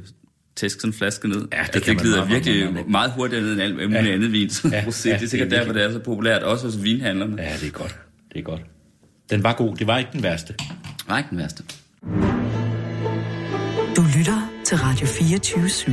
tæske 0.59 0.81
sådan 0.81 0.89
en 0.89 0.93
flaske 0.93 1.27
ned. 1.27 1.47
Ja, 1.53 1.63
det, 1.65 1.73
det 1.73 1.83
kan 1.83 1.95
glider 1.95 2.19
man 2.25 2.29
virkelig 2.33 2.55
meget, 2.61 2.73
meget, 2.73 2.89
meget 2.89 3.11
hurtigere 3.11 3.43
ned 3.43 3.51
end 3.53 3.61
alt 3.61 3.75
muligt 3.75 3.93
Ja. 3.93 4.11
andet 4.13 4.31
vin. 4.31 4.49
Ja, 4.63 4.69
Ja, 4.77 4.81
Rosé, 4.83 5.09
ja, 5.09 5.13
det 5.15 5.23
er 5.23 5.27
sikkert 5.27 5.51
det 5.51 5.57
er 5.57 5.59
derfor, 5.61 5.73
det 5.73 5.83
er 5.83 5.91
så 5.93 5.99
populært, 5.99 6.43
også 6.43 6.65
hos 6.65 6.83
vinhandlerne. 6.83 7.41
Ja. 7.41 7.53
Det 7.61 7.67
er 7.67 7.71
godt. 7.71 7.95
Det 8.33 8.39
er 8.39 8.43
godt. 8.43 8.61
Den 9.29 9.43
var 9.43 9.53
god. 9.53 9.75
Det 9.75 9.87
var 9.87 9.97
ikke 9.97 10.09
den 10.13 10.23
værste. 10.23 10.53
Nej, 11.07 11.17
ikke 11.17 11.29
den 11.29 11.37
værste. 11.37 11.63
Du 13.95 14.03
lytter 14.17 14.49
til 14.65 14.77
Radio 14.77 15.07
24 15.07 15.65
/7. 15.65 15.91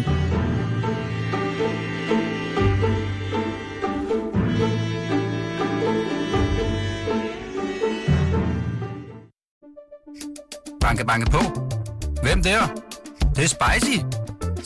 Banke, 10.81 11.05
banke 11.07 11.31
på. 11.31 11.41
Hvem 12.23 12.43
der? 12.43 12.67
Det, 13.21 13.37
det 13.37 13.45
er 13.45 13.49
spicy. 13.49 13.99